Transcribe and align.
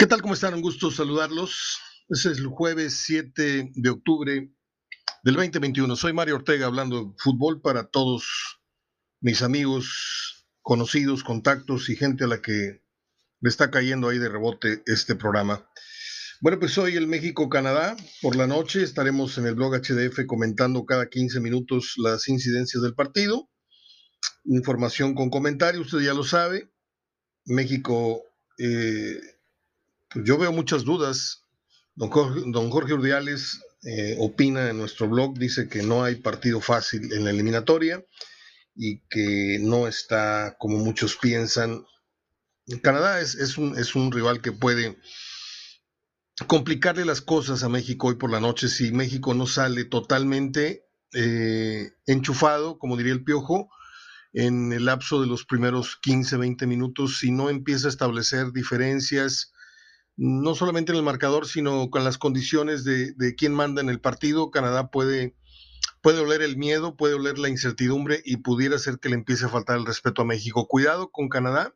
¿Qué 0.00 0.06
tal? 0.06 0.22
¿Cómo 0.22 0.32
están? 0.32 0.54
Un 0.54 0.62
gusto 0.62 0.90
saludarlos. 0.90 1.78
Ese 2.08 2.30
es 2.30 2.38
el 2.38 2.46
jueves 2.46 3.02
7 3.04 3.72
de 3.74 3.90
octubre 3.90 4.50
del 5.22 5.34
2021. 5.34 5.94
Soy 5.94 6.14
Mario 6.14 6.36
Ortega 6.36 6.64
hablando 6.64 7.04
de 7.04 7.12
fútbol 7.18 7.60
para 7.60 7.84
todos 7.84 8.62
mis 9.20 9.42
amigos, 9.42 10.46
conocidos, 10.62 11.22
contactos 11.22 11.90
y 11.90 11.96
gente 11.96 12.24
a 12.24 12.28
la 12.28 12.40
que 12.40 12.82
le 13.40 13.48
está 13.50 13.70
cayendo 13.70 14.08
ahí 14.08 14.16
de 14.16 14.30
rebote 14.30 14.82
este 14.86 15.16
programa. 15.16 15.70
Bueno, 16.40 16.58
pues 16.58 16.78
hoy 16.78 16.96
el 16.96 17.06
México-Canadá. 17.06 17.94
Por 18.22 18.36
la 18.36 18.46
noche 18.46 18.82
estaremos 18.82 19.36
en 19.36 19.48
el 19.48 19.54
blog 19.54 19.74
HDF 19.82 20.24
comentando 20.26 20.86
cada 20.86 21.10
15 21.10 21.40
minutos 21.40 21.92
las 21.98 22.26
incidencias 22.26 22.82
del 22.82 22.94
partido. 22.94 23.50
Información 24.46 25.14
con 25.14 25.28
comentarios, 25.28 25.92
usted 25.92 26.06
ya 26.06 26.14
lo 26.14 26.24
sabe. 26.24 26.72
México, 27.44 28.22
eh, 28.56 29.20
yo 30.14 30.38
veo 30.38 30.52
muchas 30.52 30.84
dudas. 30.84 31.44
Don 31.94 32.10
Jorge, 32.10 32.42
don 32.46 32.70
Jorge 32.70 32.94
Urdiales 32.94 33.60
eh, 33.82 34.16
opina 34.18 34.70
en 34.70 34.78
nuestro 34.78 35.08
blog, 35.08 35.38
dice 35.38 35.68
que 35.68 35.82
no 35.82 36.04
hay 36.04 36.16
partido 36.16 36.60
fácil 36.60 37.12
en 37.12 37.24
la 37.24 37.30
eliminatoria 37.30 38.04
y 38.74 39.00
que 39.08 39.58
no 39.60 39.86
está 39.86 40.56
como 40.58 40.78
muchos 40.78 41.16
piensan. 41.16 41.84
Canadá 42.82 43.20
es, 43.20 43.34
es, 43.34 43.58
un, 43.58 43.76
es 43.78 43.94
un 43.94 44.12
rival 44.12 44.40
que 44.40 44.52
puede 44.52 44.98
complicarle 46.46 47.04
las 47.04 47.20
cosas 47.20 47.62
a 47.62 47.68
México 47.68 48.08
hoy 48.08 48.14
por 48.14 48.30
la 48.30 48.40
noche 48.40 48.68
si 48.68 48.92
México 48.92 49.34
no 49.34 49.46
sale 49.46 49.84
totalmente 49.84 50.86
eh, 51.12 51.90
enchufado, 52.06 52.78
como 52.78 52.96
diría 52.96 53.12
el 53.12 53.24
Piojo, 53.24 53.70
en 54.32 54.72
el 54.72 54.84
lapso 54.84 55.20
de 55.20 55.26
los 55.26 55.44
primeros 55.44 55.96
15, 55.96 56.36
20 56.36 56.66
minutos, 56.66 57.18
si 57.18 57.32
no 57.32 57.50
empieza 57.50 57.88
a 57.88 57.90
establecer 57.90 58.52
diferencias, 58.52 59.52
no 60.16 60.54
solamente 60.54 60.92
en 60.92 60.98
el 60.98 61.04
marcador, 61.04 61.46
sino 61.46 61.90
con 61.90 62.04
las 62.04 62.18
condiciones 62.18 62.84
de, 62.84 63.12
de 63.12 63.34
quién 63.34 63.54
manda 63.54 63.80
en 63.80 63.88
el 63.88 64.00
partido, 64.00 64.50
Canadá 64.50 64.90
puede, 64.90 65.34
puede 66.02 66.20
oler 66.20 66.42
el 66.42 66.56
miedo, 66.56 66.96
puede 66.96 67.14
oler 67.14 67.38
la 67.38 67.48
incertidumbre 67.48 68.22
y 68.24 68.38
pudiera 68.38 68.78
ser 68.78 68.98
que 68.98 69.08
le 69.08 69.14
empiece 69.14 69.46
a 69.46 69.48
faltar 69.48 69.78
el 69.78 69.86
respeto 69.86 70.22
a 70.22 70.26
México. 70.26 70.66
Cuidado 70.66 71.10
con 71.10 71.28
Canadá. 71.28 71.74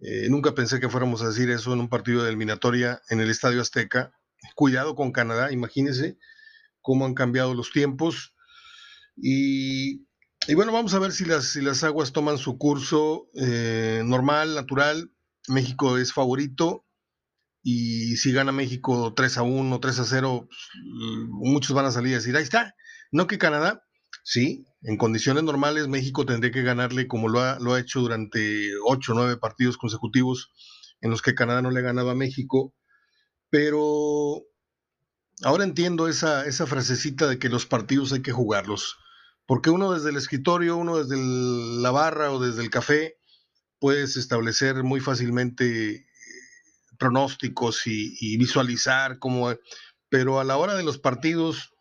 Eh, 0.00 0.28
nunca 0.28 0.54
pensé 0.54 0.80
que 0.80 0.90
fuéramos 0.90 1.22
a 1.22 1.28
decir 1.28 1.50
eso 1.50 1.72
en 1.72 1.80
un 1.80 1.88
partido 1.88 2.22
de 2.22 2.28
eliminatoria 2.28 3.00
en 3.08 3.20
el 3.20 3.30
Estadio 3.30 3.60
Azteca. 3.60 4.12
Cuidado 4.54 4.94
con 4.94 5.12
Canadá, 5.12 5.50
imagínense 5.52 6.18
cómo 6.82 7.06
han 7.06 7.14
cambiado 7.14 7.54
los 7.54 7.72
tiempos. 7.72 8.34
Y 9.16 10.04
y 10.46 10.54
bueno, 10.54 10.72
vamos 10.72 10.92
a 10.92 10.98
ver 10.98 11.12
si 11.12 11.24
las, 11.24 11.46
si 11.46 11.62
las 11.62 11.84
aguas 11.84 12.12
toman 12.12 12.36
su 12.36 12.58
curso 12.58 13.30
eh, 13.34 14.02
normal, 14.04 14.54
natural. 14.54 15.10
México 15.48 15.96
es 15.96 16.12
favorito 16.12 16.83
y 17.64 18.16
si 18.18 18.32
gana 18.32 18.52
México 18.52 19.12
3 19.14 19.38
a 19.38 19.42
1, 19.42 19.80
3 19.80 19.98
a 19.98 20.04
0, 20.04 20.46
pues, 20.48 20.60
muchos 21.30 21.74
van 21.74 21.86
a 21.86 21.90
salir 21.90 22.12
a 22.12 22.18
decir, 22.18 22.36
ahí 22.36 22.44
está, 22.44 22.74
no 23.10 23.26
que 23.26 23.38
Canadá. 23.38 23.82
Sí, 24.22 24.64
en 24.82 24.96
condiciones 24.96 25.42
normales 25.42 25.88
México 25.88 26.24
tendría 26.24 26.52
que 26.52 26.62
ganarle 26.62 27.08
como 27.08 27.28
lo 27.28 27.40
ha, 27.40 27.58
lo 27.58 27.74
ha 27.74 27.80
hecho 27.80 28.00
durante 28.00 28.70
8 28.86 29.12
o 29.12 29.14
9 29.16 29.36
partidos 29.38 29.76
consecutivos 29.76 30.52
en 31.00 31.10
los 31.10 31.20
que 31.20 31.34
Canadá 31.34 31.62
no 31.62 31.70
le 31.70 31.80
ha 31.80 31.82
ganado 31.82 32.10
a 32.10 32.14
México. 32.14 32.74
Pero 33.50 34.42
ahora 35.42 35.64
entiendo 35.64 36.08
esa, 36.08 36.46
esa 36.46 36.66
frasecita 36.66 37.26
de 37.26 37.38
que 37.38 37.48
los 37.48 37.66
partidos 37.66 38.12
hay 38.12 38.22
que 38.22 38.32
jugarlos 38.32 38.96
porque 39.46 39.70
uno 39.70 39.92
desde 39.92 40.10
el 40.10 40.16
escritorio, 40.16 40.76
uno 40.76 41.02
desde 41.02 41.16
la 41.82 41.90
barra 41.90 42.32
o 42.32 42.40
desde 42.40 42.62
el 42.62 42.70
café, 42.70 43.16
puedes 43.78 44.16
establecer 44.16 44.82
muy 44.82 45.00
fácilmente 45.00 46.06
pronósticos 47.04 47.86
y, 47.86 48.36
visualizar 48.38 49.18
cómo, 49.18 49.54
pero 50.08 50.40
a 50.40 50.44
la 50.44 50.56
hora 50.56 50.74
de 50.74 50.82
los 50.82 50.98
partidos, 50.98 51.74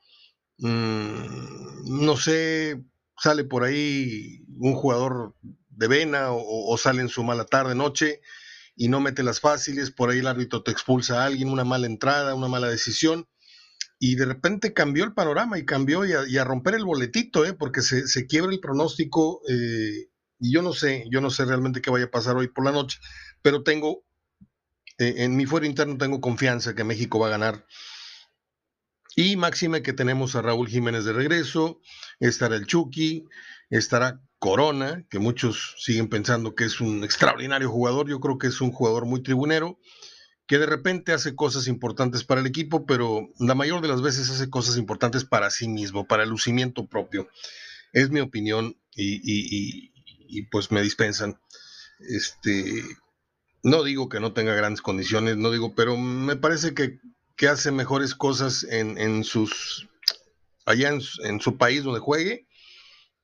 mm, 0.57 2.01
no 2.03 2.17
sé, 2.17 2.83
sale 3.17 3.45
por 3.45 3.63
ahí 3.63 4.43
un 4.57 4.75
jugador 4.75 5.35
de 5.69 5.87
vena 5.87 6.31
o, 6.31 6.73
o, 6.73 6.77
sale 6.77 7.01
en 7.01 7.09
su 7.09 7.23
mala 7.23 7.45
tarde, 7.45 7.73
noche 7.73 8.19
y 8.75 8.89
no 8.89 8.99
mete 8.99 9.23
las 9.23 9.39
fáciles, 9.39 9.91
por 9.91 10.09
ahí 10.09 10.19
el 10.19 10.27
árbitro 10.27 10.61
te 10.61 10.71
expulsa 10.71 11.21
a 11.23 11.25
alguien, 11.25 11.49
una 11.49 11.63
mala 11.63 11.87
entrada, 11.87 12.35
una 12.35 12.49
mala 12.49 12.67
decisión 12.67 13.27
y 13.99 14.15
de 14.15 14.25
repente 14.25 14.73
cambió 14.73 15.05
el 15.05 15.13
panorama 15.13 15.57
y 15.57 15.65
cambió 15.65 16.03
y 16.03 16.37
a, 16.37 16.43
romper 16.43 16.75
el 16.75 16.83
boletito, 16.83 17.45
¿eh? 17.45 17.53
porque 17.53 17.81
se, 17.81 18.05
se 18.07 18.27
quiebra 18.27 18.51
el 18.51 18.59
pronóstico 18.59 19.41
eh, 19.47 20.09
y 20.39 20.53
yo 20.53 20.61
no 20.61 20.73
sé, 20.73 21.05
yo 21.09 21.21
no 21.21 21.29
sé 21.29 21.45
realmente 21.45 21.81
qué 21.81 21.89
vaya 21.89 22.05
a 22.05 22.11
pasar 22.11 22.35
hoy 22.35 22.49
por 22.49 22.65
la 22.65 22.73
noche, 22.73 22.99
pero 23.41 23.63
tengo, 23.63 24.03
eh, 24.97 25.15
en 25.17 25.35
mi 25.35 25.45
fuero 25.45 25.65
interno 25.65 25.97
tengo 25.97 26.21
confianza 26.21 26.75
que 26.75 26.83
México 26.83 27.19
va 27.19 27.27
a 27.27 27.31
ganar. 27.31 27.65
Y 29.15 29.35
máxime 29.35 29.83
que 29.83 29.93
tenemos 29.93 30.35
a 30.35 30.41
Raúl 30.41 30.67
Jiménez 30.67 31.05
de 31.05 31.13
regreso, 31.13 31.81
estará 32.19 32.55
el 32.55 32.65
Chucky, 32.65 33.25
estará 33.69 34.21
Corona, 34.39 35.05
que 35.09 35.19
muchos 35.19 35.75
siguen 35.77 36.09
pensando 36.09 36.55
que 36.55 36.65
es 36.65 36.81
un 36.81 37.03
extraordinario 37.03 37.69
jugador, 37.69 38.09
yo 38.09 38.19
creo 38.19 38.37
que 38.37 38.47
es 38.47 38.59
un 38.59 38.71
jugador 38.71 39.05
muy 39.05 39.21
tribunero 39.21 39.79
que 40.47 40.57
de 40.57 40.65
repente 40.65 41.13
hace 41.13 41.35
cosas 41.35 41.67
importantes 41.67 42.23
para 42.23 42.41
el 42.41 42.47
equipo, 42.47 42.85
pero 42.85 43.29
la 43.39 43.55
mayor 43.55 43.81
de 43.81 43.87
las 43.87 44.01
veces 44.01 44.29
hace 44.29 44.49
cosas 44.49 44.77
importantes 44.77 45.23
para 45.23 45.49
sí 45.49 45.67
mismo, 45.67 46.05
para 46.05 46.23
el 46.23 46.29
lucimiento 46.29 46.87
propio. 46.87 47.29
Es 47.93 48.09
mi 48.09 48.19
opinión 48.19 48.77
y, 48.95 50.41
pues 50.51 50.71
me 50.71 50.81
dispensan. 50.81 51.39
Este, 51.99 52.83
no 53.63 53.83
digo 53.83 54.09
que 54.09 54.19
no 54.19 54.33
tenga 54.33 54.53
grandes 54.53 54.81
condiciones, 54.81 55.37
no 55.37 55.51
digo, 55.51 55.73
pero 55.75 55.97
me 55.97 56.35
parece 56.35 56.73
que, 56.73 56.99
hace 57.47 57.71
mejores 57.71 58.15
cosas 58.15 58.65
en, 58.69 59.23
sus 59.25 59.89
allá 60.65 60.89
en, 60.89 61.01
en, 61.25 61.41
su 61.41 61.57
país 61.57 61.83
donde 61.83 61.99
juegue 61.99 62.47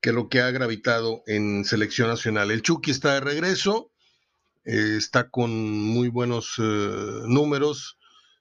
que 0.01 0.11
lo 0.11 0.27
que 0.27 0.41
ha 0.41 0.51
gravitado 0.51 1.23
en 1.25 1.63
selección 1.63 2.09
nacional. 2.09 2.51
El 2.51 2.61
Chucky 2.61 2.91
está 2.91 3.13
de 3.13 3.22
regreso 3.22 3.91
eh, 4.66 4.97
está 4.97 5.29
con 5.29 5.51
muy 5.51 6.09
buenos 6.09 6.56
eh, 6.59 7.21
números. 7.25 7.97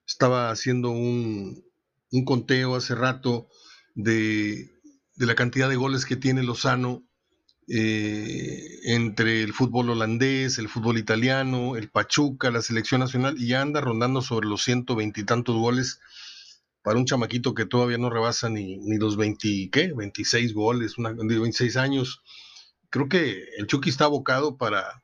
Estaba 0.06 0.50
haciendo 0.50 0.91
un, 0.91 1.65
conteo 2.26 2.75
hace 2.76 2.94
rato 2.94 3.48
de, 3.94 4.70
la 5.16 5.34
cantidad 5.34 5.70
de 5.70 5.76
goles 5.76 6.04
que 6.04 6.16
tiene 6.16 6.42
Lozano 6.42 7.03
eh, 7.68 8.80
entre 8.84 9.42
el 9.42 9.52
fútbol 9.52 9.90
holandés, 9.90 10.58
el 10.58 10.68
fútbol 10.68 10.98
italiano, 10.98 11.76
el 11.76 11.90
Pachuca, 11.90 12.50
la 12.50 12.62
selección 12.62 13.00
nacional, 13.00 13.36
y 13.38 13.48
ya 13.48 13.62
anda 13.62 13.80
rondando 13.80 14.22
sobre 14.22 14.48
los 14.48 14.62
ciento 14.62 14.96
veintitantos 14.96 15.56
goles 15.56 16.00
para 16.82 16.98
un 16.98 17.04
chamaquito 17.04 17.54
que 17.54 17.66
todavía 17.66 17.98
no 17.98 18.08
rebasa 18.08 18.48
ni, 18.48 18.80
los 18.98 19.16
20, 19.16 19.68
¿qué? 19.70 19.92
26 19.94 20.54
goles, 20.54 20.96
una, 20.96 21.12
26 21.12 21.76
años. 21.76 22.22
Creo 22.90 23.08
que 23.08 23.44
el 23.58 23.66
Chucky 23.66 23.90
está 23.90 24.06
abocado 24.06 24.56
para, 24.56 25.02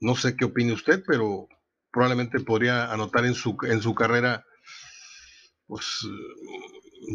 no 0.00 0.14
sé 0.14 0.36
qué 0.36 0.44
opine 0.44 0.72
usted, 0.72 1.02
pero 1.06 1.48
probablemente 1.90 2.40
podría 2.40 2.92
anotar 2.92 3.24
en 3.24 3.34
su, 3.34 3.56
en 3.68 3.82
su 3.82 3.94
carrera, 3.94 4.44
pues 5.66 6.06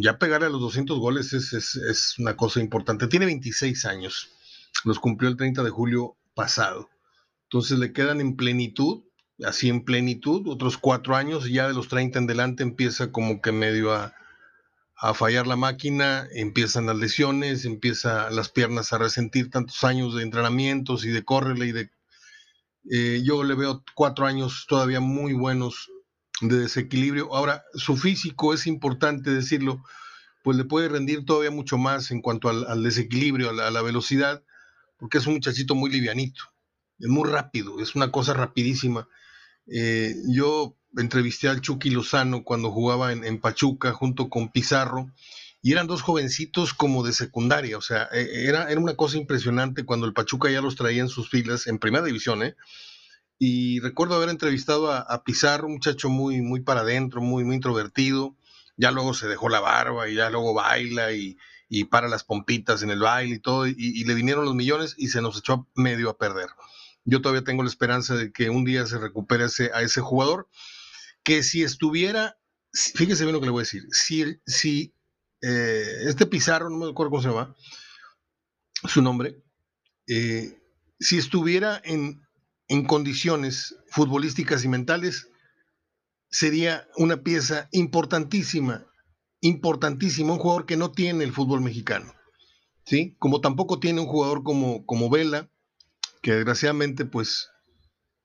ya 0.01 0.17
pegar 0.17 0.43
a 0.43 0.49
los 0.49 0.61
200 0.61 0.99
goles 0.99 1.33
es, 1.33 1.53
es, 1.53 2.15
una 2.19 2.35
cosa 2.35 2.59
importante. 2.59 3.07
Tiene 3.07 3.25
26 3.25 3.85
años, 3.85 4.29
los 4.85 4.99
cumplió 4.99 5.29
el 5.29 5.37
30 5.37 5.63
de 5.63 5.69
julio 5.69 6.15
pasado. 6.33 6.89
Entonces 7.43 7.79
le 7.79 7.93
quedan 7.93 8.21
en 8.21 8.35
plenitud, 8.35 9.03
así 9.43 9.69
en 9.69 9.83
plenitud, 9.83 10.47
otros 10.47 10.77
cuatro 10.77 11.15
años, 11.15 11.49
ya 11.49 11.67
de 11.67 11.73
los 11.73 11.87
30 11.87 12.19
en 12.19 12.27
delante 12.27 12.63
empieza 12.63 13.11
como 13.11 13.41
que 13.41 13.51
medio 13.51 13.93
a, 13.93 14.13
a 14.95 15.13
fallar 15.13 15.47
la 15.47 15.55
máquina, 15.55 16.27
empiezan 16.33 16.85
las 16.85 16.97
lesiones, 16.97 17.65
empieza 17.65 18.29
las 18.29 18.49
piernas 18.49 18.93
a 18.93 18.97
resentir 18.97 19.49
tantos 19.49 19.83
años 19.83 20.15
de 20.15 20.23
entrenamientos 20.23 21.05
y 21.05 21.09
de 21.09 21.23
córrele 21.23 21.67
y 21.67 21.71
de 21.71 21.89
eh, 22.89 23.21
yo 23.23 23.43
le 23.43 23.55
veo 23.55 23.83
cuatro 23.93 24.25
años 24.25 24.65
todavía 24.67 24.99
muy 24.99 25.33
buenos 25.33 25.91
de 26.41 26.59
desequilibrio. 26.59 27.33
Ahora, 27.35 27.63
su 27.75 27.97
físico 27.97 28.53
es 28.53 28.65
importante 28.67 29.31
decirlo, 29.31 29.83
pues 30.43 30.57
le 30.57 30.63
puede 30.65 30.89
rendir 30.89 31.25
todavía 31.25 31.51
mucho 31.51 31.77
más 31.77 32.11
en 32.11 32.21
cuanto 32.21 32.49
al, 32.49 32.83
desequilibrio, 32.83 33.49
a 33.49 33.71
la, 33.71 33.81
velocidad, 33.81 34.43
porque 34.99 35.17
es 35.17 35.27
un 35.27 35.33
muchachito 35.35 35.75
muy 35.75 35.89
livianito, 35.89 36.43
es 36.99 37.07
muy 37.07 37.29
rápido, 37.29 37.79
es 37.81 37.95
una 37.95 38.11
cosa 38.11 38.33
rapidísima. 38.33 39.07
Eh, 39.67 40.15
yo 40.27 40.75
entrevisté 40.97 41.47
al 41.47 41.61
Chucky 41.61 41.89
Lozano 41.91 42.43
cuando 42.43 42.71
jugaba 42.71 43.13
en 43.13 43.39
Pachuca 43.39 43.93
junto 43.93 44.29
con 44.29 44.51
Pizarro 44.51 45.11
y 45.61 45.73
eran 45.73 45.87
dos 45.87 46.01
jovencitos 46.01 46.73
como 46.73 47.03
de 47.03 47.13
secundaria, 47.13 47.77
o 47.77 47.81
sea, 47.81 48.07
e, 48.11 48.45
era, 48.47 48.71
era 48.71 48.79
una 48.79 48.95
cosa 48.95 49.17
impresionante 49.17 49.83
cuando 49.83 50.05
el 50.05 50.13
Pachuca 50.13 50.49
ya 50.49 50.61
los 50.61 50.75
traía 50.75 51.01
en 51.01 51.09
sus 51.09 51.29
filas 51.29 51.67
en 51.67 51.79
primera 51.79 52.05
división, 52.05 52.43
¿eh? 52.43 52.55
Y 53.37 53.79
recuerdo 53.79 54.15
haber 54.15 54.29
entrevistado 54.29 54.91
a, 54.91 55.23
Pizarro, 55.23 55.67
un 55.67 55.73
muchacho 55.75 56.09
muy, 56.09 56.41
muy 56.41 56.59
para 56.59 56.81
adentro, 56.81 57.21
muy, 57.21 57.45
muy 57.45 57.55
introvertido, 57.55 58.35
ya 58.75 58.91
luego 58.91 59.13
se 59.13 59.27
dejó 59.27 59.47
la 59.47 59.61
barba 59.61 60.09
y 60.09 60.15
ya 60.15 60.29
luego 60.29 60.53
baila 60.53 61.13
y, 61.13 61.37
y 61.69 61.85
para 61.85 62.09
las 62.09 62.23
pompitas 62.23 62.81
en 62.81 62.89
el 62.89 62.99
baile 62.99 63.35
y 63.35 63.39
todo, 63.39 63.67
y, 63.67 64.03
le 64.03 64.15
vinieron 64.15 64.43
los 64.43 64.55
millones 64.55 64.95
y 64.97 65.07
se 65.09 65.21
nos 65.21 65.37
echó 65.37 65.67
medio 65.75 66.09
a 66.09 66.17
perder. 66.17 66.49
Yo 67.05 67.21
todavía 67.21 67.43
tengo 67.43 67.63
la 67.63 67.69
esperanza 67.69 68.15
de 68.15 68.31
que 68.31 68.49
un 68.49 68.65
día 68.65 68.85
se 68.87 68.97
recupere 68.97 69.45
a 69.45 69.81
ese 69.81 70.01
jugador, 70.01 70.49
que 71.23 71.43
si 71.43 71.63
estuviera, 71.63 72.37
fíjese 72.73 73.23
bien 73.23 73.33
lo 73.33 73.39
que 73.39 73.45
le 73.45 73.51
voy 73.51 73.61
a 73.61 73.63
decir, 73.63 73.83
si, 73.91 74.41
si 74.45 74.95
eh, 75.41 76.03
este 76.07 76.25
Pizarro, 76.25 76.69
no 76.69 76.77
me 76.77 76.89
acuerdo 76.89 77.11
cómo 77.11 77.21
se 77.21 77.29
llama, 77.29 77.55
su 78.87 79.01
nombre, 79.03 79.43
eh, 80.07 80.59
si 80.99 81.17
estuviera 81.17 81.79
en, 81.83 82.21
en 82.67 82.85
condiciones 82.85 83.75
futbolísticas 83.89 84.63
y 84.63 84.67
mentales, 84.67 85.29
sería 86.31 86.87
una 86.97 87.17
pieza 87.23 87.69
importantísima, 87.71 88.88
importantísima, 89.41 90.33
un 90.33 90.39
jugador 90.39 90.65
que 90.65 90.77
no 90.77 90.91
tiene 90.91 91.23
el 91.23 91.33
fútbol 91.33 91.61
mexicano, 91.61 92.13
¿sí? 92.85 93.15
Como 93.19 93.41
tampoco 93.41 93.79
tiene 93.79 94.01
un 94.01 94.07
jugador 94.07 94.43
como, 94.43 94.85
como 94.85 95.09
Vela, 95.09 95.49
que 96.21 96.33
desgraciadamente 96.33 97.05
pues 97.05 97.49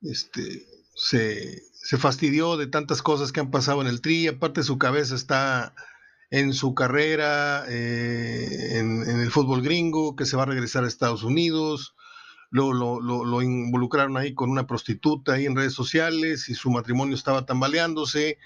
este, 0.02 0.66
se, 0.94 1.62
fastidió 1.98 2.56
de 2.56 2.66
tantas 2.66 3.02
cosas 3.02 3.32
que 3.32 3.40
han 3.40 3.50
pasado 3.50 3.80
en 3.82 3.88
el 3.88 4.00
tri, 4.00 4.26
aparte 4.26 4.62
su 4.62 4.78
cabeza 4.78 5.14
está 5.14 5.74
en 6.30 6.52
su 6.52 6.74
carrera 6.74 7.64
eh, 7.68 8.78
en, 8.78 9.02
el 9.20 9.30
fútbol 9.30 9.62
gringo, 9.62 10.16
que 10.16 10.26
se 10.26 10.36
va 10.36 10.42
a 10.42 10.46
regresar 10.46 10.84
a 10.84 10.88
Estados 10.88 11.22
Unidos, 11.22 11.94
lo, 12.50 12.72
lo, 12.72 13.42
involucraron 13.42 14.16
ahí 14.16 14.32
con 14.32 14.48
una 14.48 14.66
prostituta 14.66 15.32
ahí 15.32 15.46
en 15.46 15.56
redes 15.56 15.72
sociales 15.72 16.48
y 16.48 16.54
su 16.54 16.70
matrimonio 16.70 17.16
estaba 17.16 17.46
tambaleándose 17.46 18.38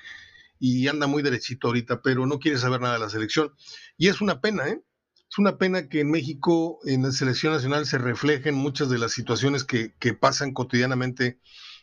y 0.58 0.88
anda 0.88 1.06
muy 1.06 1.22
derechito 1.22 1.68
ahorita, 1.68 2.02
pero 2.02 2.26
no 2.26 2.38
quiere 2.38 2.58
saber 2.58 2.80
nada 2.80 2.94
de 2.94 3.00
la 3.00 3.10
selección. 3.10 3.52
Y 3.96 4.08
es 4.08 4.20
una 4.20 4.40
pena, 4.40 4.68
¿eh? 4.68 4.82
Es 5.30 5.38
una 5.38 5.58
pena 5.58 5.88
que 5.88 6.00
en 6.00 6.10
México, 6.10 6.78
en 6.86 7.02
la 7.02 7.12
selección 7.12 7.52
nacional, 7.52 7.86
se 7.86 7.98
reflejen 7.98 8.54
muchas 8.54 8.88
de 8.88 8.98
las 8.98 9.12
situaciones 9.12 9.64
que, 9.64 9.94
que 9.98 10.14
pasan 10.14 10.52
cotidianamente 10.52 11.38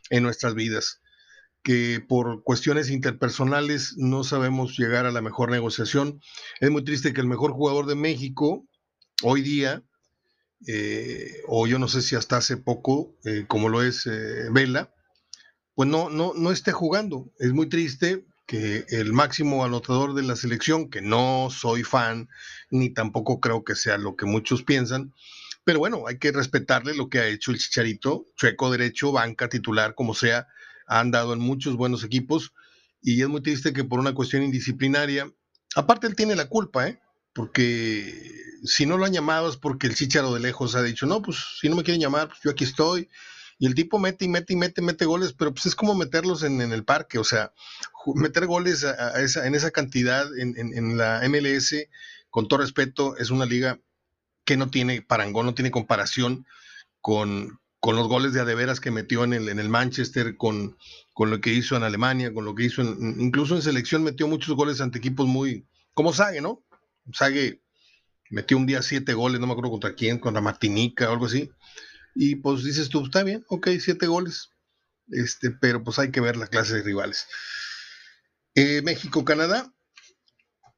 en 0.09 0.23
nuestras 0.23 0.55
vidas, 0.55 1.01
que 1.63 2.03
por 2.07 2.43
cuestiones 2.43 2.89
interpersonales 2.89 3.95
no 3.97 4.23
sabemos 4.23 4.77
llegar 4.77 5.05
a 5.05 5.11
la 5.11 5.21
mejor 5.21 5.51
negociación. 5.51 6.21
Es 6.59 6.71
muy 6.71 6.83
triste 6.83 7.13
que 7.13 7.21
el 7.21 7.27
mejor 7.27 7.51
jugador 7.51 7.85
de 7.85 7.95
México 7.95 8.67
hoy 9.21 9.41
día, 9.41 9.83
eh, 10.67 11.41
o 11.47 11.67
yo 11.67 11.77
no 11.77 11.87
sé 11.87 12.01
si 12.01 12.15
hasta 12.15 12.37
hace 12.37 12.57
poco, 12.57 13.15
eh, 13.25 13.45
como 13.47 13.69
lo 13.69 13.83
es 13.83 14.07
eh, 14.07 14.49
Vela, 14.51 14.93
pues 15.75 15.89
no, 15.89 16.09
no, 16.09 16.33
no 16.35 16.51
esté 16.51 16.71
jugando. 16.71 17.31
Es 17.37 17.51
muy 17.53 17.67
triste 17.69 18.25
que 18.45 18.85
el 18.89 19.13
máximo 19.13 19.65
anotador 19.65 20.13
de 20.13 20.23
la 20.23 20.35
selección, 20.35 20.89
que 20.89 21.01
no 21.01 21.49
soy 21.49 21.83
fan, 21.83 22.29
ni 22.69 22.89
tampoco 22.89 23.39
creo 23.39 23.63
que 23.63 23.75
sea 23.75 23.97
lo 23.97 24.15
que 24.15 24.25
muchos 24.25 24.63
piensan, 24.63 25.13
pero 25.63 25.79
bueno, 25.79 26.03
hay 26.07 26.19
que 26.19 26.31
respetarle 26.31 26.95
lo 26.95 27.09
que 27.09 27.19
ha 27.19 27.27
hecho 27.27 27.51
el 27.51 27.57
Chicharito, 27.57 28.25
chueco 28.35 28.71
derecho, 28.71 29.11
banca, 29.11 29.49
titular, 29.49 29.95
como 29.95 30.13
sea, 30.13 30.47
ha 30.87 30.99
andado 30.99 31.33
en 31.33 31.39
muchos 31.39 31.75
buenos 31.75 32.03
equipos 32.03 32.53
y 33.01 33.21
es 33.21 33.27
muy 33.27 33.41
triste 33.41 33.73
que 33.73 33.83
por 33.83 33.99
una 33.99 34.13
cuestión 34.13 34.43
indisciplinaria, 34.43 35.31
aparte 35.75 36.07
él 36.07 36.15
tiene 36.15 36.35
la 36.35 36.47
culpa, 36.47 36.87
¿eh? 36.87 36.99
porque 37.33 38.31
si 38.63 38.85
no 38.85 38.97
lo 38.97 39.05
han 39.05 39.13
llamado 39.13 39.49
es 39.49 39.57
porque 39.57 39.87
el 39.87 39.95
Chicharo 39.95 40.33
de 40.33 40.39
lejos 40.39 40.75
ha 40.75 40.83
dicho, 40.83 41.05
no, 41.05 41.21
pues 41.21 41.37
si 41.59 41.67
no 41.67 41.75
me 41.75 41.83
quieren 41.83 42.01
llamar, 42.01 42.29
pues 42.29 42.39
yo 42.43 42.51
aquí 42.51 42.63
estoy. 42.63 43.09
Y 43.57 43.67
el 43.67 43.75
tipo 43.75 43.99
mete 43.99 44.25
y 44.25 44.27
mete 44.27 44.53
y 44.53 44.55
mete, 44.55 44.81
mete 44.81 45.05
goles, 45.05 45.33
pero 45.33 45.53
pues 45.53 45.65
es 45.65 45.75
como 45.75 45.95
meterlos 45.95 46.43
en, 46.43 46.59
el 46.61 46.83
parque, 46.83 47.19
o 47.19 47.23
sea, 47.23 47.53
meter 48.13 48.47
goles 48.47 48.85
en 48.85 49.55
esa 49.55 49.71
cantidad 49.71 50.27
en, 50.37 50.55
en 50.57 50.97
la 50.97 51.21
MLS, 51.29 51.73
con 52.29 52.47
todo 52.47 52.59
respeto, 52.59 53.15
es 53.17 53.29
una 53.29 53.45
liga 53.45 53.79
que 54.43 54.57
no 54.57 54.69
tiene 54.69 55.01
parangón, 55.01 55.45
no 55.45 55.55
tiene 55.55 55.71
comparación 55.71 56.45
con, 57.01 57.59
con 57.79 57.95
los 57.95 58.07
goles 58.07 58.33
de 58.33 58.41
adeveras 58.41 58.79
que 58.79 58.91
metió 58.91 59.23
en 59.23 59.33
el, 59.33 59.49
en 59.49 59.59
el 59.59 59.69
Manchester, 59.69 60.37
con, 60.37 60.77
con, 61.13 61.29
lo 61.29 61.39
que 61.39 61.53
hizo 61.53 61.75
en 61.75 61.83
Alemania, 61.83 62.33
con 62.33 62.45
lo 62.45 62.55
que 62.55 62.63
hizo 62.63 62.81
en, 62.81 63.21
incluso 63.21 63.55
en 63.55 63.61
selección 63.61 64.03
metió 64.03 64.27
muchos 64.27 64.55
goles 64.55 64.81
ante 64.81 64.99
equipos 64.99 65.27
muy, 65.27 65.67
como 65.93 66.13
Sague, 66.13 66.41
¿no? 66.41 66.63
Sague 67.13 67.61
metió 68.29 68.57
un 68.57 68.65
día 68.65 68.81
siete 68.81 69.13
goles, 69.13 69.39
no 69.39 69.47
me 69.47 69.53
acuerdo 69.53 69.71
contra 69.71 69.93
quién, 69.93 70.17
contra 70.19 70.41
Martinica 70.41 71.09
o 71.09 71.13
algo 71.13 71.27
así. 71.27 71.51
Y 72.15 72.37
pues 72.37 72.63
dices 72.63 72.89
tú, 72.89 73.05
está 73.05 73.23
bien, 73.23 73.45
ok, 73.49 73.67
siete 73.79 74.07
goles. 74.07 74.49
Este, 75.09 75.51
pero 75.51 75.83
pues 75.83 75.99
hay 75.99 76.11
que 76.11 76.21
ver 76.21 76.37
la 76.37 76.47
clase 76.47 76.75
de 76.75 76.83
rivales. 76.83 77.27
Eh, 78.55 78.81
México-Canadá, 78.81 79.71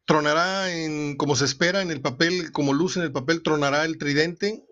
tronará 0.06 0.74
en, 0.74 1.16
como 1.16 1.36
se 1.36 1.46
espera 1.46 1.82
en 1.82 1.92
el 1.92 2.02
papel, 2.02 2.52
como 2.52 2.74
luce 2.74 3.00
en 3.00 3.06
el 3.06 3.12
papel, 3.12 3.44
tronará 3.44 3.86
el 3.86 3.98
tridente. 3.98 4.66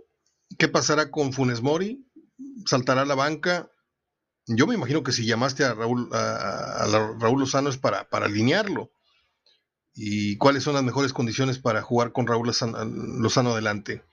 ¿Qué 0.57 0.67
pasará 0.67 1.11
con 1.11 1.33
Funes 1.33 1.61
Mori? 1.61 2.07
¿Saltará 2.65 3.05
la 3.05 3.15
banca? 3.15 3.69
Yo 4.47 4.65
me 4.65 4.75
imagino 4.75 5.03
que 5.03 5.11
si 5.11 5.25
llamaste 5.25 5.63
a 5.63 5.73
Raúl, 5.73 6.09
a, 6.13 6.85
Raúl 7.19 7.41
Lozano 7.41 7.69
es 7.69 7.77
para, 7.77 8.09
para 8.09 8.27
alinearlo. 8.27 8.91
¿Y 9.93 10.37
cuáles 10.37 10.63
son 10.63 10.73
las 10.73 10.83
mejores 10.83 11.13
condiciones 11.13 11.59
para 11.59 11.81
jugar 11.81 12.11
con 12.11 12.27
Raúl 12.27 12.47
Lozano, 12.47 13.51
adelante? 13.51 14.03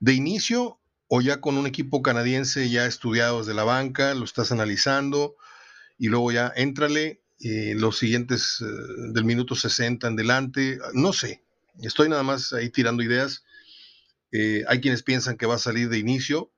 ¿De 0.00 0.12
inicio 0.12 0.80
o 1.16 1.20
ya 1.20 1.40
con 1.40 1.56
un 1.56 1.68
equipo 1.68 2.02
canadiense 2.02 2.68
ya 2.70 2.86
estudiado 2.86 3.38
desde 3.38 3.54
la 3.54 3.62
banca, 3.62 4.14
lo 4.14 4.24
estás 4.24 4.50
analizando 4.50 5.36
y 5.96 6.08
luego 6.08 6.32
ya 6.32 6.52
éntrale 6.56 7.22
eh, 7.38 7.74
los 7.76 7.98
siguientes 7.98 8.60
eh, 8.60 8.64
del 9.12 9.24
minuto 9.24 9.54
60 9.54 10.08
en 10.08 10.16
delante, 10.16 10.80
no 10.92 11.12
sé, 11.12 11.44
estoy 11.82 12.08
nada 12.08 12.24
más 12.24 12.52
ahí 12.52 12.68
tirando 12.68 13.04
ideas. 13.04 13.44
Eh, 14.32 14.64
hay 14.66 14.80
quienes 14.80 15.04
piensan 15.04 15.36
que 15.36 15.46
va 15.46 15.54
a 15.54 15.58
salir 15.58 15.88
de 15.88 15.98
inicio 15.98 16.50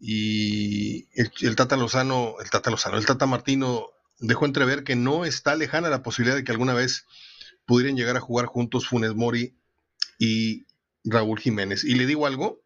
y 0.00 1.06
el, 1.42 1.54
Tata 1.54 1.76
Lozano, 1.76 2.36
el 2.42 2.48
Tata 2.48 2.70
Lozano, 2.70 2.96
el 2.96 3.04
Tata 3.04 3.26
Martino 3.26 3.90
dejó 4.18 4.46
entrever 4.46 4.84
que 4.84 4.96
no 4.96 5.26
está 5.26 5.56
lejana 5.56 5.90
la 5.90 6.02
posibilidad 6.02 6.36
de 6.36 6.44
que 6.44 6.52
alguna 6.52 6.72
vez 6.72 7.04
pudieran 7.66 7.98
llegar 7.98 8.16
a 8.16 8.20
jugar 8.20 8.46
juntos 8.46 8.88
Funes 8.88 9.14
Mori 9.14 9.58
y 10.18 10.64
Raúl 11.04 11.38
Jiménez. 11.38 11.84
Y 11.84 11.96
le 11.96 12.06
digo 12.06 12.26
algo, 12.26 12.63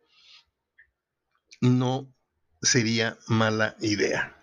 no 1.60 2.12
sería 2.62 3.18
mala 3.26 3.76
idea. 3.80 4.36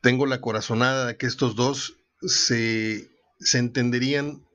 Tengo 0.00 0.26
la 0.26 0.40
corazonada 0.40 1.06
de 1.06 1.16
que 1.16 1.26
estos 1.26 1.56
dos 1.56 1.96
se, 2.22 3.10
entenderían 3.54 4.46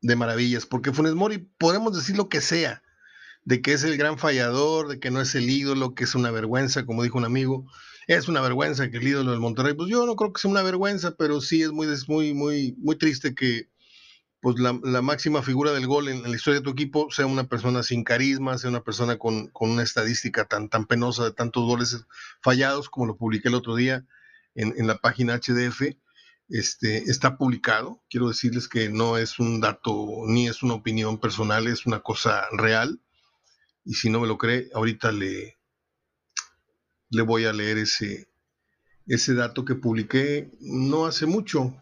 de 0.00 0.16
maravillas, 0.16 0.66
porque 0.66 0.92
Funes 0.92 1.14
Mori 1.14 1.38
podemos 1.58 1.96
decir 1.96 2.16
lo 2.16 2.28
que 2.28 2.40
sea, 2.40 2.82
de 3.44 3.60
que 3.60 3.72
es 3.72 3.84
el 3.84 3.96
gran 3.96 4.18
fallador, 4.18 4.88
de 4.88 5.00
que 5.00 5.10
no 5.10 5.20
es 5.20 5.34
el 5.34 5.48
ídolo, 5.48 5.94
que 5.94 6.04
es 6.04 6.14
una 6.14 6.30
vergüenza, 6.30 6.84
como 6.84 7.02
dijo 7.02 7.18
un 7.18 7.24
amigo, 7.24 7.66
es 8.08 8.28
una 8.28 8.40
vergüenza 8.40 8.90
que 8.90 8.96
el 8.98 9.06
ídolo 9.06 9.30
del 9.30 9.40
Monterrey, 9.40 9.74
pues 9.74 9.88
yo 9.88 10.06
no 10.06 10.16
creo 10.16 10.32
que 10.32 10.40
sea 10.40 10.50
una 10.50 10.62
vergüenza, 10.62 11.14
pero 11.16 11.40
sí 11.40 11.62
es 11.62 11.70
muy, 11.70 11.86
muy, 12.08 12.34
muy, 12.34 12.74
muy 12.78 12.96
triste 12.96 13.34
que 13.34 13.68
pues 14.42 14.56
la, 14.58 14.72
máxima 15.02 15.40
figura 15.40 15.70
del 15.70 15.86
gol 15.86 16.08
en, 16.08 16.22
la 16.22 16.34
historia 16.34 16.58
de 16.58 16.64
tu 16.64 16.70
equipo 16.70 17.12
sea 17.12 17.26
una 17.26 17.44
persona 17.44 17.84
sin 17.84 18.02
carisma, 18.02 18.58
sea 18.58 18.70
una 18.70 18.82
persona 18.82 19.16
con, 19.16 19.46
con, 19.48 19.70
una 19.70 19.84
estadística 19.84 20.46
tan, 20.46 20.68
tan 20.68 20.86
penosa 20.86 21.24
de 21.24 21.32
tantos 21.32 21.64
goles 21.64 22.04
fallados, 22.42 22.90
como 22.90 23.06
lo 23.06 23.16
publiqué 23.16 23.48
el 23.48 23.54
otro 23.54 23.76
día 23.76 24.04
en, 24.56 24.74
en 24.76 24.88
la 24.88 24.98
página 24.98 25.38
HDF, 25.38 25.94
este, 26.48 27.04
está 27.04 27.38
publicado. 27.38 28.02
Quiero 28.10 28.26
decirles 28.26 28.68
que 28.68 28.88
no 28.88 29.16
es 29.16 29.38
un 29.38 29.60
dato 29.60 30.24
ni 30.26 30.48
es 30.48 30.64
una 30.64 30.74
opinión 30.74 31.20
personal, 31.20 31.68
es 31.68 31.86
una 31.86 32.00
cosa 32.00 32.42
real. 32.50 33.00
Y 33.84 33.94
si 33.94 34.10
no 34.10 34.18
me 34.18 34.26
lo 34.26 34.38
cree, 34.38 34.70
ahorita 34.74 35.12
le, 35.12 35.56
le 37.10 37.22
voy 37.22 37.44
a 37.44 37.52
leer 37.52 37.78
ese, 37.78 38.28
ese 39.06 39.34
dato 39.34 39.64
que 39.64 39.76
publiqué 39.76 40.50
no 40.60 41.06
hace 41.06 41.26
mucho. 41.26 41.80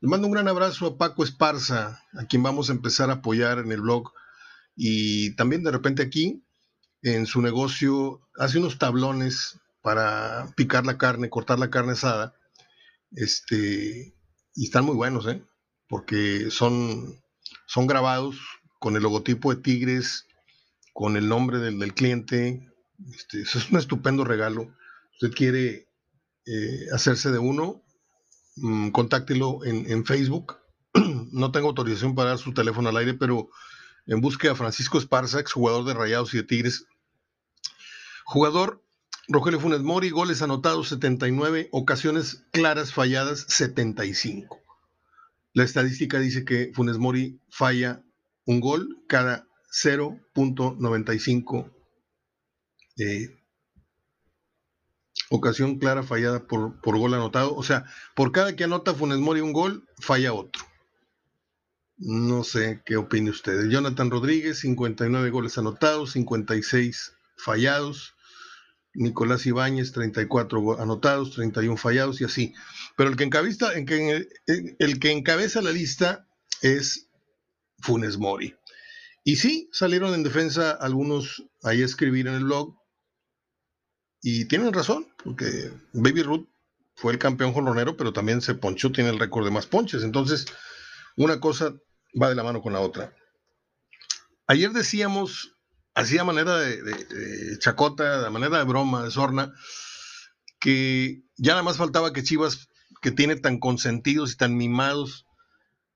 Le 0.00 0.08
mando 0.08 0.26
un 0.26 0.32
gran 0.32 0.48
abrazo 0.48 0.86
a 0.86 0.98
Paco 0.98 1.24
Esparza, 1.24 2.02
a 2.12 2.26
quien 2.26 2.42
vamos 2.42 2.68
a 2.68 2.72
empezar 2.72 3.10
a 3.10 3.14
apoyar 3.14 3.58
en 3.58 3.72
el 3.72 3.80
blog. 3.80 4.12
Y 4.76 5.34
también 5.36 5.64
de 5.64 5.70
repente 5.70 6.02
aquí, 6.02 6.44
en 7.02 7.26
su 7.26 7.40
negocio, 7.40 8.20
hace 8.38 8.58
unos 8.58 8.78
tablones 8.78 9.58
para 9.80 10.52
picar 10.56 10.84
la 10.84 10.98
carne, 10.98 11.30
cortar 11.30 11.58
la 11.58 11.70
carne 11.70 11.92
asada 11.92 12.34
este, 13.12 14.14
y 14.54 14.64
están 14.64 14.84
muy 14.84 14.96
buenos, 14.96 15.26
¿eh? 15.26 15.42
Porque 15.88 16.50
son, 16.50 17.22
son 17.66 17.86
grabados 17.86 18.36
con 18.78 18.96
el 18.96 19.02
logotipo 19.02 19.54
de 19.54 19.62
Tigres, 19.62 20.26
con 20.92 21.16
el 21.16 21.28
nombre 21.28 21.58
del, 21.58 21.94
cliente. 21.94 22.68
Este, 23.14 23.42
es 23.42 23.70
un 23.70 23.78
estupendo 23.78 24.24
regalo. 24.24 24.74
Usted 25.12 25.32
quiere 25.32 25.88
eh, 26.46 26.86
hacerse 26.92 27.30
de 27.30 27.38
uno, 27.38 27.82
mm, 28.56 28.90
contáctelo 28.90 29.64
en, 29.64 30.04
Facebook. 30.04 30.58
no 31.32 31.52
tengo 31.52 31.68
autorización 31.68 32.14
para 32.14 32.30
dar 32.30 32.38
su 32.38 32.52
teléfono 32.52 32.88
al 32.88 32.96
aire, 32.96 33.14
pero 33.14 33.48
en 34.06 34.20
busque 34.20 34.48
a 34.48 34.54
Francisco 34.54 34.98
Esparza, 34.98 35.42
jugador 35.52 35.84
de 35.84 35.94
Rayados 35.94 36.32
y 36.34 36.38
de 36.38 36.42
Tigres. 36.44 36.86
Jugador 38.24 38.82
Rogelio 39.28 39.58
Funes 39.58 39.80
Mori, 39.80 40.10
goles 40.10 40.42
anotados 40.42 40.88
79, 40.88 41.68
ocasiones 41.72 42.44
claras 42.52 42.92
falladas 42.92 43.44
75. 43.48 44.60
La 45.52 45.64
estadística 45.64 46.20
dice 46.20 46.44
que 46.44 46.70
Funes 46.74 46.98
Mori 46.98 47.40
falla 47.50 48.04
un 48.44 48.60
gol 48.60 49.02
cada 49.08 49.48
0.95 49.72 51.72
eh, 52.98 53.36
ocasión 55.30 55.78
clara 55.78 56.02
fallada 56.02 56.46
por, 56.46 56.80
por 56.80 56.98
gol 56.98 57.14
anotado. 57.14 57.54
O 57.54 57.62
sea, 57.62 57.84
por 58.14 58.32
cada 58.32 58.56
que 58.56 58.64
anota 58.64 58.94
Funes 58.94 59.18
Mori 59.18 59.40
un 59.40 59.52
gol, 59.52 59.88
falla 59.98 60.32
otro. 60.32 60.64
No 61.98 62.44
sé 62.44 62.82
qué 62.84 62.96
opine 62.96 63.30
usted. 63.30 63.70
Jonathan 63.70 64.10
Rodríguez, 64.10 64.58
59 64.60 65.30
goles 65.30 65.56
anotados, 65.56 66.12
56 66.12 67.12
fallados. 67.38 68.14
Nicolás 68.96 69.44
Ibáñez, 69.46 69.92
34 69.92 70.80
anotados, 70.80 71.32
31 71.32 71.76
fallados 71.76 72.20
y 72.20 72.24
así. 72.24 72.54
Pero 72.96 73.10
el 73.10 73.16
que, 73.16 73.24
encabeza, 73.24 73.72
el 73.74 74.98
que, 74.98 75.10
encabeza 75.10 75.60
la 75.60 75.70
lista 75.70 76.26
es 76.62 77.08
Funes 77.78 78.16
Mori. 78.18 78.54
Y 79.22 79.36
sí, 79.36 79.68
salieron 79.72 80.14
en 80.14 80.22
defensa 80.22 80.70
algunos 80.70 81.44
ahí 81.62 81.82
escribir 81.82 82.26
en 82.26 82.34
el 82.34 82.44
blog. 82.44 82.76
Y 84.22 84.46
tienen 84.46 84.72
razón, 84.72 85.06
porque 85.22 85.70
Baby 85.92 86.22
Ruth 86.22 86.48
fue 86.94 87.12
el 87.12 87.18
campeón 87.18 87.52
jonronero, 87.52 87.96
pero 87.96 88.12
también 88.12 88.40
se 88.40 88.54
ponchó, 88.54 88.90
tiene 88.90 89.10
el 89.10 89.18
récord 89.18 89.44
de 89.44 89.50
más 89.50 89.66
ponches. 89.66 90.02
Entonces, 90.02 90.46
una 91.16 91.40
cosa 91.40 91.74
va 92.20 92.28
de 92.28 92.34
la 92.34 92.42
mano 92.42 92.62
con 92.62 92.72
la 92.72 92.80
otra. 92.80 93.14
Ayer 94.46 94.70
decíamos 94.72 95.56
así 95.94 96.18
a 96.18 96.24
manera 96.24 96.58
de, 96.58 97.58
chacota, 97.58 98.22
de 98.22 98.30
manera 98.30 98.58
de 98.58 98.64
broma, 98.64 99.02
de 99.02 99.10
sorna, 99.10 99.52
que 100.60 101.22
ya 101.36 101.52
nada 101.52 101.62
más 101.62 101.76
faltaba 101.76 102.12
que 102.12 102.22
Chivas, 102.22 102.68
que 103.02 103.10
tiene 103.10 103.36
tan 103.36 103.58
consentidos 103.58 104.32
y 104.32 104.36
tan 104.36 104.56
mimados 104.56 105.26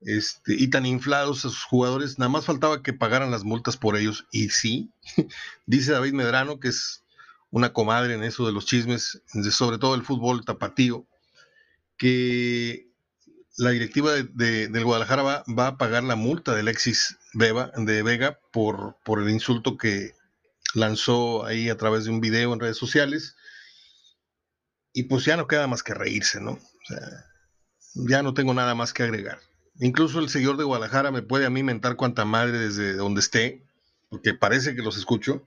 este, 0.01 0.55
y 0.55 0.69
tan 0.69 0.87
inflados 0.87 1.41
a 1.45 1.51
sus 1.51 1.65
jugadores, 1.65 2.19
nada 2.19 2.31
más 2.31 2.47
faltaba 2.47 2.83
que 2.83 2.93
pagaran 2.93 3.31
las 3.31 3.45
multas 3.45 3.77
por 3.77 3.97
ellos. 3.97 4.27
Y 4.33 4.49
sí, 4.49 4.93
dice 5.67 5.93
David 5.93 6.15
Medrano, 6.15 6.61
que 6.61 6.69
es 6.69 7.05
una 7.51 7.73
comadre 7.73 8.15
en 8.15 8.23
eso 8.23 8.47
de 8.47 8.53
los 8.53 8.67
chismes, 8.67 9.23
sobre 9.51 9.79
todo 9.79 9.95
el 9.95 10.03
fútbol 10.03 10.45
tapatío, 10.45 11.07
que 11.97 12.91
la 13.57 13.71
directiva 13.71 14.13
de, 14.13 14.69
del 14.69 14.85
Guadalajara 14.85 15.45
va, 15.47 15.67
a 15.67 15.77
pagar 15.77 16.05
la 16.05 16.17
multa 16.17 16.55
de 16.55 16.61
Alexis 16.61 17.19
de 17.35 18.03
Vega 18.03 18.39
por, 18.53 18.97
por 19.05 19.21
el 19.21 19.31
insulto 19.31 19.77
que 19.77 20.15
lanzó 20.75 21.45
ahí 21.45 21.69
a 21.69 21.77
través 21.77 22.05
de 22.05 22.11
un 22.11 22.21
video 22.21 22.53
en 22.53 22.61
redes 22.61 22.79
sociales. 22.79 23.37
Y 24.93 25.05
pues 25.05 25.25
ya 25.25 25.37
no 25.37 25.47
queda 25.47 25.67
más 25.67 25.83
que 25.83 25.95
reírse, 25.95 26.41
¿no? 26.41 26.59
Ya 27.95 28.23
no 28.23 28.35
tengo 28.35 28.55
nada 28.55 28.75
más 28.75 28.93
que 28.93 29.03
agregar. 29.03 29.41
Incluso 29.79 30.21
el 30.21 30.29
señor 30.29 30.57
de 30.57 30.65
Guadalajara 30.65 31.11
me 31.11 31.23
puede 31.23 31.47
a 31.47 31.51
mí 31.51 31.63
mentar 31.63 31.97
cuanta 31.97 32.25
madre 32.25 32.59
desde 32.59 32.95
donde 32.95 33.21
esté, 33.21 33.65
porque 34.09 34.35
parece 34.35 34.75
que 34.75 34.83
los 34.83 34.97
escucho 34.97 35.47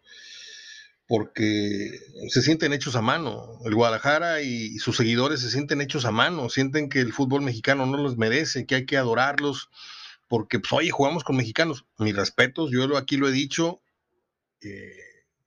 porque 1.07 1.99
se 2.29 2.41
sienten 2.41 2.73
hechos 2.73 2.95
a 2.95 3.01
mano. 3.01 3.59
El 3.65 3.75
Guadalajara 3.75 4.41
y, 4.41 4.77
sus 4.79 4.97
seguidores 4.97 5.41
se 5.41 5.51
sienten 5.51 5.81
hechos 5.81 6.05
a 6.05 6.11
mano, 6.11 6.49
sienten 6.49 6.89
que 6.89 6.99
el 6.99 7.13
fútbol 7.13 7.41
mexicano 7.41 7.85
no 7.85 7.97
los 7.97 8.17
merece, 8.17 8.65
que 8.65 8.75
hay 8.75 8.85
que 8.85 8.97
adorarlos, 8.97 9.69
porque, 10.27 10.59
pues, 10.59 10.73
oye, 10.73 10.91
jugamos 10.91 11.23
con 11.23 11.35
mexicanos. 11.35 11.85
Mis 11.97 12.15
respetos, 12.15 12.71
yo 12.71 12.97
aquí 12.97 13.17
lo 13.17 13.27
he 13.27 13.31
dicho, 13.31 13.81
eh, 14.61 14.95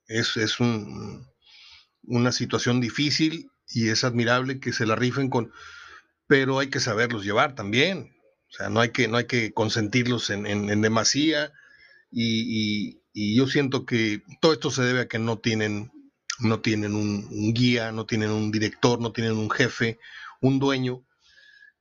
es, 0.06 0.36
es 0.36 0.58
una 0.60 2.32
situación 2.32 2.80
difícil 2.80 3.50
y 3.68 3.88
es 3.88 4.04
admirable 4.04 4.60
que 4.60 4.72
se 4.72 4.86
la 4.86 4.94
rifen 4.94 5.30
con, 5.30 5.52
pero 6.26 6.58
hay 6.58 6.68
que 6.68 6.80
saberlos 6.80 7.24
llevar 7.24 7.54
también. 7.54 8.16
O 8.48 8.52
sea, 8.52 8.68
no 8.68 8.80
hay 8.80 8.90
que, 8.90 9.08
no 9.08 9.16
hay 9.16 9.26
que 9.26 9.52
consentirlos 9.52 10.30
en, 10.30 10.46
en 10.46 10.80
demasía 10.80 11.52
y, 12.10 13.02
yo 13.16 13.46
siento 13.46 13.86
que 13.86 14.22
todo 14.42 14.52
esto 14.52 14.70
se 14.70 14.82
debe 14.82 15.00
a 15.00 15.08
que 15.08 15.18
no 15.18 15.38
tienen, 15.38 15.90
no 16.38 16.60
tienen 16.60 16.94
un, 16.94 17.54
guía, 17.54 17.90
no 17.90 18.04
tienen 18.04 18.30
un 18.30 18.52
director, 18.52 19.00
no 19.00 19.12
tienen 19.12 19.32
un 19.32 19.50
jefe, 19.50 19.98
un 20.42 20.58
dueño 20.58 21.02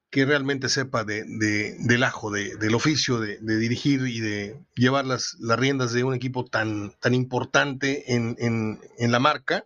que 0.10 0.24
realmente 0.24 0.70
sepa 0.70 1.04
de, 1.04 1.26
del 1.26 2.04
ajo, 2.04 2.32
del 2.32 2.74
oficio 2.74 3.20
de, 3.20 3.38
dirigir 3.42 4.08
y 4.08 4.22
de 4.22 4.58
llevar 4.76 5.06
las, 5.06 5.36
riendas 5.42 5.92
de 5.92 6.06
un 6.06 6.14
equipo 6.14 6.46
tan, 6.46 6.94
tan 7.02 7.14
importante 7.14 8.14
en, 8.14 8.38
en, 8.40 9.12
la 9.12 9.20
marca, 9.20 9.66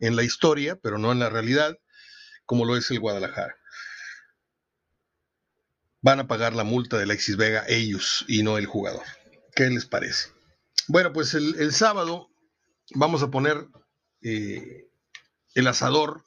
en 0.00 0.16
la 0.16 0.22
historia, 0.22 0.76
pero 0.76 0.96
no 0.96 1.12
en 1.12 1.18
la 1.18 1.28
realidad, 1.28 1.76
como 2.46 2.64
lo 2.64 2.74
es 2.74 2.90
el 2.90 3.00
Guadalajara. 3.00 3.54
Van 6.00 6.20
a 6.20 6.26
pagar 6.26 6.54
la 6.54 6.64
multa 6.64 6.96
de 6.96 7.02
Alexis 7.02 7.36
Vega 7.36 7.66
ellos 7.68 8.24
y 8.28 8.42
no 8.42 8.56
el 8.56 8.64
jugador. 8.64 9.04
¿Qué 9.54 9.68
les 9.68 9.84
parece? 9.84 10.35
Bueno, 10.88 11.12
pues 11.12 11.34
el, 11.34 11.72
sábado 11.72 12.28
vamos 12.94 13.22
a 13.22 13.30
poner 13.30 13.68
eh, 14.22 14.88
el 15.54 15.66
asador 15.66 16.24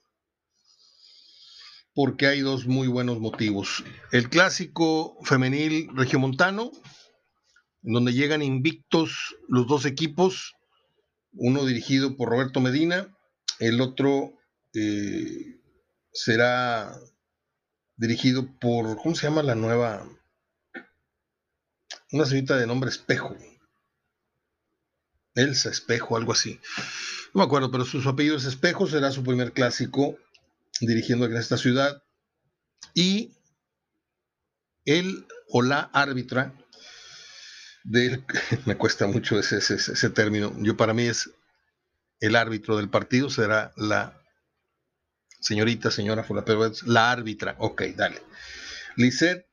porque 1.94 2.28
hay 2.28 2.42
dos 2.42 2.66
muy 2.68 2.88
buenos 2.88 3.20
motivos. 3.20 3.84
El 4.12 4.30
clásico 4.30 5.18
femenil 5.24 5.90
regiomontano, 5.96 6.72
donde 7.82 8.14
llegan 8.14 8.42
invictos 8.42 9.36
los 9.48 9.68
dos 9.68 9.86
equipos, 9.86 10.56
uno 11.34 11.66
dirigido 11.66 12.18
por 12.18 12.30
Roberto 12.30 12.60
Medina, 12.60 13.16
el 13.60 13.82
otro 13.82 14.34
eh, 14.74 15.60
será 16.12 16.94
dirigido 17.96 18.48
por, 18.60 18.98
¿cómo 19.02 19.16
se 19.16 19.28
llama 19.28 19.44
la 19.44 19.56
nueva? 19.56 20.08
una 22.12 22.26
señorita 22.26 22.58
de 22.58 22.68
nombre 22.68 22.90
Espejo. 22.90 23.36
Elsa 25.36 25.70
Espejo, 25.70 26.18
algo 26.18 26.34
así. 26.34 26.60
No 27.34 27.40
me 27.40 27.44
acuerdo, 27.44 27.72
pero 27.72 27.86
su, 27.86 28.08
apellido 28.08 28.38
es 28.38 28.46
Espejo, 28.46 28.88
será 28.88 29.12
su 29.12 29.24
primer 29.24 29.52
clásico 29.54 30.18
dirigiendo 30.82 31.26
en 31.26 31.36
esta 31.36 31.58
ciudad. 31.58 32.04
Y 32.94 33.34
él 34.86 35.28
o 35.50 35.62
la 35.62 35.90
árbitra, 35.94 36.54
de, 37.84 38.24
me 38.66 38.78
cuesta 38.78 39.08
mucho 39.08 39.40
ese, 39.40 39.58
ese, 39.58 40.10
término, 40.10 40.54
yo 40.60 40.76
para 40.78 40.94
mí 40.94 41.04
es 41.04 41.30
el 42.20 42.36
árbitro 42.36 42.78
del 42.78 42.90
partido, 42.90 43.30
será 43.30 43.72
la 43.78 44.22
señorita, 45.40 45.90
señora, 45.90 46.26
la 46.86 47.12
árbitra, 47.12 47.56
ok, 47.60 47.84
dale. 47.96 48.22
Lisette 48.96 49.48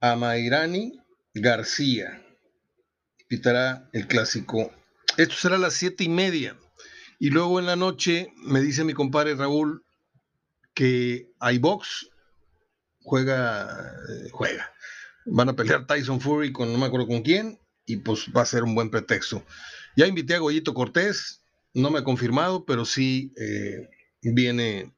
Amairani 0.00 1.00
García. 1.32 2.23
Pitará 3.34 3.90
el 3.92 4.06
clásico. 4.06 4.70
Esto 5.16 5.34
será 5.34 5.56
a 5.56 5.58
las 5.58 5.74
siete 5.74 6.04
y 6.04 6.08
media. 6.08 6.56
Y 7.18 7.30
luego 7.30 7.58
en 7.58 7.66
la 7.66 7.74
noche 7.74 8.32
me 8.36 8.60
dice 8.60 8.84
mi 8.84 8.94
compadre 8.94 9.34
Raúl 9.34 9.84
que 10.72 11.32
hay. 11.40 11.60
Juega, 13.02 13.92
eh, 14.08 14.28
juega. 14.30 14.72
Van 15.26 15.48
a 15.48 15.56
pelear 15.56 15.84
Tyson 15.84 16.20
Fury 16.20 16.52
con 16.52 16.72
no 16.72 16.78
me 16.78 16.86
acuerdo 16.86 17.08
con 17.08 17.22
quién. 17.22 17.58
Y 17.86 17.96
pues 17.96 18.26
va 18.26 18.42
a 18.42 18.46
ser 18.46 18.62
un 18.62 18.76
buen 18.76 18.88
pretexto. 18.88 19.44
Ya 19.96 20.06
invité 20.06 20.36
a 20.36 20.38
Goyito 20.38 20.72
Cortés. 20.72 21.42
No 21.72 21.90
me 21.90 21.98
ha 21.98 22.04
confirmado, 22.04 22.64
pero 22.64 22.84
sí 22.84 23.32
eh, 23.36 23.88
viene 24.22 24.94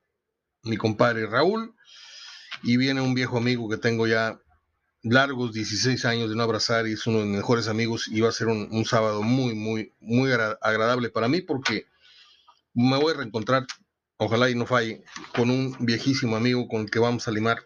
mi 0.62 0.76
compadre 0.76 1.26
Raúl. 1.26 1.74
Y 2.62 2.76
viene 2.76 3.00
un 3.00 3.14
viejo 3.14 3.38
amigo 3.38 3.66
que 3.70 3.78
tengo 3.78 4.06
ya 4.06 4.38
largos 5.10 5.52
16 5.52 6.04
años 6.04 6.28
de 6.28 6.36
no 6.36 6.42
abrazar 6.42 6.86
y 6.86 6.92
es 6.92 7.06
uno 7.06 7.20
de 7.20 7.26
mis 7.26 7.36
mejores 7.36 7.68
amigos 7.68 8.08
y 8.08 8.20
va 8.20 8.28
a 8.28 8.32
ser 8.32 8.48
un, 8.48 8.84
sábado 8.84 9.22
muy, 9.22 9.54
muy, 9.54 9.94
muy 10.00 10.30
agradable 10.32 11.10
para 11.10 11.28
mí 11.28 11.40
porque 11.40 11.86
me 12.75 12.98
voy 12.98 13.14
a 13.14 13.18
reencontrar, 13.18 13.66
ojalá 14.16 14.50
y 14.50 14.54
no 14.54 14.66
falle, 14.66 15.04
con 15.34 15.50
un 15.50 15.76
viejísimo 15.80 16.36
amigo 16.36 16.68
con 16.68 16.82
el 16.82 16.90
que 16.90 16.98
vamos 16.98 17.28
a 17.28 17.30
limar. 17.30 17.58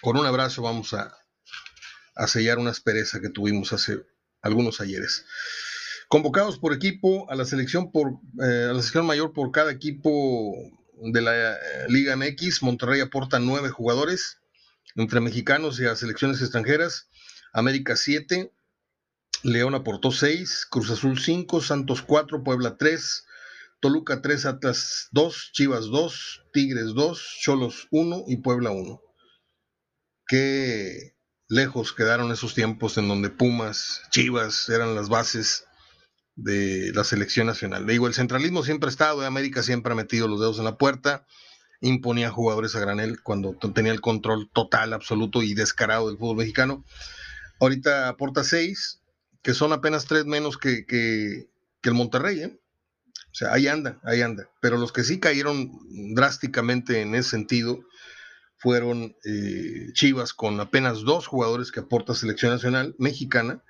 Con 0.00 0.16
un 0.16 0.26
abrazo 0.26 0.62
vamos 0.62 0.94
a, 0.94 1.14
a 2.16 2.26
sellar 2.26 2.58
una 2.58 2.70
aspereza 2.70 3.20
que 3.20 3.28
tuvimos 3.28 3.72
hace 3.72 4.00
algunos 4.40 4.80
ayeres. 4.80 5.26
Convocados 6.08 6.58
por 6.58 6.72
equipo 6.72 7.30
a 7.30 7.36
la 7.36 7.44
selección 7.44 7.92
por 7.92 8.14
eh, 8.42 8.64
a 8.64 8.72
la 8.72 8.80
selección 8.80 9.06
mayor 9.06 9.32
por 9.32 9.52
cada 9.52 9.70
equipo 9.70 10.54
de 11.02 11.20
la 11.20 11.52
eh, 11.52 11.58
Liga 11.88 12.16
MX, 12.16 12.62
Monterrey 12.62 13.00
aporta 13.00 13.38
nueve 13.38 13.68
jugadores, 13.68 14.39
entre 14.96 15.20
mexicanos 15.20 15.80
y 15.80 15.86
a 15.86 15.96
selecciones 15.96 16.40
extranjeras. 16.40 17.08
América 17.52 17.96
7, 17.96 18.52
León 19.42 19.74
aportó 19.74 20.12
6, 20.12 20.66
Cruz 20.70 20.90
Azul 20.90 21.18
5, 21.18 21.60
Santos 21.60 22.02
4, 22.02 22.42
Puebla 22.44 22.76
3, 22.76 23.24
Toluca 23.80 24.20
3, 24.22 24.46
Atlas 24.46 25.08
2, 25.12 25.50
Chivas 25.52 25.86
2, 25.86 26.46
Tigres 26.52 26.94
2, 26.94 27.38
Cholos 27.40 27.88
1 27.90 28.24
y 28.28 28.36
Puebla 28.38 28.70
1. 28.70 29.00
Qué 30.26 31.14
lejos 31.48 31.92
quedaron 31.92 32.30
esos 32.30 32.54
tiempos 32.54 32.98
en 32.98 33.08
donde 33.08 33.30
Pumas, 33.30 34.02
Chivas 34.10 34.68
eran 34.68 34.94
las 34.94 35.08
bases 35.08 35.64
de 36.36 36.92
la 36.94 37.04
selección 37.04 37.46
nacional. 37.46 37.86
Le 37.86 37.92
digo, 37.92 38.06
el 38.06 38.14
centralismo 38.14 38.62
siempre 38.62 38.88
ha 38.88 38.90
estado, 38.90 39.22
América 39.22 39.62
siempre 39.62 39.92
ha 39.92 39.96
metido 39.96 40.28
los 40.28 40.40
dedos 40.40 40.58
en 40.58 40.64
la 40.64 40.78
puerta 40.78 41.26
imponía 41.80 42.30
jugadores 42.30 42.74
a 42.74 42.80
granel 42.80 43.22
cuando 43.22 43.56
tenía 43.74 43.92
el 43.92 44.00
control 44.00 44.50
total, 44.52 44.92
absoluto 44.92 45.42
y 45.42 45.54
descarado 45.54 46.08
del 46.08 46.18
fútbol 46.18 46.38
mexicano. 46.38 46.84
Ahorita 47.60 48.08
aporta 48.08 48.44
seis, 48.44 49.00
que 49.42 49.54
son 49.54 49.72
apenas 49.72 50.06
tres 50.06 50.26
menos 50.26 50.58
que, 50.58 51.48
el 51.82 51.94
Monterrey. 51.94 52.40
¿eh? 52.42 52.60
O 53.30 53.34
sea, 53.34 53.52
ahí 53.52 53.66
anda, 53.66 54.00
ahí 54.04 54.22
anda. 54.22 54.48
Pero 54.60 54.76
los 54.76 54.92
que 54.92 55.04
sí 55.04 55.20
cayeron 55.20 55.70
drásticamente 56.14 57.00
en 57.00 57.14
ese 57.14 57.30
sentido 57.30 57.80
fueron 58.58 59.16
eh, 59.24 59.92
Chivas 59.94 60.34
con 60.34 60.60
apenas 60.60 61.00
dos 61.00 61.26
jugadores 61.26 61.72
que 61.72 61.80
aporta 61.80 62.14
selección 62.14 62.52
nacional 62.52 62.94
mexicana 62.98 63.62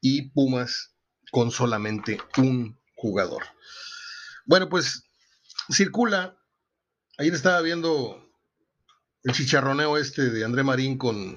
y 0.00 0.30
Pumas 0.30 0.94
con 1.30 1.50
solamente 1.50 2.18
un 2.36 2.78
jugador. 2.96 3.44
Bueno, 4.44 4.68
pues 4.68 5.04
circula. 5.70 6.37
Ayer 7.20 7.34
estaba 7.34 7.60
viendo 7.62 8.24
el 9.24 9.32
chicharroneo 9.32 9.96
este 9.96 10.30
de 10.30 10.44
André 10.44 10.62
Marín 10.62 10.96
con 10.98 11.36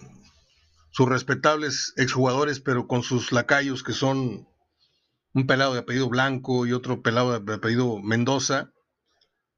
sus 0.92 1.10
respetables 1.10 1.94
exjugadores, 1.98 2.60
pero 2.60 2.86
con 2.86 3.02
sus 3.02 3.32
lacayos 3.32 3.82
que 3.82 3.94
son 3.94 4.48
un 5.34 5.48
pelado 5.48 5.74
de 5.74 5.80
apellido 5.80 6.08
Blanco 6.08 6.68
y 6.68 6.74
otro 6.74 7.02
pelado 7.02 7.40
de 7.40 7.54
apellido 7.56 7.98
Mendoza, 7.98 8.72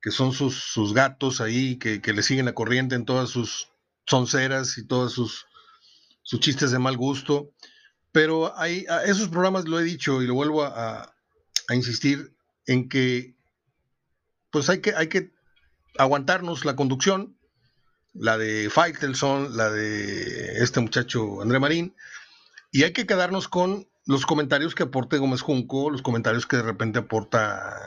que 0.01 0.11
son 0.11 0.31
sus, 0.31 0.55
sus 0.55 0.93
gatos 0.93 1.41
ahí, 1.41 1.77
que, 1.77 1.99
le 2.13 2.23
siguen 2.23 2.45
la 2.45 2.53
corriente 2.53 2.95
en 2.95 3.03
todas 3.03 3.29
sus 3.29 3.67
sonceras 4.07 4.77
y 4.77 4.87
todos 4.87 5.11
sus, 5.11 5.45
sus 6.21 6.39
chistes 6.39 6.71
de 6.71 6.79
mal 6.79 6.95
gusto. 6.95 7.51
Pero 8.13 8.57
hay, 8.57 8.85
a 8.87 9.03
esos 9.03 9.27
programas 9.27 9.67
lo 9.67 9.77
he 9.77 9.83
dicho 9.83 10.21
y 10.21 10.27
lo 10.27 10.35
vuelvo 10.35 10.63
a, 10.63 11.13
a 11.67 11.75
insistir 11.75 12.33
en 12.65 12.87
que 12.87 13.35
pues 14.51 14.69
hay 14.69 14.79
que, 14.79 14.95
hay 14.95 15.09
que 15.09 15.32
aguantarnos 15.97 16.65
la 16.65 16.75
conducción, 16.75 17.37
la 18.13 18.37
de 18.37 18.69
Faitelson, 18.69 19.57
la 19.57 19.69
de 19.69 20.63
este 20.63 20.79
muchacho 20.79 21.41
André 21.41 21.59
Marín, 21.59 21.95
y 22.71 22.83
hay 22.83 22.93
que 22.93 23.05
quedarnos 23.05 23.47
con 23.47 23.87
los 24.05 24.25
comentarios 24.25 24.75
que 24.75 24.83
aporte 24.83 25.17
Gómez 25.17 25.41
Junco, 25.41 25.89
los 25.89 26.01
comentarios 26.01 26.45
que 26.45 26.57
de 26.57 26.63
repente 26.63 26.99
aporta 26.99 27.77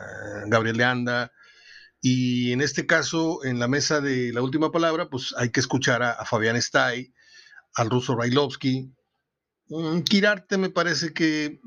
Gabriel 0.46 0.78
Leanda, 0.78 1.32
y 2.00 2.52
en 2.52 2.60
este 2.60 2.86
caso, 2.86 3.44
en 3.44 3.58
la 3.58 3.68
mesa 3.68 4.00
de 4.00 4.32
la 4.32 4.42
última 4.42 4.70
palabra, 4.70 5.08
pues 5.08 5.34
hay 5.36 5.50
que 5.50 5.60
escuchar 5.60 6.02
a, 6.02 6.24
Fabián 6.24 6.56
Stay, 6.56 7.12
al 7.74 7.90
ruso 7.90 8.14
Railovsky. 8.14 8.92
Mm, 9.68 10.00
Kirarte 10.02 10.56
me 10.58 10.70
parece 10.70 11.12
que 11.12 11.60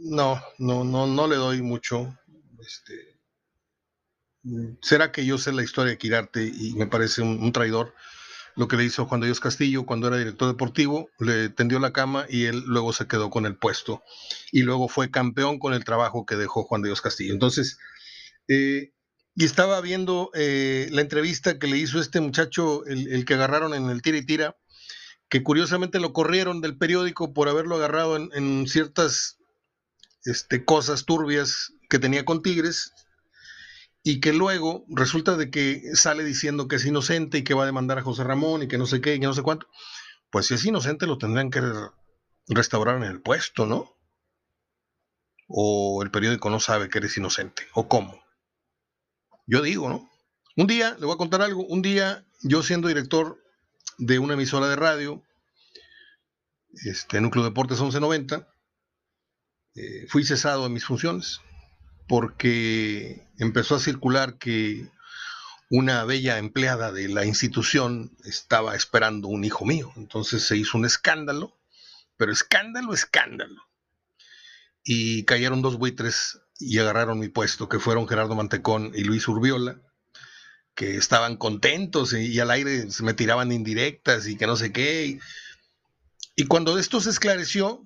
no, 0.00 0.40
no, 0.58 0.84
no, 0.84 1.06
no 1.06 1.26
le 1.26 1.36
doy 1.36 1.60
mucho. 1.60 2.16
Este, 2.60 3.09
¿Será 4.80 5.12
que 5.12 5.26
yo 5.26 5.38
sé 5.38 5.52
la 5.52 5.62
historia 5.62 5.90
de 5.90 5.98
Quirarte 5.98 6.44
y 6.44 6.74
me 6.74 6.86
parece 6.86 7.22
un, 7.22 7.52
traidor? 7.52 7.94
Lo 8.56 8.68
que 8.68 8.76
le 8.76 8.84
hizo 8.84 9.06
Juan 9.06 9.20
de 9.20 9.26
Dios 9.26 9.40
Castillo 9.40 9.86
cuando 9.86 10.08
era 10.08 10.16
director 10.16 10.48
deportivo, 10.48 11.08
le 11.18 11.50
tendió 11.50 11.78
la 11.78 11.92
cama 11.92 12.26
y 12.28 12.46
él 12.46 12.62
luego 12.66 12.92
se 12.92 13.06
quedó 13.06 13.30
con 13.30 13.46
el 13.46 13.56
puesto. 13.56 14.02
Y 14.50 14.62
luego 14.62 14.88
fue 14.88 15.10
campeón 15.10 15.58
con 15.58 15.72
el 15.74 15.84
trabajo 15.84 16.26
que 16.26 16.36
dejó 16.36 16.64
Juan 16.64 16.82
de 16.82 16.88
Dios 16.88 17.00
Castillo. 17.00 17.32
Entonces, 17.32 17.78
eh, 18.48 18.92
y 19.36 19.44
estaba 19.44 19.80
viendo 19.80 20.30
eh, 20.34 20.88
la 20.90 21.02
entrevista 21.02 21.58
que 21.58 21.68
le 21.68 21.76
hizo 21.76 22.00
este 22.00 22.20
muchacho, 22.20 22.84
el, 22.86 23.24
que 23.24 23.34
agarraron 23.34 23.74
en 23.74 23.88
el 23.88 24.02
tira 24.02 24.18
y 24.18 24.26
tira, 24.26 24.56
que 25.28 25.42
curiosamente 25.42 26.00
lo 26.00 26.12
corrieron 26.12 26.60
del 26.60 26.76
periódico 26.76 27.32
por 27.32 27.48
haberlo 27.48 27.76
agarrado 27.76 28.16
en, 28.16 28.66
ciertas 28.66 29.38
este, 30.24 30.64
cosas 30.64 31.04
turbias 31.04 31.72
que 31.88 32.00
tenía 32.00 32.24
con 32.24 32.42
Tigres 32.42 32.92
y 34.02 34.20
que 34.20 34.32
luego 34.32 34.84
resulta 34.88 35.36
de 35.36 35.50
que 35.50 35.82
sale 35.94 36.24
diciendo 36.24 36.68
que 36.68 36.76
es 36.76 36.86
inocente 36.86 37.38
y 37.38 37.44
que 37.44 37.54
va 37.54 37.64
a 37.64 37.66
demandar 37.66 37.98
a 37.98 38.02
José 38.02 38.24
Ramón 38.24 38.62
y 38.62 38.68
que 38.68 38.78
no 38.78 38.86
sé 38.86 39.00
qué 39.00 39.14
y 39.14 39.20
que 39.20 39.26
no 39.26 39.34
sé 39.34 39.42
cuánto. 39.42 39.68
Pues 40.30 40.46
si 40.46 40.54
es 40.54 40.64
inocente 40.64 41.06
lo 41.06 41.18
tendrán 41.18 41.50
que 41.50 41.60
restaurar 42.48 42.96
en 42.96 43.04
el 43.04 43.20
puesto, 43.20 43.66
¿no? 43.66 43.96
O 45.48 46.02
el 46.02 46.10
periódico 46.10 46.48
no 46.48 46.60
sabe 46.60 46.88
que 46.88 46.98
eres 46.98 47.16
inocente, 47.16 47.66
o 47.74 47.88
cómo. 47.88 48.22
Yo 49.46 49.62
digo, 49.62 49.88
¿no? 49.88 50.08
Un 50.56 50.66
día, 50.66 50.96
le 50.98 51.06
voy 51.06 51.14
a 51.14 51.18
contar 51.18 51.42
algo, 51.42 51.66
un 51.66 51.82
día 51.82 52.24
yo 52.42 52.62
siendo 52.62 52.88
director 52.88 53.42
de 53.98 54.18
una 54.18 54.34
emisora 54.34 54.68
de 54.68 54.76
radio, 54.76 55.22
este, 56.84 57.20
Núcleo 57.20 57.44
Deportes 57.44 57.80
1190, 57.80 58.48
eh, 59.74 60.06
fui 60.08 60.24
cesado 60.24 60.64
de 60.64 60.70
mis 60.70 60.84
funciones 60.84 61.40
porque 62.10 63.24
empezó 63.38 63.76
a 63.76 63.78
circular 63.78 64.36
que 64.36 64.88
una 65.70 66.04
bella 66.04 66.38
empleada 66.38 66.90
de 66.90 67.06
la 67.08 67.24
institución 67.24 68.10
estaba 68.24 68.74
esperando 68.74 69.28
un 69.28 69.44
hijo 69.44 69.64
mío. 69.64 69.92
Entonces 69.94 70.42
se 70.42 70.56
hizo 70.56 70.76
un 70.76 70.86
escándalo, 70.86 71.56
pero 72.16 72.32
escándalo, 72.32 72.94
escándalo. 72.94 73.62
Y 74.82 75.22
cayeron 75.22 75.62
dos 75.62 75.78
buitres 75.78 76.40
y 76.58 76.78
agarraron 76.78 77.20
mi 77.20 77.28
puesto, 77.28 77.68
que 77.68 77.78
fueron 77.78 78.08
Gerardo 78.08 78.34
Mantecón 78.34 78.90
y 78.92 79.04
Luis 79.04 79.28
Urbiola, 79.28 79.80
que 80.74 80.96
estaban 80.96 81.36
contentos 81.36 82.12
y, 82.12 82.40
al 82.40 82.50
aire 82.50 82.90
se 82.90 83.04
me 83.04 83.14
tiraban 83.14 83.52
indirectas 83.52 84.26
y 84.26 84.36
que 84.36 84.48
no 84.48 84.56
sé 84.56 84.72
qué. 84.72 85.20
y 86.34 86.46
cuando 86.46 86.76
esto 86.76 87.00
se 87.00 87.10
esclareció, 87.10 87.84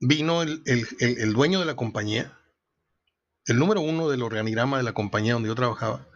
vino 0.00 0.42
el, 0.42 1.32
dueño 1.32 1.60
de 1.60 1.66
la 1.66 1.76
compañía, 1.76 2.36
el 3.46 3.58
número 3.58 3.82
uno 3.82 4.08
del 4.08 4.22
organigrama 4.22 4.78
de 4.78 4.82
la 4.82 4.94
compañía 4.94 5.34
donde 5.34 5.48
yo 5.48 5.54
trabajaba, 5.54 6.08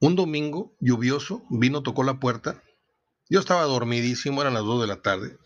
un 0.00 0.16
domingo 0.16 0.76
lluvioso, 0.80 1.44
vino, 1.50 1.82
tocó 1.82 2.04
la 2.04 2.20
puerta. 2.20 2.62
Yo 3.28 3.40
estaba 3.40 3.62
dormidísimo, 3.62 4.40
eran 4.40 4.54
las 4.54 4.64
dos 4.64 4.80
de 4.80 4.86
la 4.86 5.02
tarde. 5.02 5.38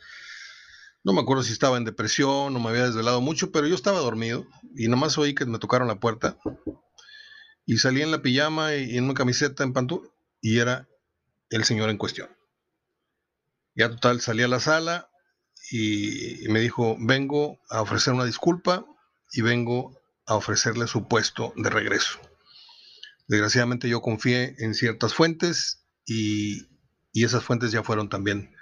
No 1.04 1.12
me 1.12 1.20
acuerdo 1.20 1.42
si 1.42 1.52
estaba 1.52 1.76
en 1.76 1.84
depresión 1.84 2.54
o 2.54 2.60
me 2.60 2.70
había 2.70 2.86
desvelado 2.86 3.20
mucho, 3.20 3.52
pero 3.52 3.66
yo 3.66 3.74
estaba 3.74 4.00
dormido 4.00 4.46
y 4.74 4.88
nomás 4.88 5.16
oí 5.16 5.34
que 5.34 5.46
me 5.46 5.58
tocaron 5.58 5.88
la 5.88 6.00
puerta. 6.00 6.38
Y 7.64 7.78
salí 7.78 8.02
en 8.02 8.10
la 8.10 8.20
pijama 8.20 8.74
y 8.74 8.96
en 8.96 9.04
una 9.04 9.14
camiseta 9.14 9.62
en 9.62 9.72
pantú 9.72 10.12
y 10.40 10.58
era 10.58 10.88
el 11.50 11.64
señor 11.64 11.88
en 11.90 11.98
cuestión. 11.98 12.28
Ya 13.74 13.90
total, 13.90 14.20
salí 14.20 14.42
a 14.42 14.48
la 14.48 14.58
sala, 14.58 15.08
y 15.70 16.46
me 16.48 16.60
dijo, 16.60 16.96
vengo 16.98 17.60
a 17.68 17.82
ofrecer 17.82 18.14
una 18.14 18.24
disculpa 18.24 18.86
y 19.32 19.42
vengo 19.42 19.98
a 20.26 20.34
ofrecerle 20.34 20.86
su 20.86 21.08
puesto 21.08 21.52
de 21.56 21.70
regreso. 21.70 22.18
Desgraciadamente 23.28 23.88
yo 23.88 24.00
confié 24.00 24.56
en 24.58 24.74
ciertas 24.74 25.14
fuentes 25.14 25.84
y, 26.06 26.66
esas 27.12 27.42
fuentes 27.42 27.72
ya 27.72 27.82
fueron 27.82 28.08
también 28.08 28.54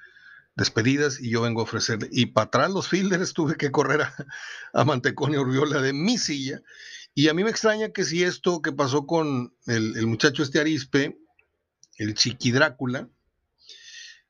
despedidas 0.55 1.21
y 1.21 1.29
yo 1.29 1.43
vengo 1.43 1.61
a 1.61 1.65
ofrecerle. 1.65 2.09
Y 2.11 2.27
para 2.27 2.47
atrás 2.47 2.71
los 2.71 2.89
fielders 2.89 3.33
tuve 3.35 3.57
que 3.57 3.71
correr 3.71 4.03
a, 4.03 4.15
a 4.73 4.85
Manteconio 4.85 5.43
Urbiola 5.43 5.83
de 5.83 5.93
mi 5.93 6.17
silla. 6.17 6.63
Y 7.15 7.29
a 7.29 7.35
mí 7.35 7.45
me 7.45 7.51
extraña 7.51 7.91
que 7.91 8.05
si 8.05 8.25
esto 8.25 8.63
que 8.63 8.73
pasó 8.73 9.07
con 9.07 9.55
el, 9.67 9.97
el 9.97 10.07
muchacho 10.07 10.43
este 10.43 10.59
Arispe, 10.59 11.19
el 11.97 12.15
Chiqui 12.15 12.51
Drácula, 12.51 13.11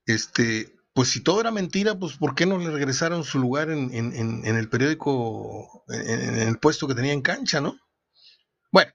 este, 0.06 0.75
pues 0.96 1.10
si 1.10 1.20
todo 1.20 1.42
era 1.42 1.50
mentira, 1.50 1.98
pues 1.98 2.16
¿por 2.16 2.34
qué 2.34 2.46
no 2.46 2.56
le 2.56 2.70
regresaron 2.70 3.22
su 3.22 3.38
lugar 3.38 3.68
en, 3.68 3.92
el 3.92 4.68
periódico, 4.70 5.84
en, 5.88 6.38
el 6.38 6.58
puesto 6.58 6.88
que 6.88 6.94
tenía 6.94 7.12
en 7.12 7.20
cancha, 7.20 7.60
¿no? 7.60 7.78
Bueno, 8.72 8.90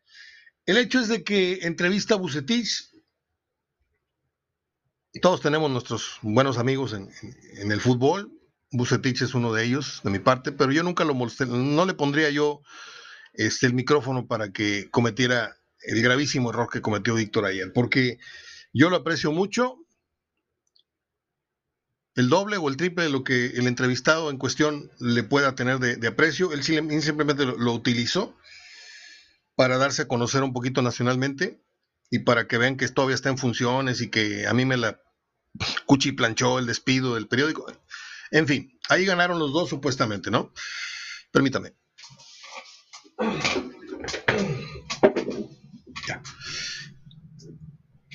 el 0.65 0.77
hecho 0.77 0.99
es 0.99 1.09
de 1.09 1.23
que 1.23 1.59
entrevista 1.61 2.15
a 2.15 2.17
Bucetich, 2.17 2.89
todos 5.21 5.41
tenemos 5.41 5.69
nuestros 5.69 6.17
buenos 6.23 6.57
amigos 6.57 6.93
en, 6.93 7.71
el 7.71 7.79
fútbol, 7.79 8.31
Bucetich 8.71 9.21
es 9.21 9.35
uno 9.35 9.53
de 9.53 9.63
ellos, 9.63 10.01
de 10.03 10.09
mi 10.09 10.17
parte, 10.17 10.51
pero 10.51 10.71
yo 10.71 10.81
nunca 10.81 11.05
lo 11.05 11.13
molesté, 11.13 11.45
no 11.45 11.85
le 11.85 11.93
pondría 11.93 12.31
yo 12.31 12.63
este, 13.33 13.67
el 13.67 13.75
micrófono 13.75 14.25
para 14.25 14.51
que 14.51 14.89
cometiera 14.89 15.55
el 15.83 16.01
gravísimo 16.01 16.49
error 16.49 16.67
que 16.67 16.81
cometió 16.81 17.13
Víctor 17.13 17.45
ayer, 17.45 17.71
porque 17.71 18.17
yo 18.73 18.89
lo 18.89 18.95
aprecio 18.95 19.31
mucho, 19.31 19.80
el 22.15 22.29
doble 22.29 22.57
o 22.57 22.67
el 22.67 22.77
triple 22.77 23.05
de 23.05 23.09
lo 23.09 23.23
que 23.23 23.47
el 23.47 23.67
entrevistado 23.67 24.29
en 24.29 24.37
cuestión 24.37 24.91
le 24.99 25.23
pueda 25.23 25.55
tener 25.55 25.79
de, 25.79 26.07
aprecio. 26.07 26.51
Él 26.51 26.63
simplemente 26.63 27.45
lo, 27.45 27.73
utilizó 27.73 28.37
para 29.55 29.77
darse 29.77 30.03
a 30.03 30.07
conocer 30.07 30.43
un 30.43 30.53
poquito 30.53 30.81
nacionalmente 30.81 31.63
y 32.09 32.19
para 32.19 32.47
que 32.47 32.57
vean 32.57 32.77
que 32.77 32.87
todavía 32.89 33.15
está 33.15 33.29
en 33.29 33.37
funciones 33.37 34.01
y 34.01 34.09
que 34.09 34.47
a 34.47 34.53
mí 34.53 34.65
me 34.65 34.77
la 34.77 35.01
cuchiplanchó 35.85 36.59
el 36.59 36.65
despido 36.65 37.15
del 37.15 37.27
periódico. 37.27 37.71
En 38.31 38.47
fin, 38.47 38.77
ahí 38.89 39.05
ganaron 39.05 39.39
los 39.39 39.53
dos 39.53 39.69
supuestamente, 39.69 40.31
¿no? 40.31 40.53
Permítame. 41.31 41.73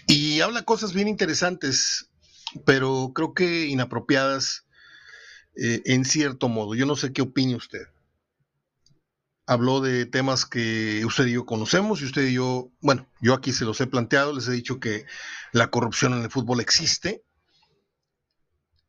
Y 0.09 0.41
habla 0.41 0.63
cosas 0.63 0.93
bien 0.93 1.09
interesantes 1.09 2.11
pero 2.65 3.13
creo 3.15 3.35
que 3.35 3.67
inapropiadas 3.67 4.67
eh, 5.57 5.83
en 5.87 6.05
cierto 6.05 6.49
modo. 6.49 6.75
Yo 6.75 6.87
no 6.87 6.97
sé 6.97 7.13
qué 7.13 7.23
opine 7.23 7.57
usted. 7.57 7.87
Habló 9.47 9.81
de 9.81 10.07
temas 10.07 10.45
que 10.45 11.05
usted 11.05 11.27
y 11.27 11.33
yo 11.33 11.47
conocemos 11.47 12.01
y 12.01 12.07
usted 12.07 12.27
y 12.27 12.35
yo, 12.35 12.71
bueno, 12.81 13.09
yo 13.21 13.33
aquí 13.35 13.53
se 13.53 13.65
los 13.65 13.81
he 13.81 13.87
planteado, 13.87 14.35
les 14.35 14.49
he 14.49 14.53
dicho 14.53 14.81
que 14.81 15.07
la 15.53 15.71
corrupción 15.71 16.15
en 16.15 16.23
el 16.23 16.31
fútbol 16.31 16.61
existe 16.61 17.23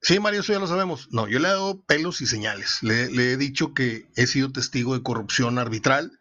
Sí, 0.01 0.19
Mario, 0.19 0.41
eso 0.41 0.53
ya 0.53 0.59
lo 0.59 0.67
sabemos. 0.67 1.09
No, 1.11 1.27
yo 1.27 1.39
le 1.39 1.47
he 1.47 1.51
dado 1.51 1.81
pelos 1.83 2.21
y 2.21 2.27
señales. 2.27 2.81
Le, 2.83 3.05
he 3.05 3.37
dicho 3.37 3.73
que 3.73 4.07
he 4.15 4.27
sido 4.27 4.51
testigo 4.51 4.93
de 4.95 5.03
corrupción 5.03 5.57
arbitral. 5.57 6.17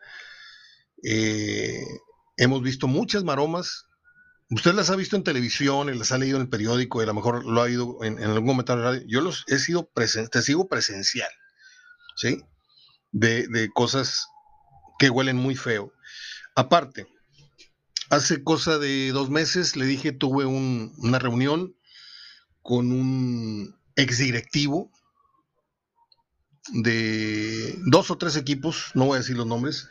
Eh, 1.05 1.85
hemos 2.37 2.63
visto 2.63 2.89
muchas 2.89 3.23
maromas. 3.23 3.86
Usted 4.51 4.75
las 4.75 4.91
ha 4.91 4.97
visto 4.97 5.17
en 5.17 5.25
televisión, 5.25 5.89
y 5.89 5.99
las 5.99 6.13
ha 6.13 6.19
leído 6.19 6.37
en 6.37 6.43
el 6.43 6.49
periódico, 6.49 7.01
y 7.01 7.05
a 7.05 7.07
lo 7.07 7.15
mejor 7.15 7.45
lo 7.45 7.63
ha 7.63 7.71
ido 7.71 7.99
en, 8.03 8.23
algún 8.23 8.47
momento 8.47 8.77
radio. 8.77 9.03
Yo 9.07 9.21
los 9.21 9.45
he 9.49 9.59
sido 9.59 9.91
testigo 10.31 10.69
presencial, 10.69 11.31
¿sí? 12.17 12.43
De, 13.11 13.49
de 13.49 13.69
cosas 13.71 14.29
que 14.99 15.11
huelen 15.11 15.37
muy 15.37 15.57
feo. 15.57 15.93
Aparte, 16.55 17.07
hace 18.09 18.45
cosa 18.45 18.79
de 18.79 19.11
dos 19.11 19.31
meses 19.31 19.75
le 19.75 19.85
dije, 19.85 20.13
tuve 20.13 20.45
una 20.45 21.19
reunión 21.19 21.77
con 22.63 22.93
un 22.93 23.77
exdirectivo 23.97 24.93
de 26.73 27.77
dos 27.87 28.11
o 28.11 28.19
tres 28.19 28.37
equipos, 28.37 28.91
no 28.95 29.07
voy 29.07 29.17
a 29.17 29.21
decir 29.21 29.37
los 29.37 29.47
nombres, 29.47 29.89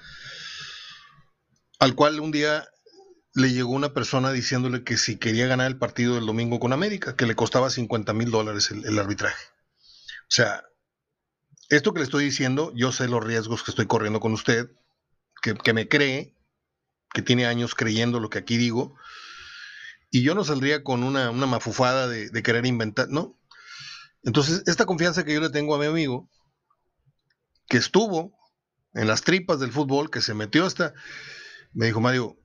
al 1.80 1.96
cual 1.96 2.20
un 2.20 2.32
día 2.32 2.68
le 3.36 3.52
llegó 3.52 3.72
una 3.72 3.94
persona 3.94 4.32
diciéndole 4.32 4.84
que 4.84 4.98
si 4.98 5.18
quería 5.18 5.46
ganar 5.46 5.68
el 5.68 5.78
partido 5.78 6.16
del 6.16 6.26
domingo 6.26 6.60
con 6.60 6.74
América, 6.74 7.16
que 7.16 7.26
le 7.26 7.36
costaba 7.36 7.70
50 7.70 8.14
mil 8.14 8.32
dólares 8.32 8.72
el, 8.72 8.98
arbitraje. 8.98 9.46
O 10.22 10.30
sea, 10.32 10.64
esto 11.70 11.94
que 11.94 12.00
le 12.00 12.06
estoy 12.06 12.26
diciendo, 12.26 12.72
yo 12.76 12.92
sé 12.92 13.08
los 13.08 13.24
riesgos 13.24 13.64
que 13.64 13.72
estoy 13.72 13.86
corriendo 13.86 14.20
con 14.20 14.34
usted, 14.34 14.72
que 15.42 15.74
me 15.74 15.88
cree, 15.88 16.36
que 17.14 17.22
tiene 17.22 17.46
años 17.46 17.76
creyendo 17.76 18.20
lo 18.20 18.30
que 18.30 18.40
aquí 18.40 18.58
digo, 18.58 18.96
y 20.16 20.22
yo 20.22 20.34
no 20.34 20.46
saldría 20.46 20.82
con 20.82 21.04
una, 21.04 21.30
mafufada 21.34 22.08
de, 22.08 22.42
querer 22.42 22.66
inventar, 22.66 23.10
¿no? 23.10 23.38
Entonces, 24.24 24.64
esta 24.66 24.86
confianza 24.86 25.26
que 25.26 25.34
yo 25.34 25.42
le 25.42 25.50
tengo 25.50 25.76
a 25.76 25.78
mi 25.78 25.88
amigo, 25.88 26.30
que 27.68 27.76
estuvo 27.76 28.34
en 28.94 29.08
las 29.08 29.24
tripas 29.24 29.60
del 29.60 29.74
fútbol, 29.74 30.10
que 30.10 30.22
se 30.22 30.34
metió 30.34 30.66
hasta, 30.66 30.94
me 31.74 31.88
dijo, 31.88 32.00
Mario, 32.00 32.38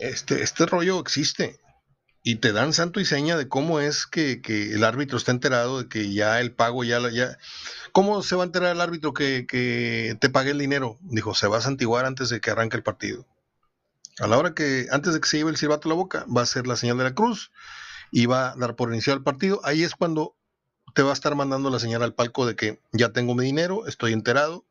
este, 0.00 0.42
este 0.42 0.66
rollo 0.66 1.00
existe. 1.00 1.60
Y 2.22 2.36
te 2.36 2.52
dan 2.52 2.72
santo 2.72 3.00
y 3.00 3.04
seña 3.04 3.36
de 3.36 3.48
cómo 3.48 3.80
es 3.80 4.06
que, 4.06 4.40
el 4.46 4.84
árbitro 4.84 5.16
está 5.16 5.30
enterado 5.30 5.82
de 5.82 5.88
que 5.88 6.12
ya 6.12 6.40
el 6.40 6.52
pago 6.52 6.84
ya, 6.84 6.98
ya... 7.10 7.38
¿Cómo 7.92 8.22
se 8.22 8.36
va 8.36 8.42
a 8.42 8.46
enterar 8.46 8.74
el 8.74 8.80
árbitro 8.80 9.14
que, 9.14 9.46
que 9.46 10.16
te 10.20 10.28
pague 10.28 10.50
el 10.50 10.58
dinero? 10.58 10.98
Dijo, 11.00 11.34
se 11.34 11.46
va 11.46 11.58
a 11.58 11.62
santiguar 11.62 12.04
antes 12.04 12.28
de 12.28 12.40
que 12.40 12.50
arranque 12.50 12.76
el 12.76 12.82
partido. 12.82 13.26
A 14.18 14.26
la 14.26 14.36
hora 14.36 14.52
que, 14.52 14.88
antes 14.90 15.14
de 15.14 15.20
que 15.20 15.28
se 15.28 15.38
lleve 15.38 15.50
el 15.50 15.56
silbato 15.56 15.88
a 15.88 15.90
la 15.90 15.94
boca, 15.94 16.26
va 16.34 16.42
a 16.42 16.46
ser 16.46 16.66
la 16.66 16.76
señal 16.76 16.98
de 16.98 17.04
la 17.04 17.14
cruz 17.14 17.52
y 18.10 18.26
va 18.26 18.50
a 18.50 18.56
dar 18.56 18.74
por 18.74 18.92
iniciado 18.92 19.16
el 19.16 19.24
partido. 19.24 19.60
Ahí 19.64 19.84
es 19.84 19.94
cuando 19.94 20.36
te 20.94 21.02
va 21.02 21.10
a 21.10 21.14
estar 21.14 21.34
mandando 21.34 21.70
la 21.70 21.78
señal 21.78 22.02
al 22.02 22.14
palco 22.14 22.46
de 22.46 22.56
que 22.56 22.80
ya 22.92 23.12
tengo 23.12 23.34
mi 23.34 23.44
dinero, 23.44 23.86
estoy 23.86 24.12
enterado, 24.12 24.66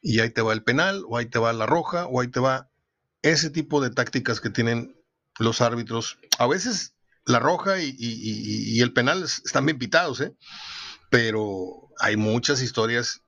y 0.00 0.20
ahí 0.20 0.30
te 0.30 0.42
va 0.42 0.52
el 0.52 0.62
penal, 0.62 1.04
o 1.08 1.16
ahí 1.16 1.26
te 1.26 1.38
va 1.38 1.52
la 1.52 1.66
roja, 1.66 2.06
o 2.06 2.20
ahí 2.20 2.28
te 2.28 2.40
va 2.40 2.70
ese 3.30 3.50
tipo 3.50 3.80
de 3.80 3.90
tácticas 3.90 4.40
que 4.40 4.50
tienen 4.50 4.96
los 5.38 5.60
árbitros. 5.60 6.18
A 6.38 6.46
veces 6.46 6.94
la 7.24 7.40
roja 7.40 7.78
y, 7.80 8.80
el 8.80 8.92
penal 8.92 9.24
están 9.24 9.66
bien 9.66 9.78
pitados, 9.78 10.20
¿eh? 10.20 10.34
pero 11.10 11.88
hay 11.98 12.16
muchas 12.16 12.62
historias 12.62 13.22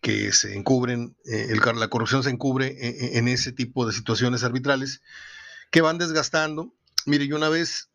que 0.00 0.32
se 0.32 0.56
encubren, 0.56 1.16
eh, 1.24 1.54
la 1.74 1.88
corrupción 1.88 2.22
se 2.22 2.30
encubre 2.30 2.68
eh, 2.68 2.88
eh, 2.88 3.18
en, 3.18 3.28
ese 3.28 3.52
tipo 3.52 3.86
de 3.86 3.92
situaciones 3.92 4.44
arbitrales 4.44 5.02
que 5.70 5.82
van 5.82 5.98
desgastando. 5.98 6.72
Mire, 7.04 7.26
yo 7.26 7.36
una 7.36 7.48
vez 7.48 7.90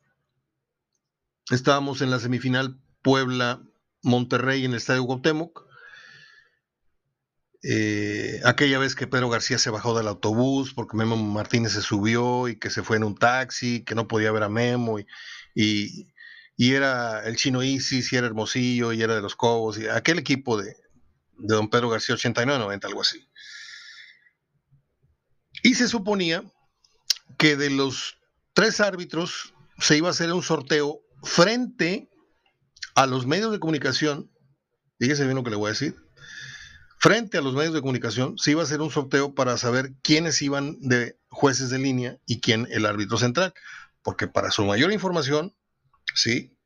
estábamos 1.49 2.01
en 2.01 2.11
la 2.11 2.19
semifinal 2.19 2.77
Puebla-Monterrey 3.01 4.65
en 4.65 4.71
el 4.71 4.77
Estadio 4.77 5.05
Cuauhtémoc, 5.05 5.64
aquella 8.43 8.79
vez 8.79 8.95
que 8.95 9.07
Pedro 9.07 9.29
García 9.29 9.57
se 9.57 9.69
bajó 9.69 9.97
del 9.97 10.07
autobús 10.07 10.73
porque 10.73 10.97
Memo 10.97 11.17
Martínez 11.17 11.71
se 11.71 11.81
subió 11.81 12.47
y 12.47 12.57
que 12.57 12.69
se 12.69 12.83
fue 12.83 12.97
en 12.97 13.03
un 13.03 13.15
taxi, 13.15 13.83
que 13.83 13.95
no 13.95 14.07
podía 14.07 14.31
ver 14.31 14.43
a 14.43 14.49
Memo 14.49 14.99
y, 14.99 15.07
y, 15.55 16.13
y 16.57 16.73
era 16.73 17.25
el 17.25 17.35
chino 17.35 17.63
Isis 17.63 18.11
y 18.11 18.15
era 18.17 18.27
Hermosillo 18.27 18.93
y 18.93 19.01
era 19.01 19.15
de 19.15 19.21
los 19.21 19.35
Cobos 19.35 19.79
y 19.79 19.87
aquel 19.87 20.19
equipo 20.19 20.61
de, 20.61 20.75
de 21.37 21.55
don 21.55 21.69
Pedro 21.69 21.89
García 21.89 22.15
89-90, 22.15 22.85
algo 22.85 23.01
así. 23.01 23.27
Y 25.63 25.75
se 25.75 25.87
suponía 25.87 26.43
que 27.37 27.55
de 27.55 27.69
los 27.69 28.17
tres 28.53 28.79
árbitros 28.79 29.53
se 29.79 29.97
iba 29.97 30.07
a 30.07 30.11
hacer 30.11 30.31
un 30.31 30.43
sorteo 30.43 31.01
frente 31.23 32.09
a 32.93 33.05
los 33.07 33.25
medios 33.25 33.51
de 33.51 33.59
comunicación, 33.59 34.31
fíjese 34.99 35.23
bien 35.23 35.35
lo 35.35 35.43
que 35.43 35.49
le 35.49 35.55
voy 35.55 35.67
a 35.67 35.73
decir, 35.73 36.04
frente 37.05 37.37
a 37.37 37.41
los 37.41 37.53
medios 37.53 37.75
de 37.75 37.81
comunicación 37.81 38.35
se 38.39 38.49
iba 38.49 38.61
a 38.61 38.63
hacer 38.63 38.81
un 38.81 38.89
sorteo 38.89 39.35
para 39.35 39.57
saber 39.57 39.93
quiénes 40.01 40.41
iban 40.41 40.79
de 40.79 41.19
jueces 41.29 41.69
de 41.69 41.77
línea 41.77 42.17
y 42.25 42.39
quién 42.39 42.67
el 42.71 42.87
árbitro 42.87 43.19
central, 43.19 43.53
porque 44.01 44.27
para 44.27 44.49
su 44.49 44.65
mayor 44.65 44.91
información, 44.91 45.53
sí, 46.15 46.57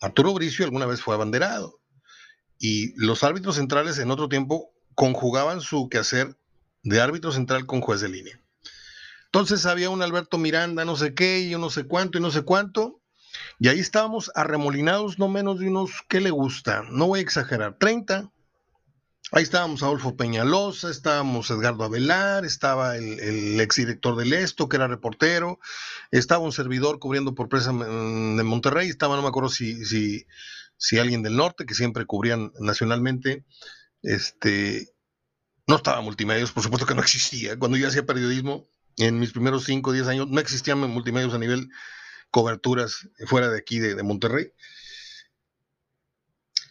Arturo 0.00 0.32
Bricio 0.32 0.64
alguna 0.64 0.86
vez 0.86 1.02
fue 1.02 1.16
abanderado, 1.16 1.80
y 2.56 2.94
los 3.04 3.24
árbitros 3.24 3.56
centrales 3.56 3.98
en 3.98 4.12
otro 4.12 4.28
tiempo 4.28 4.72
conjugaban 4.94 5.60
su 5.60 5.88
quehacer 5.88 6.36
de 6.84 7.00
árbitro 7.00 7.32
central 7.32 7.66
con 7.66 7.80
juez 7.80 8.00
de 8.00 8.10
línea. 8.10 8.40
Entonces 9.24 9.66
había 9.66 9.90
un 9.90 10.02
Alberto 10.02 10.38
Miranda, 10.38 10.84
no 10.84 10.94
sé 10.94 11.14
qué, 11.14 11.40
y 11.40 11.50
yo 11.50 11.58
no 11.58 11.68
sé 11.68 11.82
cuánto, 11.82 12.16
y 12.16 12.20
no 12.20 12.30
sé 12.30 12.42
cuánto, 12.42 13.00
y 13.58 13.66
ahí 13.66 13.80
estábamos 13.80 14.30
arremolinados 14.36 15.18
no 15.18 15.26
menos 15.28 15.58
de 15.58 15.66
unos, 15.66 15.90
¿qué 16.08 16.20
le 16.20 16.30
gusta? 16.30 16.84
No 16.92 17.08
voy 17.08 17.18
a 17.18 17.22
exagerar, 17.22 17.76
30. 17.76 18.30
Ahí 19.32 19.44
estábamos 19.44 19.82
Adolfo 19.82 20.16
Peñalosa, 20.16 20.90
estábamos 20.90 21.50
Edgardo 21.50 21.84
Avelar, 21.84 22.44
estaba 22.44 22.96
el, 22.96 23.20
el 23.20 23.60
exdirector 23.60 24.16
del 24.16 24.32
Esto, 24.32 24.68
que 24.68 24.76
era 24.76 24.88
reportero, 24.88 25.60
estaba 26.10 26.44
un 26.44 26.52
servidor 26.52 26.98
cubriendo 26.98 27.34
por 27.34 27.48
presa 27.48 27.72
de 27.72 28.42
Monterrey, 28.42 28.88
estaba, 28.88 29.14
no 29.14 29.22
me 29.22 29.28
acuerdo 29.28 29.50
si, 29.50 29.84
si 29.84 30.26
si 30.80 30.98
alguien 30.98 31.22
del 31.22 31.36
norte, 31.36 31.66
que 31.66 31.74
siempre 31.74 32.06
cubrían 32.06 32.52
nacionalmente, 32.58 33.44
este, 34.02 34.88
no 35.66 35.76
estaba 35.76 36.00
multimedios, 36.00 36.52
por 36.52 36.62
supuesto 36.62 36.86
que 36.86 36.94
no 36.94 37.02
existía. 37.02 37.58
Cuando 37.58 37.76
yo 37.76 37.86
hacía 37.86 38.06
periodismo, 38.06 38.66
en 38.96 39.18
mis 39.18 39.32
primeros 39.32 39.64
5 39.64 39.90
o 39.90 39.92
10 39.92 40.08
años, 40.08 40.28
no 40.28 40.40
existían 40.40 40.78
multimedios 40.78 41.34
a 41.34 41.38
nivel 41.38 41.68
coberturas 42.30 43.10
fuera 43.26 43.50
de 43.50 43.58
aquí, 43.58 43.78
de, 43.78 44.02
Monterrey. 44.02 44.52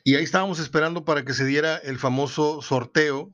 Y 0.10 0.16
ahí 0.16 0.24
estábamos 0.24 0.58
esperando 0.58 1.06
para 1.06 1.24
que 1.24 1.36
se 1.36 1.46
diera 1.46 1.78
el 1.78 2.00
famoso 2.00 2.64
sorteo. 2.64 3.30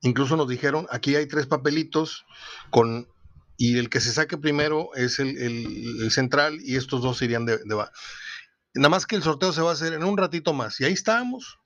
Incluso 0.00 0.36
nos 0.36 0.48
dijeron, 0.48 0.88
aquí 0.90 1.14
hay 1.14 1.28
tres 1.28 1.46
papelitos 1.46 2.26
con 2.70 3.06
y 3.56 3.78
el 3.78 3.88
que 3.88 4.00
se 4.00 4.10
saque 4.10 4.36
primero 4.36 4.90
es 4.96 5.20
el, 5.20 6.10
central 6.10 6.58
y 6.60 6.74
estos 6.74 7.02
dos 7.02 7.22
irían 7.22 7.46
de, 7.46 7.58
de, 7.58 7.84
Nada 8.74 8.88
más 8.88 9.06
que 9.06 9.14
el 9.14 9.22
sorteo 9.22 9.52
se 9.52 9.62
va 9.62 9.70
a 9.70 9.74
hacer 9.74 9.92
en 9.92 10.02
un 10.02 10.16
ratito 10.16 10.52
más. 10.54 10.80
Y 10.80 10.86
ahí 10.86 10.92
estábamos, 10.92 11.60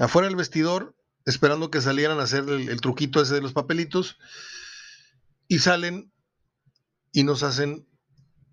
afuera 0.00 0.26
del 0.26 0.34
vestidor, 0.36 0.96
esperando 1.24 1.70
que 1.70 1.80
salieran 1.80 2.18
a 2.18 2.24
hacer 2.24 2.42
el, 2.48 2.80
truquito 2.80 3.22
ese 3.22 3.34
de 3.34 3.42
los 3.42 3.52
papelitos. 3.52 4.18
Y 5.46 5.60
salen 5.60 6.12
y 7.12 7.22
nos 7.22 7.44
hacen 7.44 7.86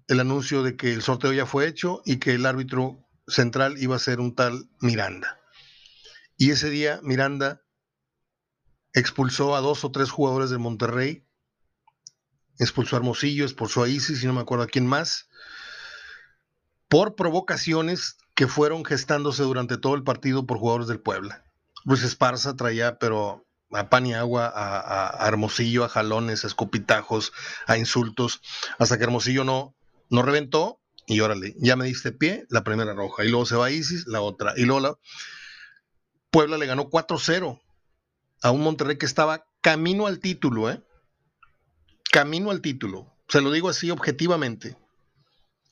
el 0.08 0.20
anuncio 0.20 0.62
de 0.62 0.76
que 0.76 0.94
el 0.94 1.02
sorteo 1.02 1.34
ya 1.34 1.48
fue 1.48 1.68
hecho 1.68 2.04
y 2.06 2.18
que 2.18 2.36
el 2.36 2.46
árbitro 2.46 3.09
central 3.30 3.78
iba 3.78 3.96
a 3.96 4.00
ser 4.00 4.20
un 4.20 4.36
tal 4.36 4.70
Miranda. 4.80 5.40
Y 6.38 6.52
ese 6.52 6.70
día 6.70 7.00
Miranda 7.04 7.62
expulsó 8.94 9.56
a 9.56 9.62
dos 9.62 9.84
o 9.84 9.92
tres 9.92 10.10
jugadores 10.10 10.50
de 10.50 10.58
Monterrey, 10.58 11.26
expulsó 12.58 12.96
a 12.96 13.00
Hermosillo, 13.00 13.46
expulsó 13.46 13.84
a 13.84 13.90
Isis 13.90 14.24
y 14.24 14.28
no 14.28 14.34
me 14.34 14.42
acuerdo 14.42 14.64
a 14.64 14.68
quién 14.68 14.88
más, 14.88 15.30
por 16.88 17.16
provocaciones 17.16 18.18
que 18.36 18.48
fueron 18.48 18.86
gestándose 18.86 19.44
durante 19.44 19.78
todo 19.78 19.96
el 19.96 20.04
partido 20.04 20.46
por 20.46 20.58
jugadores 20.58 20.88
del 20.88 21.02
Puebla. 21.02 21.44
Luis 21.86 22.04
Esparza 22.04 22.56
traía, 22.56 22.98
pero 23.00 23.46
a 23.72 23.90
pan 23.90 24.06
y 24.06 24.14
agua, 24.14 24.52
a, 24.56 25.28
Hermosillo, 25.28 25.84
a 25.84 25.90
jalones, 25.90 26.44
a 26.44 26.48
escopitajos, 26.48 27.32
a 27.68 27.78
insultos, 27.78 28.42
hasta 28.80 28.98
que 28.98 29.04
Hermosillo 29.04 29.44
no, 29.44 29.76
no 30.10 30.22
reventó 30.22 30.79
y 31.10 31.20
órale, 31.20 31.56
ya 31.58 31.76
me 31.76 31.86
diste 31.86 32.12
pie, 32.12 32.46
la 32.50 32.64
primera 32.64 32.94
roja. 32.94 33.26
Y 33.26 33.30
luego 33.30 33.46
se 33.46 33.56
va 33.56 33.72
Isis, 33.72 34.08
la 34.08 34.22
otra. 34.22 34.54
Y 34.56 34.64
luego 34.64 35.00
Puebla 36.30 36.58
le 36.58 36.68
ganó 36.68 36.90
4-0 36.90 37.60
a 38.42 38.52
un 38.52 38.62
Monterrey 38.62 38.98
que 38.98 39.06
estaba 39.06 39.46
camino 39.62 40.08
al 40.08 40.20
título, 40.20 40.70
¿eh? 40.70 40.82
Camino 42.12 42.52
al 42.52 42.62
título. 42.62 43.12
Se 43.28 43.42
lo 43.42 43.52
digo 43.52 43.70
así 43.70 43.92
objetivamente. 43.92 44.78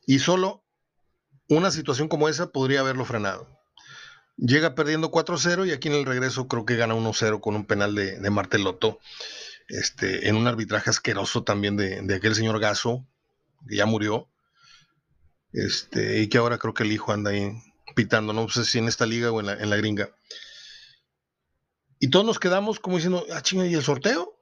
Y 0.05 0.19
solo 0.19 0.63
una 1.47 1.71
situación 1.71 2.07
como 2.07 2.29
esa 2.29 2.51
podría 2.51 2.81
haberlo 2.81 3.05
frenado. 3.05 3.47
Llega 4.37 4.75
perdiendo 4.75 5.11
4-0 5.11 5.67
y 5.67 5.71
aquí 5.71 5.87
en 5.87 5.95
el 5.95 6.05
regreso 6.05 6.47
creo 6.47 6.65
que 6.65 6.75
gana 6.75 6.95
1-0 6.95 7.39
con 7.41 7.55
un 7.55 7.65
penal 7.65 7.95
de, 7.95 8.19
de 8.19 8.29
Martelotto, 8.29 8.99
este, 9.67 10.29
en 10.29 10.35
un 10.35 10.47
arbitraje 10.47 10.89
asqueroso 10.89 11.43
también 11.43 11.77
de, 11.77 12.13
aquel 12.15 12.35
señor 12.35 12.59
Gaso, 12.59 13.05
que 13.67 13.75
ya 13.75 13.85
murió. 13.85 14.29
Este, 15.53 16.19
y 16.21 16.27
que 16.27 16.37
ahora 16.37 16.57
creo 16.57 16.73
que 16.73 16.83
el 16.83 16.91
hijo 16.91 17.11
anda 17.13 17.31
ahí 17.31 17.51
pitando, 17.95 18.33
no 18.33 18.47
sé 18.49 18.65
si 18.65 18.77
en 18.77 18.87
esta 18.87 19.05
liga 19.05 19.31
o 19.31 19.39
en 19.39 19.47
la, 19.47 19.53
en 19.53 19.69
la 19.69 19.77
gringa. 19.77 20.09
Y 21.99 22.09
todos 22.09 22.25
nos 22.25 22.39
quedamos 22.39 22.79
como 22.79 22.97
diciendo, 22.97 23.25
ah, 23.33 23.41
chinga, 23.41 23.65
¿y 23.65 23.73
el 23.73 23.83
sorteo? 23.83 24.37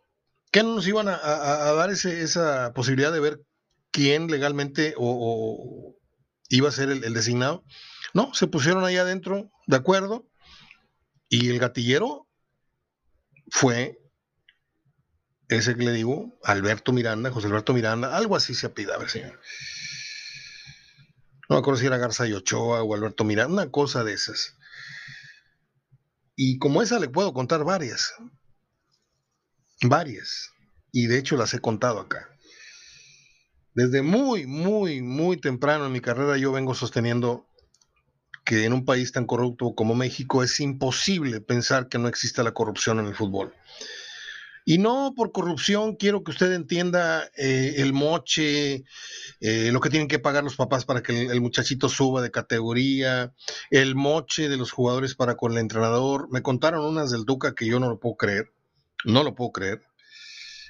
¿Qué 0.52 0.64
no 0.64 0.76
nos 0.76 0.88
iban 0.88 1.08
a, 1.08 1.18
dar 1.18 1.90
esa 1.90 2.74
posibilidad 2.74 3.12
de 3.12 3.20
ver 3.20 3.42
quién 3.92 4.28
legalmente 4.28 4.94
o, 4.98 5.96
iba 6.50 6.70
a 6.70 6.72
ser 6.72 6.90
el, 6.90 7.14
designado? 7.14 7.64
No, 8.14 8.34
se 8.34 8.48
pusieron 8.48 8.86
ahí 8.86 8.98
adentro, 8.98 9.52
de 9.68 9.76
acuerdo, 9.76 10.26
y 11.28 11.50
el 11.50 11.60
gatillero 11.60 12.28
fue 13.50 14.00
ese 15.50 15.76
que 15.76 15.84
le 15.84 15.92
digo, 15.92 16.40
Alberto 16.44 16.94
Miranda, 16.94 17.32
José 17.32 17.48
Alberto 17.48 17.74
Miranda, 17.74 18.16
algo 18.16 18.36
así 18.36 18.56
se 18.56 18.68
apida, 18.68 18.96
a 18.96 18.98
ver, 18.98 19.10
señor. 19.10 19.40
No 21.50 21.56
me 21.56 21.60
acuerdo 21.60 21.80
si 21.80 21.86
era 21.86 21.98
Garza 21.98 22.28
y 22.28 22.34
Ochoa 22.34 22.84
o 22.84 22.96
Alberto 22.96 23.24
Miranda, 23.24 23.64
una 23.64 23.72
cosa 23.72 24.04
de 24.04 24.14
esas. 24.14 24.56
Y 26.36 26.58
como 26.58 26.82
esa 26.82 27.00
le 27.00 27.08
puedo 27.08 27.34
contar 27.34 27.64
varias. 27.64 28.14
Varias. 29.84 30.52
Y 30.92 31.08
de 31.08 31.18
hecho 31.20 31.38
las 31.38 31.54
he 31.54 31.60
contado 31.60 32.00
acá. 32.00 32.30
Desde 33.74 34.02
muy, 34.02 34.48
muy, 34.48 35.02
muy 35.02 35.38
temprano 35.38 35.86
en 35.86 35.92
mi 35.92 36.00
carrera 36.00 36.38
yo 36.38 36.52
vengo 36.52 36.74
sosteniendo 36.74 37.46
que 38.46 38.66
en 38.66 38.74
un 38.74 38.86
país 38.86 39.12
tan 39.12 39.26
corrupto 39.26 39.74
como 39.76 39.96
México 39.96 40.44
es 40.44 40.60
imposible 40.60 41.42
pensar 41.42 41.90
que 41.90 41.98
no 41.98 42.08
exista 42.08 42.44
la 42.44 42.54
corrupción 42.54 43.00
en 43.00 43.08
el 43.08 43.16
fútbol. 43.16 43.54
Y 44.68 44.80
no 44.80 45.14
por 45.16 45.32
corrupción 45.32 45.96
quiero 45.96 46.24
que 46.24 46.32
usted 46.32 46.52
entienda 46.52 47.30
eh, 47.38 47.76
el 47.78 47.94
moche, 47.94 48.84
eh, 49.40 49.70
lo 49.72 49.80
que 49.80 49.92
tienen 49.92 50.08
que 50.08 50.18
pagar 50.18 50.44
los 50.44 50.56
papás 50.56 50.86
para 50.86 51.04
que 51.04 51.28
el, 51.28 51.40
muchachito 51.40 51.88
suba 51.88 52.24
de 52.24 52.32
categoría, 52.32 53.32
el 53.70 53.94
moche 53.94 54.50
de 54.50 54.58
los 54.58 54.72
jugadores 54.72 55.14
para 55.14 55.36
con 55.38 55.52
el 55.52 55.60
entrenador. 55.60 56.30
Me 56.32 56.42
contaron 56.42 56.84
unas 56.84 57.12
del 57.12 57.26
Duca 57.26 57.54
que 57.54 57.68
yo 57.68 57.80
no 57.80 57.90
lo 57.90 58.00
puedo 58.00 58.16
creer, 58.16 58.52
no 59.04 59.24
lo 59.24 59.36
puedo 59.36 59.52
creer. 59.52 59.84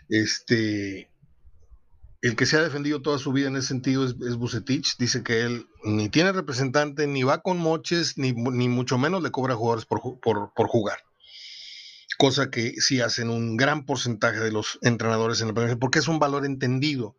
Este, 0.10 1.10
el 2.22 2.36
que 2.36 2.46
se 2.46 2.58
ha 2.58 2.62
defendido 2.62 3.02
toda 3.02 3.18
su 3.18 3.32
vida 3.32 3.48
en 3.48 3.56
ese 3.56 3.70
sentido 3.70 4.04
es, 4.04 4.36
Bucetich. 4.36 4.98
Dice 4.98 5.24
que 5.24 5.44
él 5.44 5.68
ni 5.86 6.10
tiene 6.10 6.34
representante, 6.34 7.08
ni 7.08 7.24
va 7.24 7.42
con 7.42 7.60
moches, 7.60 8.18
ni, 8.18 8.34
mucho 8.34 8.98
menos 8.98 9.24
le 9.24 9.32
cobra 9.32 9.56
jugadores 9.56 9.86
por, 9.86 10.20
por 10.20 10.68
jugar 10.68 10.98
cosa 12.18 12.50
que 12.50 12.80
sí 12.82 13.02
hacen 13.02 13.30
un 13.30 13.58
gran 13.58 13.86
porcentaje 13.86 14.40
de 14.40 14.52
los 14.52 14.80
entrenadores 14.82 15.42
en 15.42 15.50
el 15.50 15.54
país, 15.54 15.76
porque 15.80 16.00
es 16.00 16.08
un 16.08 16.20
valor 16.20 16.46
entendido. 16.46 17.16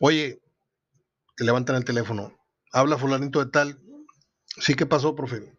Oye, 0.00 0.40
te 1.36 1.44
levantan 1.44 1.76
el 1.76 1.84
teléfono, 1.84 2.36
habla 2.72 2.98
fulanito 2.98 3.44
de 3.44 3.50
tal, 3.50 3.78
sí, 4.58 4.74
¿qué 4.74 4.86
pasó, 4.86 5.14
profe? 5.14 5.52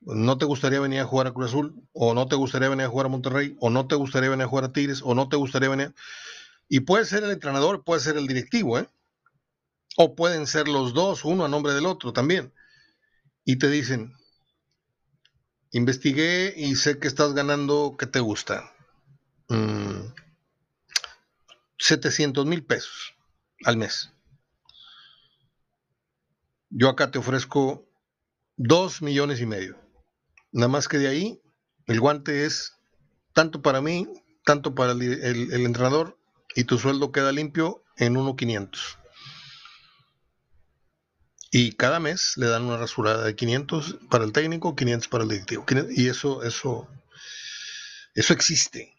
¿No 0.00 0.38
te 0.38 0.44
gustaría 0.44 0.78
venir 0.78 1.00
a 1.00 1.04
jugar 1.04 1.26
a 1.26 1.32
Cruz 1.32 1.48
Azul? 1.48 1.82
¿O 1.92 2.14
no 2.14 2.28
te 2.28 2.36
gustaría 2.36 2.68
venir 2.68 2.86
a 2.86 2.88
jugar 2.88 3.06
a 3.06 3.08
Monterrey? 3.08 3.56
¿O 3.60 3.70
no 3.70 3.88
te 3.88 3.96
gustaría 3.96 4.30
venir 4.30 4.44
a 4.44 4.48
jugar 4.48 4.64
a 4.64 4.72
Tigres? 4.72 5.00
¿O 5.02 5.14
no 5.14 5.28
te 5.28 5.36
gustaría 5.36 5.68
venir? 5.68 5.94
Y 6.68 6.80
puede 6.80 7.04
ser 7.06 7.24
el 7.24 7.30
entrenador, 7.30 7.82
puede 7.82 8.00
ser 8.00 8.16
el 8.16 8.28
directivo, 8.28 8.78
¿eh? 8.78 8.88
O 9.96 10.14
pueden 10.14 10.46
ser 10.46 10.68
los 10.68 10.94
dos, 10.94 11.24
uno 11.24 11.44
a 11.44 11.48
nombre 11.48 11.72
del 11.72 11.86
otro 11.86 12.12
también. 12.12 12.52
Y 13.44 13.56
te 13.56 13.68
dicen, 13.68 14.14
Investigué 15.76 16.54
y 16.56 16.74
sé 16.74 16.98
que 16.98 17.06
estás 17.06 17.34
ganando, 17.34 17.96
¿qué 17.98 18.06
te 18.06 18.20
gusta? 18.20 18.72
700 21.78 22.46
mm, 22.46 22.48
mil 22.48 22.64
pesos 22.64 23.14
al 23.62 23.76
mes. 23.76 24.10
Yo 26.70 26.88
acá 26.88 27.10
te 27.10 27.18
ofrezco 27.18 27.86
2 28.56 29.02
millones 29.02 29.38
y 29.42 29.44
medio. 29.44 29.76
Nada 30.50 30.68
más 30.68 30.88
que 30.88 30.96
de 30.96 31.08
ahí, 31.08 31.42
el 31.84 32.00
guante 32.00 32.46
es 32.46 32.72
tanto 33.34 33.60
para 33.60 33.82
mí, 33.82 34.08
tanto 34.46 34.74
para 34.74 34.92
el, 34.92 35.02
el 35.02 35.66
entrenador, 35.66 36.18
y 36.54 36.64
tu 36.64 36.78
sueldo 36.78 37.12
queda 37.12 37.32
limpio 37.32 37.84
en 37.98 38.14
1.500. 38.14 38.96
Y 41.58 41.72
cada 41.72 42.00
mes 42.00 42.34
le 42.36 42.48
dan 42.48 42.64
una 42.64 42.76
rasurada 42.76 43.24
de 43.24 43.34
500 43.34 44.00
para 44.10 44.24
el 44.24 44.32
técnico, 44.32 44.76
500 44.76 45.08
para 45.08 45.24
el 45.24 45.30
directivo. 45.30 45.64
Y 45.88 46.08
eso, 46.08 46.42
eso, 46.42 46.86
eso 48.14 48.34
existe. 48.34 48.94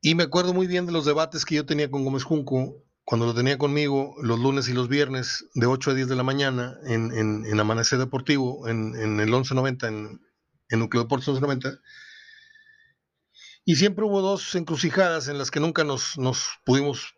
Y 0.00 0.14
me 0.14 0.22
acuerdo 0.22 0.54
muy 0.54 0.66
bien 0.66 0.86
de 0.86 0.92
los 0.92 1.04
debates 1.04 1.44
que 1.44 1.56
yo 1.56 1.66
tenía 1.66 1.90
con 1.90 2.04
Gómez 2.04 2.24
Junco, 2.24 2.82
cuando 3.04 3.26
lo 3.26 3.34
tenía 3.34 3.58
conmigo 3.58 4.14
los 4.22 4.38
lunes 4.38 4.66
y 4.70 4.72
los 4.72 4.88
viernes 4.88 5.44
de 5.52 5.66
8 5.66 5.90
a 5.90 5.94
10 5.94 6.08
de 6.08 6.16
la 6.16 6.22
mañana 6.22 6.78
en, 6.86 7.12
en, 7.12 7.60
Amanecer 7.60 7.98
Deportivo, 7.98 8.66
en, 8.66 8.94
en, 8.96 9.20
el 9.20 9.26
1190, 9.26 9.88
en, 9.88 10.22
en 10.70 10.78
Núcleo 10.78 11.02
Deportes 11.02 11.28
1190. 11.28 11.82
Y 13.66 13.76
siempre 13.76 14.06
hubo 14.06 14.22
dos 14.22 14.54
encrucijadas 14.54 15.28
en 15.28 15.36
las 15.36 15.50
que 15.50 15.60
nunca 15.60 15.84
nos, 15.84 16.16
nos 16.16 16.48
pudimos 16.64 17.14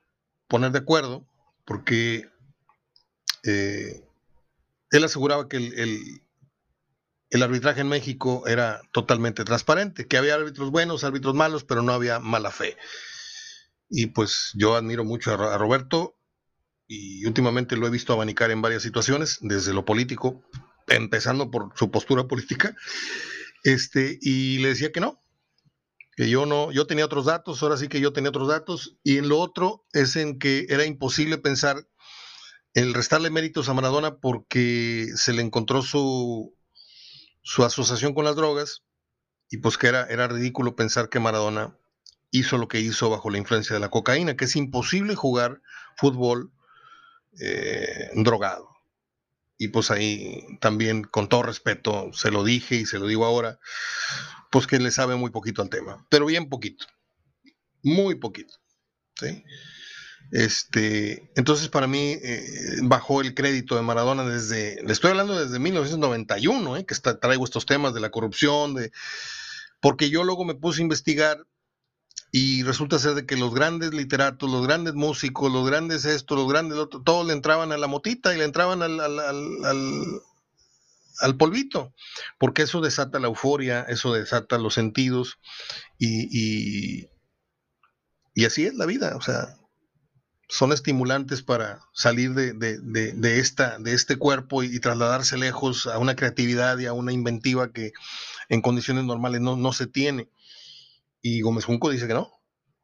poner 0.48 0.72
de 0.72 0.78
acuerdo, 0.80 1.24
porque 1.64 2.28
eh, 3.44 4.02
él 4.90 5.04
aseguraba 5.04 5.48
que 5.48 5.56
el, 5.56 6.22
arbitraje 7.42 7.80
en 7.80 7.88
México 7.88 8.46
era 8.46 8.80
totalmente 8.92 9.44
transparente, 9.44 10.06
que 10.06 10.16
había 10.16 10.34
árbitros 10.34 10.70
buenos, 10.70 11.04
árbitros 11.04 11.34
malos, 11.34 11.64
pero 11.64 11.82
no 11.82 11.92
había 11.92 12.18
mala 12.18 12.50
fe. 12.50 12.76
Y 13.88 14.06
pues 14.06 14.50
yo 14.54 14.76
admiro 14.76 15.04
mucho 15.04 15.32
a, 15.32 15.58
Roberto 15.58 16.16
y 16.86 17.24
últimamente 17.26 17.76
lo 17.76 17.86
he 17.86 17.90
visto 17.90 18.12
abanicar 18.12 18.50
en 18.50 18.62
varias 18.62 18.82
situaciones, 18.82 19.38
desde 19.40 19.72
lo 19.72 19.84
político, 19.84 20.42
empezando 20.88 21.50
por 21.50 21.70
su 21.76 21.90
postura 21.90 22.26
política, 22.26 22.74
este, 23.62 24.18
y 24.20 24.58
le 24.58 24.70
decía 24.70 24.90
que 24.90 25.00
no, 25.00 25.20
que 26.16 26.28
yo 26.28 26.46
no, 26.46 26.72
yo 26.72 26.88
tenía 26.88 27.04
otros 27.04 27.26
datos, 27.26 27.62
ahora 27.62 27.76
sí 27.76 27.86
que 27.86 28.00
yo 28.00 28.12
tenía 28.12 28.30
otros 28.30 28.48
datos, 28.48 28.98
y 29.04 29.18
en 29.18 29.28
lo 29.28 29.38
otro 29.38 29.86
es 29.92 30.16
en 30.16 30.40
que 30.40 30.66
era 30.68 30.84
imposible 30.84 31.38
pensar 31.38 31.86
el 32.74 32.94
restarle 32.94 33.30
méritos 33.30 33.68
a 33.68 33.74
Maradona 33.74 34.16
porque 34.16 35.08
se 35.14 35.32
le 35.32 35.42
encontró 35.42 35.82
su, 35.82 36.54
su 37.42 37.64
asociación 37.64 38.14
con 38.14 38.24
las 38.24 38.36
drogas 38.36 38.82
y 39.50 39.58
pues 39.58 39.76
que 39.76 39.88
era, 39.88 40.06
era 40.06 40.28
ridículo 40.28 40.76
pensar 40.76 41.08
que 41.08 41.20
Maradona 41.20 41.76
hizo 42.30 42.58
lo 42.58 42.68
que 42.68 42.80
hizo 42.80 43.10
bajo 43.10 43.30
la 43.30 43.38
influencia 43.38 43.74
de 43.74 43.80
la 43.80 43.90
cocaína, 43.90 44.36
que 44.36 44.44
es 44.44 44.54
imposible 44.54 45.16
jugar 45.16 45.60
fútbol 45.96 46.52
eh, 47.40 48.10
drogado. 48.14 48.68
Y 49.58 49.68
pues 49.68 49.90
ahí 49.90 50.46
también, 50.60 51.02
con 51.02 51.28
todo 51.28 51.42
respeto, 51.42 52.10
se 52.12 52.30
lo 52.30 52.44
dije 52.44 52.76
y 52.76 52.86
se 52.86 52.98
lo 52.98 53.06
digo 53.06 53.26
ahora, 53.26 53.58
pues 54.50 54.66
que 54.66 54.78
le 54.78 54.90
sabe 54.90 55.16
muy 55.16 55.30
poquito 55.30 55.60
al 55.60 55.68
tema, 55.68 56.06
pero 56.08 56.26
bien 56.26 56.48
poquito, 56.48 56.86
muy 57.82 58.14
poquito. 58.14 58.54
¿sí? 59.16 59.44
Este, 60.32 61.28
entonces 61.34 61.68
para 61.68 61.88
mí 61.88 62.16
eh, 62.22 62.76
bajó 62.82 63.20
el 63.20 63.34
crédito 63.34 63.74
de 63.74 63.82
Maradona 63.82 64.24
desde, 64.24 64.80
le 64.84 64.92
estoy 64.92 65.10
hablando 65.10 65.36
desde 65.38 65.58
1991, 65.58 66.76
eh, 66.76 66.84
que 66.86 66.94
traigo 66.94 67.44
estos 67.44 67.66
temas 67.66 67.94
de 67.94 68.00
la 68.00 68.10
corrupción, 68.10 68.74
de, 68.74 68.92
porque 69.80 70.08
yo 70.08 70.22
luego 70.22 70.44
me 70.44 70.54
puse 70.54 70.80
a 70.80 70.84
investigar 70.84 71.44
y 72.30 72.62
resulta 72.62 73.00
ser 73.00 73.14
de 73.14 73.26
que 73.26 73.36
los 73.36 73.52
grandes 73.52 73.92
literatos, 73.92 74.48
los 74.48 74.64
grandes 74.64 74.94
músicos, 74.94 75.50
los 75.50 75.68
grandes 75.68 76.04
esto, 76.04 76.36
los 76.36 76.48
grandes 76.48 76.78
otro, 76.78 77.02
todos 77.02 77.26
le 77.26 77.32
entraban 77.32 77.72
a 77.72 77.76
la 77.76 77.88
motita 77.88 78.32
y 78.32 78.38
le 78.38 78.44
entraban 78.44 78.82
al, 78.82 78.92
polvito, 81.38 81.92
porque 82.38 82.62
eso 82.62 82.80
desata 82.80 83.18
la 83.18 83.26
euforia, 83.26 83.82
eso 83.88 84.12
desata 84.12 84.58
los 84.58 84.74
sentidos 84.74 85.40
y 85.98 87.08
así 88.46 88.64
es 88.64 88.74
la 88.74 88.86
vida, 88.86 89.16
o 89.16 89.20
sea, 89.20 89.59
son 90.50 90.72
estimulantes 90.72 91.42
para 91.42 91.80
salir 91.92 92.34
de, 92.34 93.38
esta, 93.38 93.78
de 93.78 93.94
este 93.94 94.16
cuerpo 94.16 94.64
y, 94.64 94.80
trasladarse 94.80 95.38
lejos 95.38 95.86
a 95.86 95.98
una 95.98 96.16
creatividad 96.16 96.76
y 96.78 96.86
a 96.86 96.92
una 96.92 97.12
inventiva 97.12 97.72
que 97.72 97.92
en 98.48 98.60
condiciones 98.60 99.04
normales 99.04 99.40
no, 99.40 99.72
se 99.72 99.86
tiene. 99.86 100.28
Y 101.22 101.40
Gómez 101.42 101.64
Junco 101.64 101.90
dice 101.90 102.08
que 102.08 102.14
no, 102.14 102.32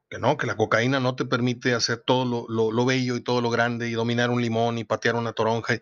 que 0.08 0.18
no, 0.20 0.36
que 0.36 0.46
la 0.46 0.56
cocaína 0.56 1.00
no 1.00 1.16
te 1.16 1.24
permite 1.24 1.74
hacer 1.74 2.04
todo 2.06 2.46
lo, 2.48 2.86
bello 2.86 3.16
y 3.16 3.20
todo 3.20 3.40
lo 3.40 3.50
grande 3.50 3.88
y 3.88 3.92
dominar 3.92 4.30
un 4.30 4.40
limón 4.40 4.78
y 4.78 4.84
patear 4.84 5.16
una 5.16 5.32
toronja. 5.32 5.80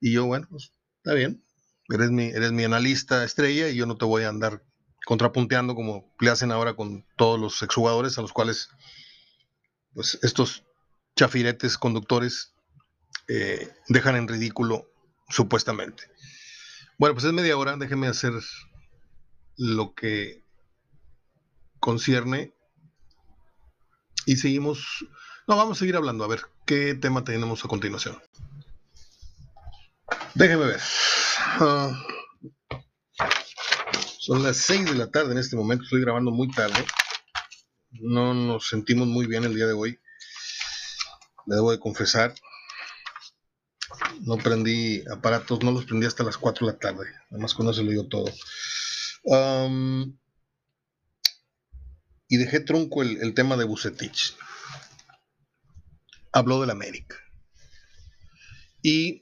Y 0.00 0.12
yo, 0.12 0.24
bueno, 0.24 0.46
pues 0.50 0.72
está 0.96 1.12
bien, 1.12 1.44
eres 1.90 2.10
mi, 2.10 2.24
eres 2.24 2.52
mi 2.52 2.64
analista 2.64 3.22
estrella 3.22 3.68
y 3.68 3.76
yo 3.76 3.84
no 3.84 3.98
te 3.98 4.06
voy 4.06 4.22
a 4.22 4.30
andar 4.30 4.62
contrapunteando 5.04 5.74
como 5.74 6.14
le 6.20 6.30
hacen 6.30 6.52
ahora 6.52 6.74
con 6.74 7.04
todos 7.16 7.38
los 7.38 7.60
exjugadores 7.62 8.16
a 8.16 8.22
los 8.22 8.32
cuales 8.32 8.70
pues 9.92 10.18
estos 10.22 10.64
chafiretes 11.20 11.76
conductores 11.76 12.54
eh, 13.28 13.70
dejan 13.88 14.16
en 14.16 14.26
ridículo 14.26 14.90
supuestamente. 15.28 16.04
Bueno, 16.96 17.14
pues 17.14 17.26
es 17.26 17.32
media 17.34 17.58
hora, 17.58 17.76
déjenme 17.76 18.06
hacer 18.06 18.32
lo 19.58 19.94
que 19.94 20.42
concierne 21.78 22.54
y 24.24 24.36
seguimos, 24.36 25.04
no, 25.46 25.58
vamos 25.58 25.76
a 25.76 25.80
seguir 25.80 25.96
hablando, 25.96 26.24
a 26.24 26.28
ver, 26.28 26.40
¿Qué 26.64 26.94
tema 26.94 27.22
tenemos 27.22 27.64
a 27.64 27.68
continuación? 27.68 28.16
Déjeme 30.34 30.64
ver. 30.66 30.80
Ah, 31.58 32.02
son 34.20 34.42
las 34.42 34.56
6 34.58 34.86
de 34.86 34.94
la 34.94 35.10
tarde 35.10 35.32
en 35.32 35.38
este 35.38 35.56
momento, 35.56 35.84
estoy 35.84 36.00
grabando 36.00 36.30
muy 36.30 36.48
tarde. 36.50 36.82
No 37.90 38.32
nos 38.32 38.68
sentimos 38.68 39.06
muy 39.06 39.26
bien 39.26 39.44
el 39.44 39.54
día 39.54 39.66
de 39.66 39.74
hoy. 39.74 39.99
Le 41.50 41.56
debo 41.56 41.72
de 41.72 41.80
confesar. 41.80 42.32
No 44.20 44.36
prendí 44.36 45.02
aparatos, 45.10 45.64
no 45.64 45.72
los 45.72 45.84
prendí 45.84 46.06
hasta 46.06 46.22
las 46.22 46.38
4 46.38 46.64
de 46.64 46.72
la 46.72 46.78
tarde. 46.78 47.06
Nada 47.28 47.42
más 47.42 47.54
con 47.54 47.68
eso 47.68 47.82
lo 47.82 47.90
digo 47.90 48.06
todo. 48.06 48.32
y 52.28 52.36
dejé 52.36 52.60
trunco 52.60 53.02
el, 53.02 53.20
el 53.20 53.34
tema 53.34 53.56
de 53.56 53.64
Bucetich. 53.64 54.36
Habló 56.30 56.60
del 56.60 56.70
América. 56.70 57.16
Y 58.80 59.20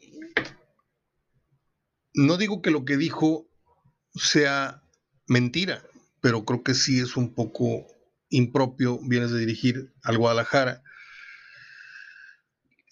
no 2.13 2.37
digo 2.37 2.61
que 2.61 2.71
lo 2.71 2.85
que 2.85 2.99
dijo 2.99 3.49
sea 4.15 4.83
mentira, 5.27 5.83
pero 6.21 6.45
creo 6.45 6.63
que 6.63 6.75
sí 6.75 7.01
es 7.01 7.17
un 7.17 7.35
poco 7.35 7.87
impropio. 8.29 8.99
Vienes 9.03 9.31
de 9.31 9.39
dirigir 9.39 9.95
al 10.03 10.19
Guadalajara 10.19 10.83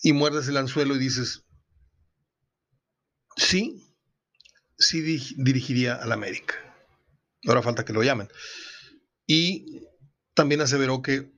y 0.07 0.13
muerdes 0.13 0.47
el 0.47 0.57
anzuelo 0.57 0.95
y 0.95 1.01
dices, 1.01 1.43
sí, 3.37 3.93
sí 4.79 5.01
dirigiría 5.01 5.97
al 5.97 6.13
América. 6.13 6.55
Ahora 7.45 7.61
falta 7.61 7.85
que 7.85 7.93
lo 7.93 8.05
llamen. 8.05 8.29
Y 9.27 9.83
también 10.33 10.61
aseveró 10.61 11.03
que 11.03 11.33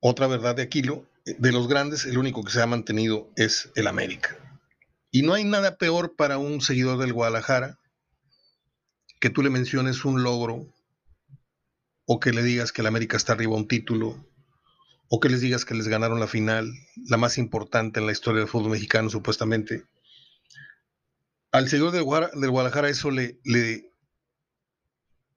otra 0.00 0.26
verdad 0.26 0.56
de 0.56 0.62
Aquilo, 0.62 1.06
de 1.26 1.52
los 1.52 1.68
grandes, 1.68 2.06
el 2.06 2.16
único 2.16 2.42
que 2.42 2.52
se 2.52 2.62
ha 2.62 2.66
mantenido 2.66 3.30
es 3.36 3.70
el 3.74 3.86
América. 3.86 4.38
Y 5.10 5.20
no 5.20 5.34
hay 5.34 5.44
nada 5.44 5.76
peor 5.76 6.16
para 6.16 6.38
un 6.38 6.62
seguidor 6.62 6.96
del 6.96 7.12
Guadalajara 7.12 7.78
que 9.20 9.28
tú 9.28 9.42
le 9.42 9.50
menciones 9.50 10.06
un 10.06 10.22
logro 10.22 10.66
o 12.06 12.20
que 12.20 12.32
le 12.32 12.42
digas 12.42 12.72
que 12.72 12.80
el 12.80 12.86
América 12.86 13.18
está 13.18 13.34
arriba 13.34 13.52
a 13.52 13.58
un 13.58 13.68
título 13.68 14.31
o 15.14 15.20
que 15.20 15.28
les 15.28 15.42
digas 15.42 15.66
que 15.66 15.74
les 15.74 15.88
ganaron 15.88 16.20
la 16.20 16.26
final, 16.26 16.72
la 17.04 17.18
más 17.18 17.36
importante 17.36 18.00
en 18.00 18.06
la 18.06 18.12
historia 18.12 18.40
del 18.40 18.48
fútbol 18.48 18.70
mexicano 18.70 19.10
supuestamente. 19.10 19.84
Al 21.50 21.68
seguidor 21.68 21.92
del, 21.92 22.04
Guadalajara 22.50 22.88
eso 22.88 23.10
le, 23.10 23.38
le, 23.44 23.92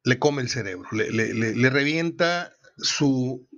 le 0.05 0.17
come 0.17 0.41
el 0.43 0.47
cerebro, 0.47 0.87
le, 0.93 1.11
le 1.11 1.69
revienta 1.69 2.53
su, 2.77 3.49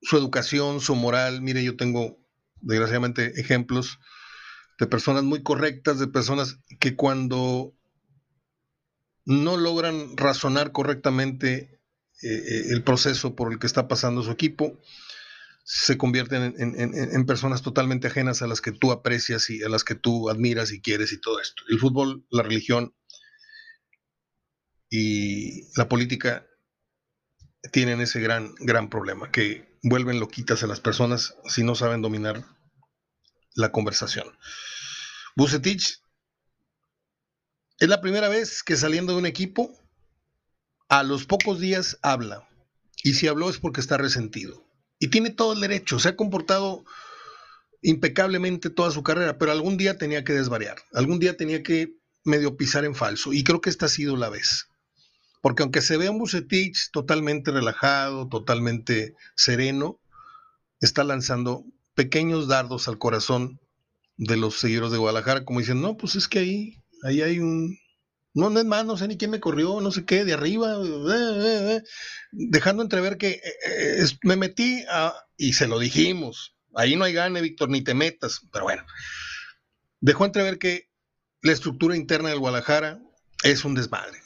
su 0.00 0.16
educación, 0.16 0.80
su 0.80 0.94
moral. 0.94 1.42
Mire, 1.42 1.62
yo 1.62 1.76
tengo 1.76 2.18
desgraciadamente 2.62 3.38
ejemplos 3.38 3.98
de 4.78 4.86
personas 4.86 5.22
muy 5.22 5.42
correctas, 5.42 5.98
de 5.98 6.06
personas 6.06 6.60
que 6.80 6.96
cuando 6.96 7.74
no 9.26 9.58
logran 9.58 10.16
razonar 10.16 10.72
correctamente 10.72 11.78
eh, 12.22 12.28
eh, 12.28 12.62
el 12.70 12.82
proceso 12.82 13.34
por 13.34 13.52
el 13.52 13.58
que 13.58 13.66
está 13.66 13.86
pasando 13.86 14.22
su 14.22 14.30
equipo, 14.30 14.80
se 15.64 15.96
convierten 15.96 16.54
en, 16.58 17.26
personas 17.26 17.62
totalmente 17.62 18.08
ajenas 18.08 18.42
a 18.42 18.46
las 18.46 18.60
que 18.60 18.72
tú 18.72 18.90
aprecias 18.90 19.48
y 19.48 19.62
a 19.62 19.68
las 19.68 19.84
que 19.84 19.94
tú 19.94 20.28
admiras 20.28 20.72
y 20.72 20.80
quieres 20.80 21.12
y 21.12 21.20
todo 21.20 21.40
esto. 21.40 21.62
El 21.68 21.78
fútbol, 21.78 22.26
la 22.30 22.42
religión 22.42 22.94
y 24.90 25.72
la 25.76 25.88
política 25.88 26.46
tienen 27.70 28.00
ese 28.00 28.20
gran, 28.20 28.54
gran 28.58 28.90
problema, 28.90 29.30
que 29.30 29.78
vuelven 29.82 30.20
loquitas 30.20 30.62
a 30.62 30.66
las 30.66 30.80
personas 30.80 31.36
si 31.46 31.62
no 31.62 31.74
saben 31.74 32.02
dominar 32.02 32.44
la 33.54 33.70
conversación. 33.70 34.26
Bucetich 35.36 36.02
es 37.78 37.88
la 37.88 38.00
primera 38.00 38.28
vez 38.28 38.62
que 38.62 38.76
saliendo 38.76 39.12
de 39.12 39.18
un 39.18 39.26
equipo, 39.26 39.76
a 40.88 41.02
los 41.02 41.24
pocos 41.24 41.58
días 41.58 41.98
habla. 42.02 42.48
Y 43.02 43.14
si 43.14 43.26
habló 43.26 43.48
es 43.48 43.58
porque 43.58 43.80
está 43.80 43.96
resentido. 43.96 44.71
Y 45.02 45.08
tiene 45.08 45.30
todo 45.30 45.52
el 45.54 45.60
derecho. 45.60 45.98
Se 45.98 46.10
ha 46.10 46.16
comportado 46.16 46.84
impecablemente 47.80 48.70
toda 48.70 48.92
su 48.92 49.02
carrera, 49.02 49.36
pero 49.36 49.50
algún 49.50 49.76
día 49.76 49.98
tenía 49.98 50.22
que 50.22 50.32
desvariar. 50.32 50.76
Algún 50.92 51.18
día 51.18 51.36
tenía 51.36 51.64
que 51.64 51.96
medio 52.22 52.56
pisar 52.56 52.84
en 52.84 52.94
falso. 52.94 53.32
Y 53.32 53.42
creo 53.42 53.60
que 53.60 53.68
esta 53.68 53.86
ha 53.86 53.88
sido 53.88 54.16
la 54.16 54.28
vez. 54.28 54.68
Porque 55.40 55.64
aunque 55.64 55.82
se 55.82 55.96
vea 55.96 56.12
un 56.12 56.20
Bucetich 56.20 56.92
totalmente 56.92 57.50
relajado, 57.50 58.28
totalmente 58.28 59.16
sereno, 59.34 59.98
está 60.80 61.02
lanzando 61.02 61.64
pequeños 61.96 62.46
dardos 62.46 62.86
al 62.86 62.98
corazón 62.98 63.58
de 64.16 64.36
los 64.36 64.60
seguidores 64.60 64.92
de 64.92 64.98
Guadalajara, 64.98 65.44
como 65.44 65.58
dicen, 65.58 65.80
no, 65.80 65.96
pues 65.96 66.14
es 66.14 66.28
que 66.28 66.38
ahí, 66.38 66.76
ahí 67.02 67.22
hay 67.22 67.40
un, 67.40 67.76
no, 68.34 68.50
no 68.50 68.60
es 68.60 68.66
más, 68.66 68.84
no 68.84 68.96
sé 68.96 69.08
ni 69.08 69.16
quién 69.16 69.30
me 69.30 69.40
corrió, 69.40 69.80
no 69.80 69.90
sé 69.90 70.04
qué, 70.04 70.24
de 70.24 70.32
arriba, 70.32 70.74
eh, 70.74 70.86
eh, 70.86 71.76
eh", 71.76 71.82
dejando 72.32 72.82
entrever 72.82 73.18
que 73.18 73.40
me 74.22 74.36
metí 74.36 74.84
y 75.36 75.52
se 75.52 75.66
lo 75.66 75.78
dijimos, 75.78 76.56
ahí 76.74 76.96
no 76.96 77.04
hay 77.04 77.12
gane, 77.12 77.40
Víctor, 77.40 77.68
ni 77.68 77.82
te 77.82 77.94
metas, 77.94 78.40
pero 78.52 78.64
bueno, 78.64 78.84
dejó 80.00 80.24
entrever 80.24 80.58
que 80.58 80.90
la 81.42 81.52
estructura 81.52 81.96
interna 81.96 82.30
del 82.30 82.38
Guadalajara 82.38 83.02
es 83.44 83.64
un 83.64 83.74
desmadre. 83.74 84.18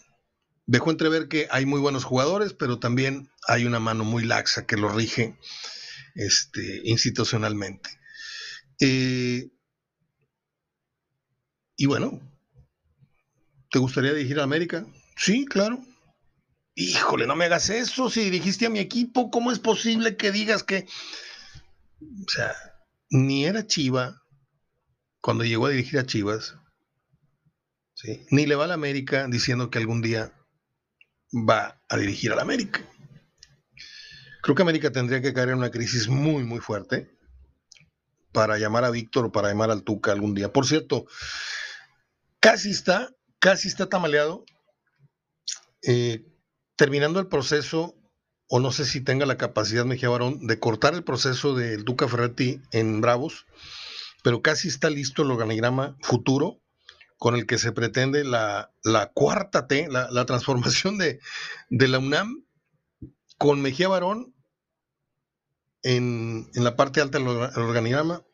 Dejó 0.67 0.91
entrever 0.91 1.29
que 1.29 1.47
hay 1.51 1.65
muy 1.65 1.81
buenos 1.81 2.05
jugadores, 2.05 2.53
pero 2.53 2.79
también 2.79 3.31
hay 3.47 3.65
una 3.65 3.79
mano 3.79 4.05
muy 4.05 4.25
laxa 4.25 4.67
que 4.67 4.77
lo 4.77 4.89
rige 4.89 5.39
este, 6.15 6.81
institucionalmente. 6.85 7.89
Y 11.77 11.87
bueno, 11.87 12.21
¿te 13.77 13.81
gustaría 13.81 14.15
dirigir 14.15 14.41
a 14.41 14.45
América? 14.45 14.87
Sí, 15.19 15.45
claro. 15.45 15.85
Híjole, 16.77 17.27
no 17.27 17.37
me 17.37 17.45
hagas 17.45 17.69
eso. 17.69 18.09
Si 18.09 18.25
dirigiste 18.25 18.65
a 18.65 18.71
mi 18.71 18.79
equipo, 18.79 19.31
¿cómo 19.31 19.53
es 19.53 19.59
posible 19.59 20.17
que 20.17 20.33
digas 20.33 20.63
que... 20.63 20.87
O 22.01 22.31
sea, 22.31 22.55
ni 23.11 23.45
era 23.45 23.67
Chiva 23.67 24.23
cuando 25.21 25.45
llegó 25.45 25.67
a 25.67 25.71
dirigir 25.73 25.99
a 25.99 26.07
Chivas, 26.07 26.57
ni 28.31 28.47
le 28.47 28.55
va 28.55 28.65
a 28.65 28.69
la 28.69 28.73
América 28.73 29.27
diciendo 29.29 29.69
que 29.69 29.77
algún 29.77 30.01
día 30.01 30.33
va 31.35 31.79
a 31.91 31.99
dirigir 31.99 32.33
a 32.33 32.37
la 32.37 32.43
América. 32.43 32.81
Creo 34.41 34.55
que 34.57 34.63
América 34.63 34.91
tendría 34.91 35.21
que 35.21 35.35
caer 35.35 35.51
en 35.51 35.59
una 35.59 35.71
crisis 35.71 36.09
muy, 36.09 36.45
muy 36.45 36.61
fuerte 36.61 37.15
para 38.33 38.57
llamar 38.57 38.85
a 38.85 38.91
Víctor 38.91 39.27
o 39.27 39.33
para 39.33 39.49
llamar 39.49 39.71
al 39.71 39.83
Tuca 39.83 40.13
algún 40.13 40.35
día. 40.35 40.51
Por 40.51 40.67
cierto, 40.67 41.05
casi 42.41 42.71
está, 42.71 43.11
casi 43.47 43.69
está 43.69 43.89
tamaleado. 43.89 44.45
Eh, 45.87 46.27
terminando 46.75 47.21
el 47.21 47.29
proceso, 47.29 47.95
o 48.49 48.59
no 48.59 48.73
sé 48.73 48.85
si 48.85 49.01
tenga 49.01 49.25
la 49.25 49.37
capacidad 49.37 49.85
Mejía 49.85 50.09
Barón 50.09 50.49
de 50.49 50.59
cortar 50.59 50.95
el 50.95 51.05
proceso 51.05 51.55
del 51.55 51.85
Duca 51.85 52.09
Ferretti 52.09 52.61
en 52.73 53.01
Bravos, 53.01 53.47
pero 54.25 54.43
casi 54.43 54.67
está 54.67 54.91
listo 54.91 55.23
el 55.23 55.31
organigrama 55.31 55.97
futuro 56.03 56.61
con 57.19 57.37
el 57.37 57.47
que 57.47 57.59
se 57.59 57.71
pretende 57.71 58.25
la, 58.25 58.73
cuarta 59.15 59.69
T, 59.69 59.87
la, 59.89 60.27
transformación 60.27 60.99
de, 60.99 61.21
de, 61.71 61.87
la 61.87 62.01
UNAM, 62.01 62.45
con 63.39 63.63
Mejía 63.63 63.87
Barón 63.87 64.35
en, 65.85 66.51
la 66.53 66.75
parte 66.75 67.01
alta 67.01 67.21
del 67.21 67.29
organigrama, 67.29 68.25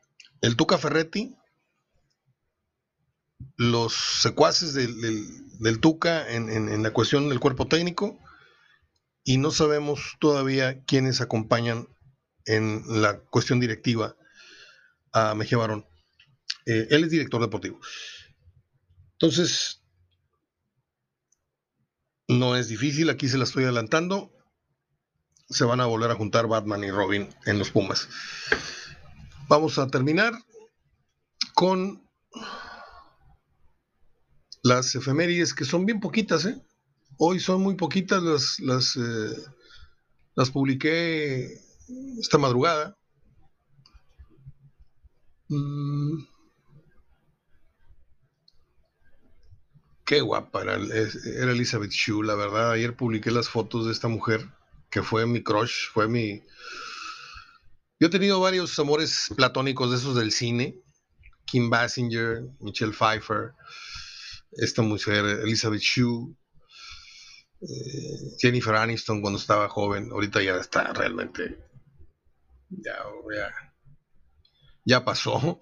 el 0.40 0.56
Tuca 0.56 0.78
Ferretti 0.78 1.36
los 3.56 3.94
secuaces 4.20 4.74
del, 4.74 5.80
Tuca 5.80 6.30
en, 6.32 6.82
la 6.82 6.92
cuestión 6.92 7.28
del 7.28 7.40
cuerpo 7.40 7.66
técnico 7.66 8.18
y 9.24 9.38
no 9.38 9.50
sabemos 9.50 10.16
todavía 10.18 10.82
quiénes 10.84 11.20
acompañan 11.20 11.88
en 12.44 12.82
la 13.02 13.20
cuestión 13.20 13.60
directiva 13.60 14.16
a 15.12 15.34
Mejía 15.34 15.58
Barón. 15.58 15.86
Eh, 16.66 16.88
él 16.90 17.04
es 17.04 17.10
director 17.10 17.40
deportivo. 17.40 17.80
Entonces, 19.12 19.82
no 22.28 22.56
es 22.56 22.68
difícil, 22.68 23.10
aquí 23.10 23.28
se 23.28 23.38
la 23.38 23.44
estoy 23.44 23.64
adelantando. 23.64 24.32
Se 25.48 25.64
van 25.64 25.80
a 25.80 25.86
volver 25.86 26.10
a 26.10 26.14
juntar 26.14 26.46
Batman 26.48 26.82
y 26.82 26.90
Robin 26.90 27.28
en 27.44 27.58
los 27.58 27.70
Pumas. 27.70 28.08
Vamos 29.48 29.78
a 29.78 29.86
terminar 29.88 30.32
con 31.54 32.01
las 34.62 34.94
efemérides, 34.94 35.54
que 35.54 35.64
son 35.64 35.84
bien 35.84 36.00
poquitas, 36.00 36.44
¿eh? 36.46 36.60
Hoy 37.18 37.40
son 37.40 37.62
muy 37.62 37.74
poquitas, 37.74 38.22
las, 38.22 38.60
las, 38.60 38.96
eh, 38.96 40.50
publiqué 40.52 41.60
esta 42.18 42.38
madrugada. 42.38 42.96
Mm. 45.48 46.24
Qué 50.04 50.20
guapa 50.20 50.62
era, 50.62 50.74
era, 50.74 51.52
Elizabeth 51.52 51.90
Shue, 51.90 52.24
la 52.24 52.34
verdad. 52.34 52.72
Ayer 52.72 52.96
publiqué 52.96 53.30
las 53.30 53.48
fotos 53.48 53.86
de 53.86 53.92
esta 53.92 54.08
mujer, 54.08 54.48
que 54.90 55.02
fue 55.02 55.26
mi 55.26 55.42
crush, 55.42 55.88
fue 55.92 56.08
mi, 56.08 56.42
Yo 58.00 58.08
he 58.08 58.10
tenido 58.10 58.40
varios 58.40 58.78
amores 58.78 59.28
platónicos 59.36 59.90
de 59.90 59.96
esos 59.96 60.14
del 60.16 60.32
cine. 60.32 60.76
Kim 61.44 61.68
Basinger, 61.68 62.44
Michelle 62.60 62.92
Pfeiffer, 62.92 63.52
esta 64.52 64.82
mujer, 64.82 65.24
Elizabeth 65.42 65.80
Shue, 65.80 66.34
eh, 67.60 68.36
Jennifer 68.38 68.74
Aniston 68.74 69.20
cuando 69.20 69.38
estaba 69.38 69.68
joven. 69.68 70.10
Ahorita 70.10 70.42
ya 70.42 70.56
está 70.56 70.92
realmente. 70.92 71.58
Ya, 72.68 72.96
ya, 73.34 73.74
ya 74.84 75.04
pasó. 75.04 75.60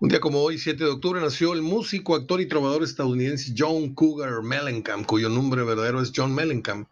Un 0.00 0.08
día 0.08 0.20
como 0.20 0.40
hoy, 0.42 0.58
7 0.58 0.84
de 0.84 0.90
octubre, 0.90 1.20
nació 1.20 1.54
el 1.54 1.62
músico, 1.62 2.14
actor 2.14 2.40
y 2.40 2.46
trovador 2.46 2.84
estadounidense 2.84 3.52
John 3.56 3.94
Cougar 3.94 4.42
Mellencamp, 4.42 5.04
cuyo 5.06 5.28
nombre 5.28 5.64
verdadero 5.64 6.00
es 6.00 6.12
John 6.14 6.32
Mellencamp, 6.32 6.88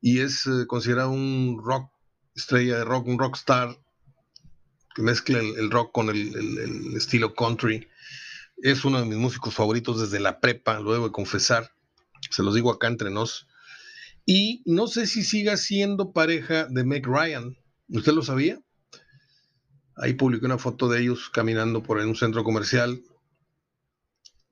y 0.00 0.20
es 0.20 0.46
eh, 0.46 0.66
considerado 0.68 1.10
un 1.10 1.60
rock, 1.60 1.90
estrella 2.36 2.78
de 2.78 2.84
rock, 2.84 3.08
un 3.08 3.18
rockstar 3.18 3.76
que 4.94 5.02
mezcla 5.02 5.40
el, 5.40 5.72
rock 5.72 5.90
con 5.90 6.08
el, 6.08 6.94
estilo 6.96 7.34
country. 7.34 7.88
Es 8.62 8.84
uno 8.84 9.00
de 9.00 9.06
mis 9.06 9.18
músicos 9.18 9.54
favoritos 9.54 10.00
desde 10.00 10.20
la 10.20 10.40
prepa, 10.40 10.80
lo 10.80 10.92
debo 10.92 11.06
de 11.06 11.12
confesar. 11.12 11.72
Se 12.30 12.42
los 12.42 12.54
digo 12.54 12.70
acá 12.70 12.88
entre 12.88 13.10
nos. 13.10 13.46
Y 14.26 14.62
no 14.66 14.86
sé 14.86 15.06
si 15.06 15.24
siga 15.24 15.56
siendo 15.56 16.12
pareja 16.12 16.66
de 16.66 16.84
Meg 16.84 17.06
Ryan. 17.06 17.56
¿Usted 17.88 18.12
lo 18.12 18.22
sabía? 18.22 18.60
Ahí 19.96 20.14
publiqué 20.14 20.46
una 20.46 20.58
foto 20.58 20.88
de 20.88 21.00
ellos 21.00 21.30
caminando 21.30 21.82
por 21.82 21.98
un 21.98 22.16
centro 22.16 22.44
comercial. 22.44 23.02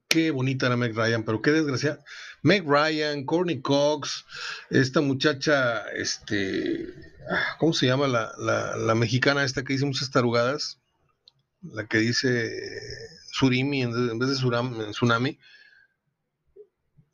Qué 0.09 0.31
bonita 0.31 0.67
era 0.67 0.77
Meg 0.77 0.97
Ryan, 0.97 1.23
pero 1.25 1.43
qué 1.43 1.53
desgracia. 1.53 2.01
Meg 2.43 2.65
Ryan, 2.67 3.25
Courtney 3.25 3.61
Cox, 3.61 4.25
esta 4.71 5.01
muchacha, 5.01 5.87
este, 5.91 6.87
ah, 7.31 7.57
¿cómo 7.59 7.73
se 7.73 7.87
llama 7.87 8.09
la, 8.09 8.95
mexicana 8.95 9.45
esta 9.45 9.65
que 9.65 9.75
dice 9.75 9.85
muchas 9.85 10.11
tarugadas? 10.11 10.81
La 11.63 11.87
que 11.87 11.99
dice 11.99 12.51
Surimi 13.33 13.83
en 13.83 14.19
vez 14.19 14.29
de 14.29 14.93
Tsunami. 14.93 15.39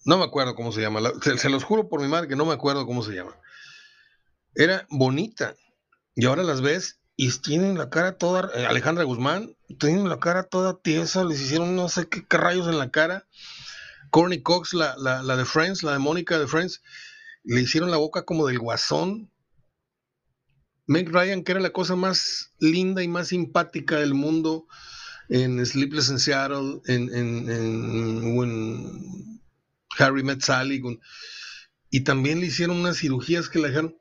No 0.04 0.18
me 0.18 0.24
acuerdo 0.24 0.54
cómo 0.54 0.72
se 0.72 0.82
llama. 0.82 1.00
Se, 1.22 1.48
los 1.48 1.64
juro 1.64 1.88
por 1.88 2.00
mi 2.00 2.08
madre 2.08 2.28
que 2.28 2.36
no 2.36 2.44
me 2.44 2.52
acuerdo 2.52 2.86
cómo 2.86 3.02
se 3.02 3.12
llama. 3.12 3.36
Era 4.54 4.86
bonita. 4.90 5.54
Y 6.14 6.26
ahora 6.26 6.42
las 6.42 6.60
ves 6.60 7.00
y 7.16 7.30
tienen 7.38 7.78
la 7.78 7.90
cara 7.90 8.18
toda, 8.18 8.50
eh, 8.54 8.66
Alejandra 8.66 9.04
Guzmán, 9.04 9.56
tienen 9.78 10.08
la 10.08 10.18
cara 10.18 10.44
toda 10.44 10.78
tiesa, 10.78 11.24
les 11.24 11.40
hicieron 11.40 11.76
no 11.76 11.88
sé 11.88 12.08
qué, 12.08 12.24
rayos 12.36 12.68
en 12.68 12.78
la 12.78 12.90
cara. 12.90 13.26
Courtney 14.10 14.42
Cox, 14.42 14.74
la, 14.74 14.94
de 15.22 15.44
Friends, 15.44 15.82
la 15.82 15.92
de 15.92 15.98
Mónica 15.98 16.38
de 16.38 16.46
Friends, 16.46 16.82
le 17.42 17.62
hicieron 17.62 17.90
la 17.90 17.96
boca 17.96 18.24
como 18.24 18.46
del 18.46 18.58
guasón. 18.58 19.30
Meg 20.86 21.08
Ryan, 21.08 21.42
que 21.42 21.52
era 21.52 21.60
la 21.60 21.70
cosa 21.70 21.96
más 21.96 22.52
linda 22.58 23.02
y 23.02 23.08
más 23.08 23.28
simpática 23.28 23.98
del 23.98 24.14
mundo 24.14 24.66
en 25.28 25.64
Sleepless 25.64 26.10
in 26.10 26.18
Seattle, 26.18 26.80
en, 26.86 27.10
Harry 29.98 30.22
Met 30.22 30.40
Sally, 30.42 30.82
y 31.90 32.00
también 32.00 32.40
le 32.40 32.46
hicieron 32.46 32.78
unas 32.78 32.98
cirugías 32.98 33.48
que 33.48 33.60
le 33.60 33.68
dejaron, 33.68 33.96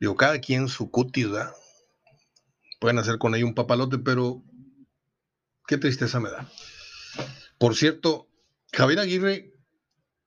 digo, 0.00 0.16
cada 0.16 0.40
quien 0.40 0.68
su 0.68 0.90
cutis, 0.90 1.30
¿verdad? 1.30 1.52
pueden 2.78 2.98
hacer 2.98 3.18
con 3.18 3.34
ella 3.34 3.44
un 3.44 3.54
papalote, 3.54 3.98
pero 3.98 4.42
qué 5.66 5.78
tristeza 5.78 6.20
me 6.20 6.30
da. 6.30 6.50
Por 7.58 7.74
cierto, 7.74 8.28
Javier 8.72 9.00
Aguirre, 9.00 9.52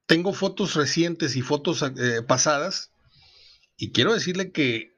tengo 0.06 0.34
fotos 0.34 0.76
recientes 0.76 1.36
y 1.36 1.42
fotos 1.42 1.82
eh, 1.82 2.22
pasadas, 2.22 2.92
y 3.78 3.92
quiero 3.92 4.14
decirle 4.14 4.52
que 4.52 4.91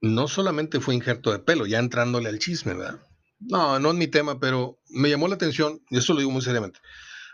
no 0.00 0.28
solamente 0.28 0.80
fue 0.80 0.94
injerto 0.94 1.32
de 1.32 1.38
pelo, 1.38 1.66
ya 1.66 1.78
entrándole 1.78 2.28
al 2.28 2.38
chisme, 2.38 2.74
¿verdad? 2.74 3.00
No, 3.40 3.78
no 3.78 3.90
es 3.90 3.96
mi 3.96 4.06
tema, 4.06 4.38
pero 4.38 4.78
me 4.88 5.08
llamó 5.08 5.28
la 5.28 5.34
atención, 5.34 5.82
y 5.90 5.98
eso 5.98 6.12
lo 6.12 6.20
digo 6.20 6.30
muy 6.30 6.42
seriamente, 6.42 6.80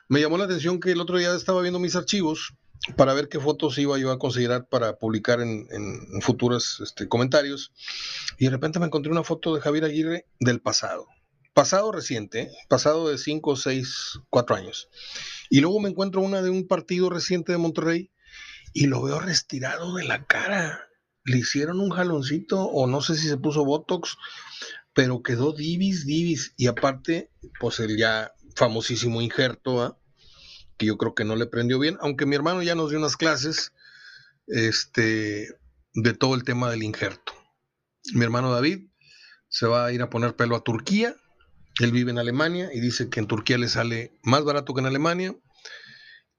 me 0.08 0.20
llamó 0.20 0.38
la 0.38 0.44
atención 0.44 0.78
que 0.78 0.92
el 0.92 1.00
otro 1.00 1.18
día 1.18 1.34
estaba 1.34 1.62
viendo 1.62 1.80
mis 1.80 1.96
archivos 1.96 2.54
para 2.96 3.14
ver 3.14 3.28
qué 3.28 3.40
fotos 3.40 3.78
iba 3.78 3.98
yo 3.98 4.12
a 4.12 4.18
considerar 4.18 4.68
para 4.68 4.98
publicar 4.98 5.40
en, 5.40 5.66
futuros 6.20 6.80
este, 6.80 7.08
comentarios. 7.08 7.72
Y 8.38 8.44
de 8.44 8.50
repente 8.50 8.78
me 8.78 8.86
encontré 8.86 9.10
una 9.10 9.24
foto 9.24 9.54
de 9.54 9.60
Javier 9.60 9.84
Aguirre 9.84 10.26
del 10.38 10.60
pasado. 10.60 11.06
Pasado 11.54 11.90
reciente, 11.90 12.50
pasado 12.68 13.08
de 13.08 13.18
5, 13.18 13.56
6, 13.56 14.20
4 14.30 14.56
años. 14.56 14.88
Y 15.48 15.60
luego 15.60 15.80
me 15.80 15.88
encuentro 15.88 16.20
una 16.20 16.42
de 16.42 16.50
un 16.50 16.68
partido 16.68 17.08
reciente 17.08 17.52
de 17.52 17.58
Monterrey 17.58 18.10
y 18.72 18.86
lo 18.86 19.02
veo 19.02 19.18
retirado 19.18 19.94
de 19.94 20.04
la 20.04 20.24
cara. 20.26 20.85
Le 21.26 21.38
hicieron 21.38 21.80
un 21.80 21.90
jaloncito 21.90 22.62
o 22.62 22.86
no 22.86 23.02
sé 23.02 23.16
si 23.16 23.28
se 23.28 23.36
puso 23.36 23.64
Botox, 23.64 24.16
pero 24.94 25.22
quedó 25.22 25.52
divis, 25.52 26.06
divis. 26.06 26.54
Y 26.56 26.68
aparte, 26.68 27.30
pues 27.60 27.80
el 27.80 27.98
ya 27.98 28.32
famosísimo 28.54 29.20
injerto, 29.20 29.82
¿ah? 29.82 29.98
que 30.78 30.86
yo 30.86 30.96
creo 30.96 31.14
que 31.14 31.24
no 31.24 31.36
le 31.36 31.46
prendió 31.46 31.78
bien, 31.78 31.98
aunque 32.00 32.26
mi 32.26 32.36
hermano 32.36 32.62
ya 32.62 32.74
nos 32.74 32.90
dio 32.90 32.98
unas 32.98 33.16
clases 33.16 33.72
este, 34.46 35.48
de 35.94 36.14
todo 36.14 36.34
el 36.34 36.44
tema 36.44 36.70
del 36.70 36.82
injerto. 36.82 37.32
Mi 38.14 38.24
hermano 38.24 38.52
David 38.52 38.88
se 39.48 39.66
va 39.66 39.86
a 39.86 39.92
ir 39.92 40.02
a 40.02 40.10
poner 40.10 40.36
pelo 40.36 40.56
a 40.56 40.64
Turquía, 40.64 41.16
él 41.80 41.92
vive 41.92 42.10
en 42.10 42.18
Alemania 42.18 42.70
y 42.72 42.80
dice 42.80 43.10
que 43.10 43.20
en 43.20 43.26
Turquía 43.26 43.58
le 43.58 43.68
sale 43.68 44.12
más 44.22 44.44
barato 44.44 44.72
que 44.72 44.80
en 44.80 44.86
Alemania 44.86 45.36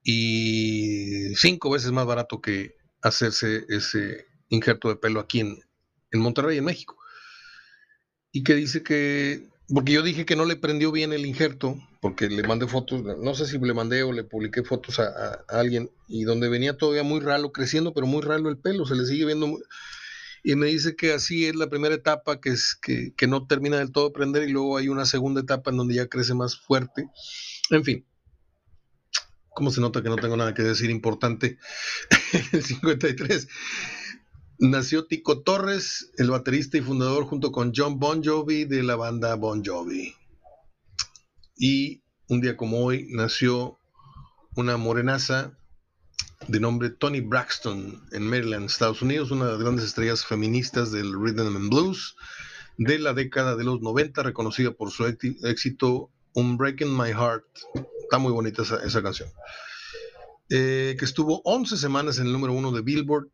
y 0.04 1.36
cinco 1.36 1.70
veces 1.70 1.92
más 1.92 2.06
barato 2.06 2.42
que 2.42 2.76
hacerse 3.02 3.66
ese 3.70 4.26
injerto 4.50 4.90
de 4.90 4.96
pelo 4.96 5.20
aquí 5.20 5.40
en, 5.40 5.60
en 6.12 6.20
Monterrey, 6.20 6.58
en 6.58 6.66
México. 6.66 6.98
Y 8.32 8.44
que 8.44 8.56
dice 8.56 8.84
que 8.84 9.48
porque 9.74 9.92
yo 9.92 10.02
dije 10.02 10.26
que 10.26 10.36
no 10.36 10.46
le 10.46 10.56
prendió 10.56 10.92
bien 10.92 11.12
el 11.12 11.26
injerto, 11.26 11.78
porque 12.00 12.30
le 12.30 12.44
mandé 12.44 12.68
fotos, 12.68 13.04
no 13.04 13.36
sé 13.36 13.46
si 13.46 13.58
le 13.60 13.74
mandé 13.74 14.04
o 14.04 14.14
le 14.14 14.24
publiqué 14.24 14.64
fotos 14.64 15.00
a, 15.00 15.44
alguien, 15.50 15.92
y 16.08 16.24
donde 16.24 16.48
venía 16.48 16.78
todavía 16.78 17.04
muy 17.04 17.20
ralo, 17.20 17.52
creciendo, 17.52 17.94
pero 17.94 18.08
muy 18.08 18.22
ralo 18.22 18.50
el 18.50 18.58
pelo, 18.58 18.86
se 18.86 18.96
le 18.96 19.06
sigue 19.06 19.26
viendo. 19.26 19.60
y 20.44 20.56
me 20.56 20.68
dice 20.68 20.96
que 20.96 21.12
así 21.12 21.46
es 21.46 21.56
la 21.56 21.70
primera 21.70 21.96
etapa, 21.96 22.40
que, 22.40 22.50
es, 22.52 22.76
que, 22.82 23.14
que 23.18 23.28
no 23.28 23.46
termina 23.46 23.78
del 23.78 23.92
todo 23.92 24.08
de 24.08 24.14
prender, 24.14 24.48
y 24.48 24.54
luego 24.54 24.78
hay 24.78 24.88
una 24.88 25.06
segunda 25.06 25.42
etapa 25.42 25.72
en 25.72 25.78
donde 25.78 25.96
ya 25.96 26.08
crece 26.08 26.34
más 26.34 26.58
fuerte. 26.58 27.10
En 27.70 27.84
fin, 27.84 28.06
¿cómo 29.50 29.70
se 29.70 29.82
nota 29.82 30.02
que 30.02 30.10
no 30.10 30.16
tengo 30.16 30.38
nada 30.38 30.54
que 30.54 30.64
decir 30.64 30.90
importante? 30.90 31.58
el 32.54 32.64
53. 32.64 33.48
Nació 34.60 35.06
Tico 35.06 35.44
Torres, 35.44 36.12
el 36.18 36.32
baterista 36.32 36.80
y 36.80 36.82
fundador 36.82 37.26
junto 37.26 37.52
con 37.52 37.74
John 37.76 38.00
Bon 38.00 38.24
Jovi 38.24 38.66
de 38.66 38.82
la 38.82 38.96
banda 38.96 39.36
Bon 39.36 39.64
Jovi. 39.64 40.16
Y 41.56 42.02
un 42.28 42.42
día 42.42 42.58
como 42.58 42.84
hoy 42.84 43.08
nació 43.12 43.78
una 44.56 44.78
morenaza 44.78 45.56
de 46.48 46.60
nombre 46.60 46.90
Tony 46.90 47.22
Braxton 47.22 48.02
en 48.12 48.28
Maryland, 48.28 48.66
Estados 48.66 49.04
Unidos, 49.04 49.30
una 49.30 49.46
de 49.46 49.52
las 49.52 49.62
grandes 49.62 49.86
estrellas 49.86 50.26
feministas 50.26 50.92
del 50.92 51.14
rhythm 51.14 51.56
and 51.56 51.70
blues 51.70 52.16
de 52.80 52.98
la 52.98 53.14
década 53.14 53.56
de 53.56 53.64
los 53.64 53.82
90, 53.82 54.24
reconocida 54.24 54.72
por 54.72 54.90
su 54.90 55.06
éxito 55.06 56.10
Unbreaking 56.34 56.98
My 56.98 57.10
Heart. 57.12 57.46
Está 58.02 58.18
muy 58.18 58.32
bonita 58.32 58.64
esa, 58.64 59.04
canción. 59.04 59.30
Eh, 60.50 60.96
que 60.98 61.06
estuvo 61.06 61.42
11 61.44 61.78
semanas 61.78 62.18
en 62.18 62.26
el 62.26 62.34
número 62.34 62.54
uno 62.54 62.72
de 62.72 62.82
Billboard 62.82 63.30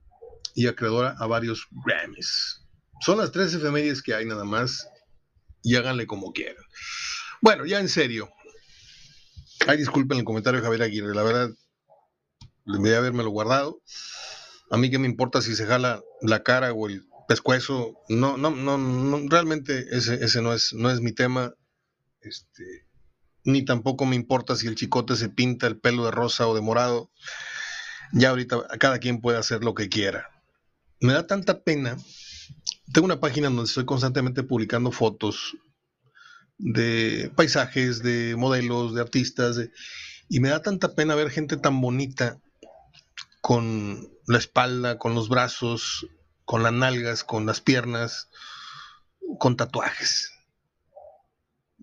y 0.53 0.67
acreedora 0.67 1.15
a 1.17 1.27
varios 1.27 1.67
Grammys. 1.85 2.61
Son 3.01 3.17
las 3.17 3.31
tres 3.31 3.53
efemérides 3.53 4.01
que 4.01 4.13
hay 4.13 4.25
nada 4.25 4.45
más 4.45 4.87
y 5.61 5.75
háganle 5.75 6.07
como 6.07 6.31
quieran. 6.31 6.63
Bueno, 7.41 7.65
ya 7.65 7.79
en 7.79 7.89
serio. 7.89 8.29
Ay, 9.67 9.77
disculpen 9.77 10.19
el 10.19 10.23
comentario 10.23 10.59
de 10.59 10.65
Javier 10.65 10.83
Aguirre, 10.83 11.15
la 11.15 11.23
verdad, 11.23 11.49
debería 12.65 13.01
lo 13.01 13.29
guardado. 13.29 13.81
A 14.71 14.77
mí 14.77 14.89
que 14.89 14.99
me 14.99 15.07
importa 15.07 15.41
si 15.41 15.55
se 15.55 15.65
jala 15.65 16.01
la 16.21 16.43
cara 16.43 16.73
o 16.73 16.87
el 16.87 17.05
pescuezo. 17.27 17.95
No, 18.09 18.37
no, 18.37 18.51
no, 18.51 19.29
realmente 19.29 19.85
ese, 19.91 20.15
ese 20.23 20.41
no, 20.41 20.53
es, 20.53 20.73
no 20.73 20.89
es 20.89 21.01
mi 21.01 21.13
tema. 21.13 21.53
Este, 22.21 22.87
ni 23.43 23.65
tampoco 23.65 24.05
me 24.05 24.15
importa 24.15 24.55
si 24.55 24.67
el 24.67 24.75
chicote 24.75 25.15
se 25.15 25.29
pinta 25.29 25.67
el 25.67 25.79
pelo 25.79 26.05
de 26.05 26.11
rosa 26.11 26.47
o 26.47 26.55
de 26.55 26.61
morado. 26.61 27.11
Ya 28.11 28.29
ahorita 28.29 28.67
cada 28.79 28.99
quien 28.99 29.21
puede 29.21 29.37
hacer 29.37 29.63
lo 29.63 29.73
que 29.73 29.89
quiera 29.89 30.32
me 31.03 31.13
da 31.13 31.27
tanta 31.27 31.63
pena. 31.63 31.97
Tengo 32.93 33.05
una 33.05 33.19
página 33.19 33.47
donde 33.47 33.65
estoy 33.65 33.85
constantemente 33.85 34.41
publicando 34.41 34.91
fotos 34.91 35.57
de 36.57 37.29
paisajes, 37.35 38.01
de 38.01 38.35
modelos, 38.37 38.95
de 38.95 39.01
artistas, 39.01 39.57
y 40.29 40.39
me 40.39 40.49
da 40.49 40.61
tanta 40.61 40.95
pena 40.95 41.15
ver 41.15 41.29
gente 41.29 41.57
tan 41.57 41.81
bonita 41.81 42.39
con 43.41 44.09
la 44.27 44.37
espalda, 44.37 44.97
con 44.97 45.13
los 45.13 45.27
brazos, 45.27 46.07
con 46.45 46.63
las 46.63 46.71
nalgas, 46.71 47.25
con 47.25 47.45
las 47.45 47.59
piernas, 47.59 48.29
con 49.39 49.57
tatuajes. 49.57 50.31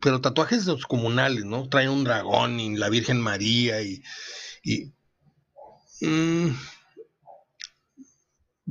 Pero 0.01 0.23
tatuajes 0.23 0.64
los 0.64 0.87
comunales, 0.87 1.45
¿no? 1.45 1.68
Trae 1.68 1.91
un 1.91 2.05
dragón 2.05 2.59
y 2.59 2.75
la 2.75 2.89
Virgen 2.89 3.21
María 3.21 3.83
y... 3.83 4.03
y 4.62 4.95
mm, 6.01 6.57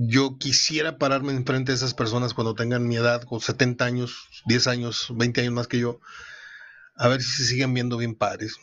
yo 0.01 0.37
quisiera 0.37 0.97
pararme 0.97 1.33
enfrente 1.33 1.73
de 1.73 1.75
esas 1.75 1.93
personas 1.93 2.33
cuando 2.33 2.55
tengan 2.55 2.87
mi 2.87 2.95
edad, 2.95 3.23
con 3.23 3.41
70 3.41 3.83
años, 3.83 4.29
10 4.45 4.67
años, 4.67 5.07
20 5.13 5.41
años 5.41 5.53
más 5.53 5.67
que 5.67 5.77
yo, 5.77 5.99
a 6.95 7.09
ver 7.09 7.21
si 7.21 7.29
se 7.29 7.45
siguen 7.45 7.73
viendo 7.73 7.97
bien 7.97 8.15
padres, 8.15 8.55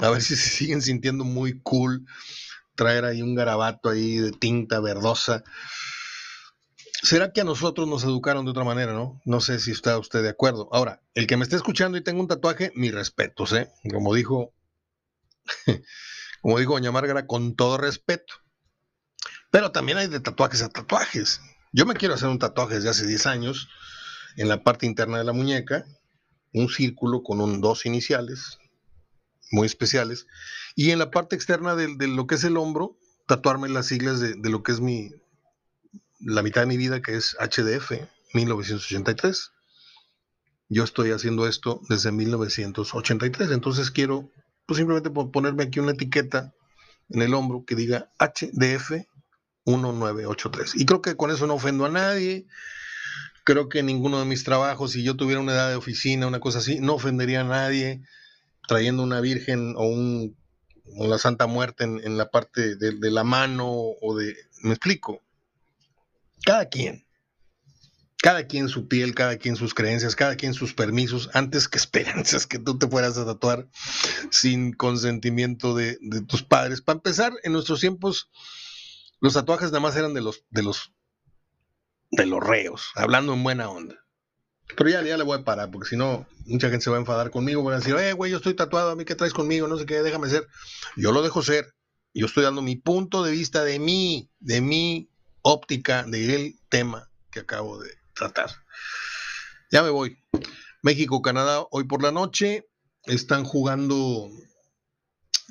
a 0.00 0.10
ver 0.10 0.20
si 0.20 0.34
se 0.34 0.50
siguen 0.58 0.82
sintiendo 0.82 1.22
muy 1.22 1.60
cool, 1.60 2.06
traer 2.74 3.04
ahí 3.04 3.22
un 3.22 3.36
garabato 3.36 3.88
ahí 3.88 4.16
de 4.16 4.32
tinta 4.32 4.80
verdosa. 4.80 5.44
¿Será 7.04 7.32
que 7.32 7.42
a 7.42 7.44
nosotros 7.44 7.86
nos 7.86 8.02
educaron 8.02 8.44
de 8.44 8.50
otra 8.50 8.64
manera, 8.64 8.92
no? 8.92 9.22
No 9.24 9.40
sé 9.40 9.60
si 9.60 9.70
está 9.70 9.96
usted 9.96 10.24
de 10.24 10.30
acuerdo. 10.30 10.68
Ahora, 10.72 11.02
el 11.14 11.28
que 11.28 11.36
me 11.36 11.44
esté 11.44 11.54
escuchando 11.54 11.98
y 11.98 12.02
tenga 12.02 12.20
un 12.20 12.26
tatuaje, 12.26 12.72
mi 12.74 12.90
respetos, 12.90 13.52
¿eh? 13.52 13.70
Como 13.92 14.12
dijo, 14.12 14.52
como 16.42 16.58
dijo 16.58 16.72
doña 16.72 16.90
Márgara, 16.90 17.28
con 17.28 17.54
todo 17.54 17.78
respeto. 17.78 18.34
Pero 19.50 19.72
también 19.72 19.98
hay 19.98 20.06
de 20.06 20.20
tatuajes 20.20 20.62
a 20.62 20.68
tatuajes. 20.68 21.40
Yo 21.72 21.86
me 21.86 21.94
quiero 21.94 22.14
hacer 22.14 22.28
un 22.28 22.38
tatuaje 22.38 22.76
desde 22.76 22.90
hace 22.90 23.06
10 23.06 23.26
años 23.26 23.68
en 24.36 24.48
la 24.48 24.62
parte 24.62 24.86
interna 24.86 25.18
de 25.18 25.24
la 25.24 25.32
muñeca, 25.32 25.84
un 26.52 26.68
círculo 26.68 27.22
con 27.22 27.40
un, 27.40 27.60
dos 27.60 27.86
iniciales 27.86 28.58
muy 29.52 29.66
especiales, 29.66 30.26
y 30.76 30.90
en 30.92 30.98
la 31.00 31.10
parte 31.10 31.34
externa 31.34 31.74
de, 31.74 32.06
lo 32.06 32.26
que 32.26 32.36
es 32.36 32.44
el 32.44 32.56
hombro, 32.56 32.96
tatuarme 33.26 33.68
las 33.68 33.86
siglas 33.86 34.20
de, 34.20 34.36
lo 34.48 34.62
que 34.62 34.72
es 34.72 34.80
mi, 34.80 35.10
la 36.20 36.42
mitad 36.42 36.62
de 36.62 36.68
mi 36.68 36.76
vida, 36.76 37.02
que 37.02 37.16
es 37.16 37.36
HDF, 37.40 37.92
1983. 38.34 39.50
Yo 40.68 40.84
estoy 40.84 41.10
haciendo 41.10 41.48
esto 41.48 41.80
desde 41.88 42.12
1983, 42.12 43.50
entonces 43.50 43.90
quiero 43.90 44.30
pues 44.66 44.78
simplemente 44.78 45.10
ponerme 45.10 45.64
aquí 45.64 45.80
una 45.80 45.92
etiqueta 45.92 46.54
en 47.08 47.22
el 47.22 47.34
hombro 47.34 47.64
que 47.64 47.74
diga 47.74 48.08
HDF 48.20 49.09
1983. 49.66 50.74
Y 50.76 50.86
creo 50.86 51.02
que 51.02 51.16
con 51.16 51.30
eso 51.30 51.46
no 51.46 51.54
ofendo 51.54 51.84
a 51.84 51.90
nadie. 51.90 52.46
Creo 53.44 53.68
que 53.68 53.82
ninguno 53.82 54.18
de 54.18 54.26
mis 54.26 54.44
trabajos, 54.44 54.92
si 54.92 55.02
yo 55.02 55.16
tuviera 55.16 55.40
una 55.40 55.52
edad 55.52 55.70
de 55.70 55.76
oficina, 55.76 56.26
una 56.26 56.40
cosa 56.40 56.58
así, 56.58 56.80
no 56.80 56.94
ofendería 56.94 57.40
a 57.40 57.44
nadie 57.44 58.02
trayendo 58.70 59.02
una 59.02 59.20
virgen 59.20 59.74
o, 59.76 59.88
un, 59.88 60.36
la 60.96 61.18
Santa 61.18 61.48
Muerte 61.48 61.82
en, 61.82 62.16
la 62.16 62.30
parte 62.30 62.76
de, 62.76 63.10
la 63.10 63.24
mano 63.24 63.68
o 63.68 64.16
de... 64.16 64.36
Me 64.62 64.70
explico. 64.70 65.22
Cada 66.44 66.68
quien. 66.68 67.04
Cada 68.18 68.46
quien 68.46 68.68
su 68.68 68.86
piel, 68.86 69.14
cada 69.14 69.38
quien 69.38 69.56
sus 69.56 69.74
creencias, 69.74 70.14
cada 70.14 70.36
quien 70.36 70.54
sus 70.54 70.74
permisos, 70.74 71.30
antes 71.32 71.68
que 71.68 71.78
esperanzas 71.78 72.46
que 72.46 72.58
tú 72.60 72.78
te 72.78 72.86
fueras 72.86 73.16
a 73.18 73.24
tatuar 73.24 73.66
sin 74.30 74.72
consentimiento 74.72 75.74
de, 75.74 75.98
de 76.00 76.20
tus 76.20 76.42
padres. 76.42 76.82
Para 76.82 76.98
empezar, 76.98 77.32
en 77.42 77.52
nuestros 77.52 77.80
tiempos 77.80 78.30
los 79.20 79.34
tatuajes 79.34 79.70
nada 79.70 79.80
más 79.80 79.96
eran 79.96 80.14
de 80.14 80.20
los, 80.20 80.44
de 80.50 80.62
los, 80.62 80.92
de 82.10 82.26
los 82.26 82.40
reos, 82.42 82.90
hablando 82.94 83.34
en 83.34 83.42
buena 83.42 83.70
onda. 83.70 83.96
Pero 84.76 84.88
ya, 84.88 85.02
ya 85.02 85.16
le 85.16 85.24
voy 85.24 85.38
a 85.38 85.44
parar, 85.44 85.70
porque 85.70 85.88
si 85.88 85.96
no, 85.96 86.26
mucha 86.46 86.68
gente 86.68 86.84
se 86.84 86.90
va 86.90 86.96
a 86.96 87.00
enfadar 87.00 87.30
conmigo. 87.30 87.62
Van 87.62 87.74
a 87.74 87.78
decir, 87.78 87.94
eh, 87.96 88.12
güey, 88.12 88.30
yo 88.30 88.38
estoy 88.38 88.54
tatuado, 88.54 88.90
a 88.90 88.96
mí 88.96 89.04
qué 89.04 89.14
traes 89.14 89.32
conmigo, 89.32 89.66
no 89.66 89.76
sé 89.76 89.86
qué, 89.86 90.02
déjame 90.02 90.28
ser. 90.28 90.46
Yo 90.96 91.12
lo 91.12 91.22
dejo 91.22 91.42
ser. 91.42 91.74
Yo 92.12 92.26
estoy 92.26 92.44
dando 92.44 92.62
mi 92.62 92.76
punto 92.76 93.22
de 93.22 93.32
vista 93.32 93.64
de 93.64 93.78
mí, 93.78 94.30
de 94.40 94.60
mi 94.60 95.10
óptica, 95.42 96.02
del 96.04 96.58
tema 96.68 97.10
que 97.30 97.40
acabo 97.40 97.80
de 97.80 97.90
tratar. 98.14 98.50
Ya 99.70 99.82
me 99.82 99.90
voy. 99.90 100.18
México, 100.82 101.22
Canadá, 101.22 101.64
hoy 101.70 101.84
por 101.84 102.02
la 102.02 102.10
noche 102.10 102.68
están 103.04 103.44
jugando 103.44 104.30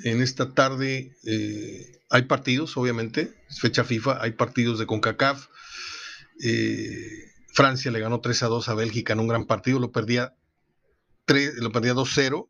en 0.04 0.22
esta 0.22 0.54
tarde. 0.54 1.16
Eh, 1.26 2.00
hay 2.10 2.24
partidos, 2.24 2.76
obviamente, 2.78 3.34
fecha 3.50 3.84
FIFA, 3.84 4.22
hay 4.22 4.32
partidos 4.32 4.80
de 4.80 4.86
CONCACAF. 4.86 5.48
Eh, 6.44 7.30
Francia 7.54 7.92
le 7.92 8.00
ganó 8.00 8.22
3 8.22 8.44
a 8.44 8.48
2 8.48 8.70
a 8.70 8.74
Bélgica 8.74 9.14
en 9.14 9.20
un 9.20 9.28
gran 9.28 9.46
partido, 9.46 9.80
lo 9.80 9.92
perdía, 9.92 10.36
lo 11.28 11.72
perdía 11.72 11.94
2-0 11.94 12.50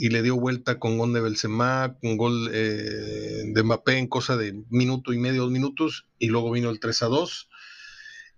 y 0.00 0.10
le 0.10 0.22
dio 0.22 0.36
vuelta 0.36 0.78
con 0.78 0.96
gol 0.96 1.12
de 1.12 1.20
con 2.00 2.16
gol 2.16 2.50
eh, 2.52 3.42
de 3.46 3.62
Mbappé 3.64 3.98
en 3.98 4.06
cosa 4.06 4.36
de 4.36 4.62
minuto 4.70 5.12
y 5.12 5.18
medio, 5.18 5.42
dos 5.42 5.50
minutos, 5.50 6.06
y 6.20 6.28
luego 6.28 6.52
vino 6.52 6.70
el 6.70 6.78
3 6.78 7.02
a 7.02 7.06
2. 7.06 7.48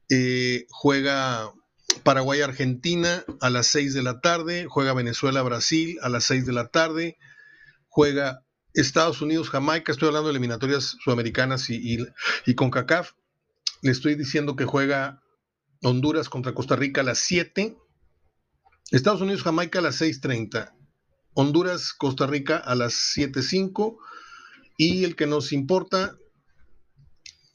Eh, 0.08 0.66
juega 0.70 1.52
Paraguay-Argentina 2.02 3.24
a 3.42 3.50
las 3.50 3.66
6 3.66 3.92
de 3.92 4.02
la 4.02 4.22
tarde, 4.22 4.66
juega 4.68 4.94
Venezuela-Brasil 4.94 5.98
a 6.00 6.08
las 6.08 6.24
6 6.24 6.46
de 6.46 6.52
la 6.54 6.68
tarde, 6.68 7.18
juega 7.90 8.46
Estados 8.72 9.20
Unidos, 9.20 9.50
Jamaica, 9.50 9.92
estoy 9.92 10.08
hablando 10.08 10.28
de 10.28 10.32
eliminatorias 10.32 10.96
sudamericanas 11.02 11.68
y, 11.70 11.98
y, 12.46 12.54
con 12.54 12.70
CACAF. 12.70 13.12
Le 13.82 13.90
estoy 13.90 14.14
diciendo 14.14 14.56
que 14.56 14.64
juega 14.64 15.22
Honduras 15.82 16.28
contra 16.28 16.54
Costa 16.54 16.76
Rica 16.76 17.00
a 17.00 17.04
las 17.04 17.18
7. 17.18 17.76
Estados 18.92 19.20
Unidos, 19.20 19.42
Jamaica 19.42 19.80
a 19.80 19.82
las 19.82 20.00
6.30. 20.00 20.72
Honduras, 21.34 21.92
Costa 21.92 22.26
Rica 22.26 22.56
a 22.58 22.74
las 22.74 22.94
7.05. 23.16 23.96
Y 24.76 25.04
el 25.04 25.16
que 25.16 25.26
nos 25.26 25.52
importa 25.52 26.16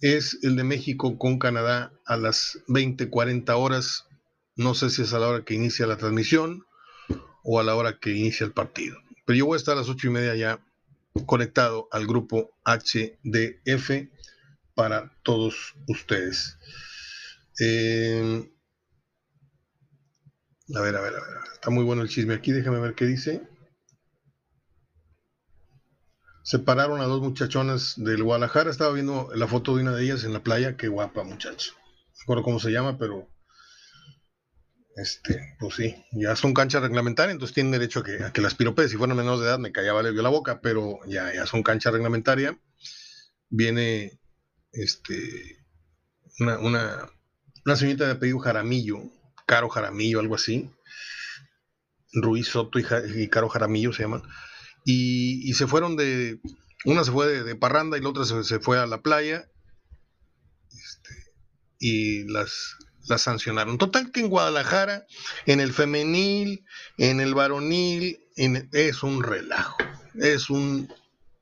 es 0.02 0.38
el 0.44 0.56
de 0.56 0.64
México 0.64 1.18
con 1.18 1.40
Canadá 1.40 1.94
a 2.06 2.18
las 2.18 2.60
20.40 2.68 3.58
horas. 3.58 4.06
No 4.56 4.74
sé 4.74 4.90
si 4.90 5.04
es 5.04 5.14
a 5.14 5.20
la 5.20 5.30
hora 5.30 5.46
que 5.46 5.54
inicia 5.54 5.88
la 5.88 5.98
transmisión 5.98 6.66
o 7.44 7.60
a 7.60 7.64
la 7.64 7.76
hora 7.76 8.00
que 8.00 8.12
inicia 8.12 8.46
el 8.46 8.52
partido. 8.52 8.98
Pero 9.26 9.38
yo 9.38 9.46
voy 9.48 9.56
a 9.56 9.58
estar 9.58 9.74
a 9.74 9.80
las 9.80 9.90
ocho 9.90 10.08
y 10.08 10.12
media 10.12 10.36
ya 10.36 10.60
conectado 11.26 11.88
al 11.92 12.06
grupo 12.06 12.52
HDF 12.66 14.10
para 14.76 15.12
todos 15.24 15.76
ustedes. 15.88 16.58
Eh, 17.60 18.52
a 20.76 20.82
ver, 20.82 20.96
a 20.96 21.02
ver, 21.02 21.16
a 21.16 21.20
ver. 21.20 21.38
Está 21.54 21.70
muy 21.70 21.84
bueno 21.84 22.02
el 22.02 22.10
chisme 22.10 22.34
aquí. 22.34 22.52
Déjame 22.52 22.80
ver 22.80 22.96
qué 22.96 23.06
dice. 23.06 23.42
Separaron 26.44 27.02
a 27.02 27.06
dos 27.06 27.22
muchachonas 27.22 27.96
del 27.98 28.24
Guadalajara. 28.24 28.70
Estaba 28.70 28.94
viendo 28.94 29.30
la 29.34 29.48
foto 29.48 29.76
de 29.76 29.84
una 29.84 29.96
de 29.96 30.04
ellas 30.04 30.24
en 30.24 30.34
la 30.34 30.44
playa. 30.44 30.78
Qué 30.78 30.88
guapa, 30.88 31.24
muchacho. 31.24 31.74
No 31.74 32.20
recuerdo 32.20 32.44
cómo 32.44 32.60
se 32.60 32.72
llama, 32.72 32.98
pero 32.98 33.28
este, 34.96 35.56
pues 35.60 35.76
sí, 35.76 35.96
ya 36.14 36.36
son 36.36 36.54
canchas 36.54 36.82
reglamentarias, 36.82 37.34
entonces 37.34 37.54
tienen 37.54 37.74
derecho 37.74 38.00
a 38.00 38.04
que, 38.04 38.18
que 38.34 38.42
las 38.42 38.56
piropes, 38.56 38.92
si 38.92 38.98
fueran 38.98 39.18
menores 39.18 39.42
de 39.42 39.48
edad, 39.48 39.60
me 39.60 39.72
callaba 39.72 40.02
le 40.02 40.14
la 40.14 40.30
boca, 40.30 40.62
pero 40.62 41.00
ya, 41.06 41.34
ya 41.34 41.46
son 41.46 41.64
canchas 41.64 41.94
reglamentarias. 41.94 42.56
Viene 43.50 44.20
este, 44.72 45.66
una, 46.40 46.60
una, 46.60 47.10
una 47.66 47.76
señorita 47.76 48.06
de 48.06 48.12
apellido 48.14 48.40
Jaramillo, 48.40 49.02
Caro 49.46 49.70
Jaramillo, 49.70 50.20
algo 50.20 50.36
así. 50.36 50.72
Ruiz 52.14 52.48
Soto 52.48 52.80
y, 52.80 53.28
Caro 53.28 53.50
Jaramillo 53.50 53.92
se 53.94 54.04
llaman. 54.04 54.24
Y, 54.86 55.54
se 55.54 55.68
fueron 55.68 55.96
de. 55.96 56.40
Una 56.86 57.04
se 57.04 57.12
fue 57.12 57.44
de, 57.44 57.56
parranda 57.56 57.98
y 57.98 58.02
la 58.02 58.10
otra 58.10 58.24
se, 58.26 58.60
fue 58.60 58.80
a 58.80 58.86
la 58.86 59.02
playa. 59.02 59.50
Este, 60.72 61.34
y 61.80 62.24
las, 62.32 62.78
la 63.08 63.18
sancionaron. 63.18 63.78
Total 63.78 64.12
que 64.12 64.22
en 64.22 64.30
Guadalajara, 64.30 65.06
en 65.46 65.60
el 65.60 65.74
femenil, 65.74 66.66
en 66.98 67.20
el 67.20 67.34
varonil, 67.34 68.20
es 68.36 69.04
un 69.04 69.24
relajo. 69.24 69.78
Es 70.16 70.50
un, 70.50 70.92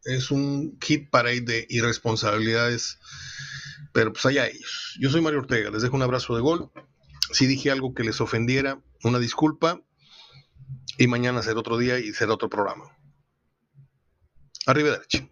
es 0.05 0.31
un 0.31 0.77
hit 0.81 1.09
parade 1.09 1.41
de 1.41 1.65
irresponsabilidades. 1.69 2.99
Pero 3.93 4.13
pues 4.13 4.25
allá 4.25 4.47
ellos. 4.47 4.97
Yo 4.99 5.09
soy 5.09 5.21
Mario 5.21 5.39
Ortega, 5.39 5.69
les 5.69 5.81
dejo 5.81 5.95
un 5.95 6.01
abrazo 6.01 6.35
de 6.35 6.41
gol. 6.41 6.71
Si 7.31 7.45
dije 7.45 7.71
algo 7.71 7.93
que 7.93 8.03
les 8.03 8.21
ofendiera, 8.21 8.81
una 9.03 9.19
disculpa. 9.19 9.81
Y 10.97 11.07
mañana 11.07 11.41
será 11.41 11.59
otro 11.59 11.77
día 11.77 11.99
y 11.99 12.13
será 12.13 12.33
otro 12.33 12.49
programa. 12.49 12.85
Arriba 14.65 14.91
derecha. 14.91 15.27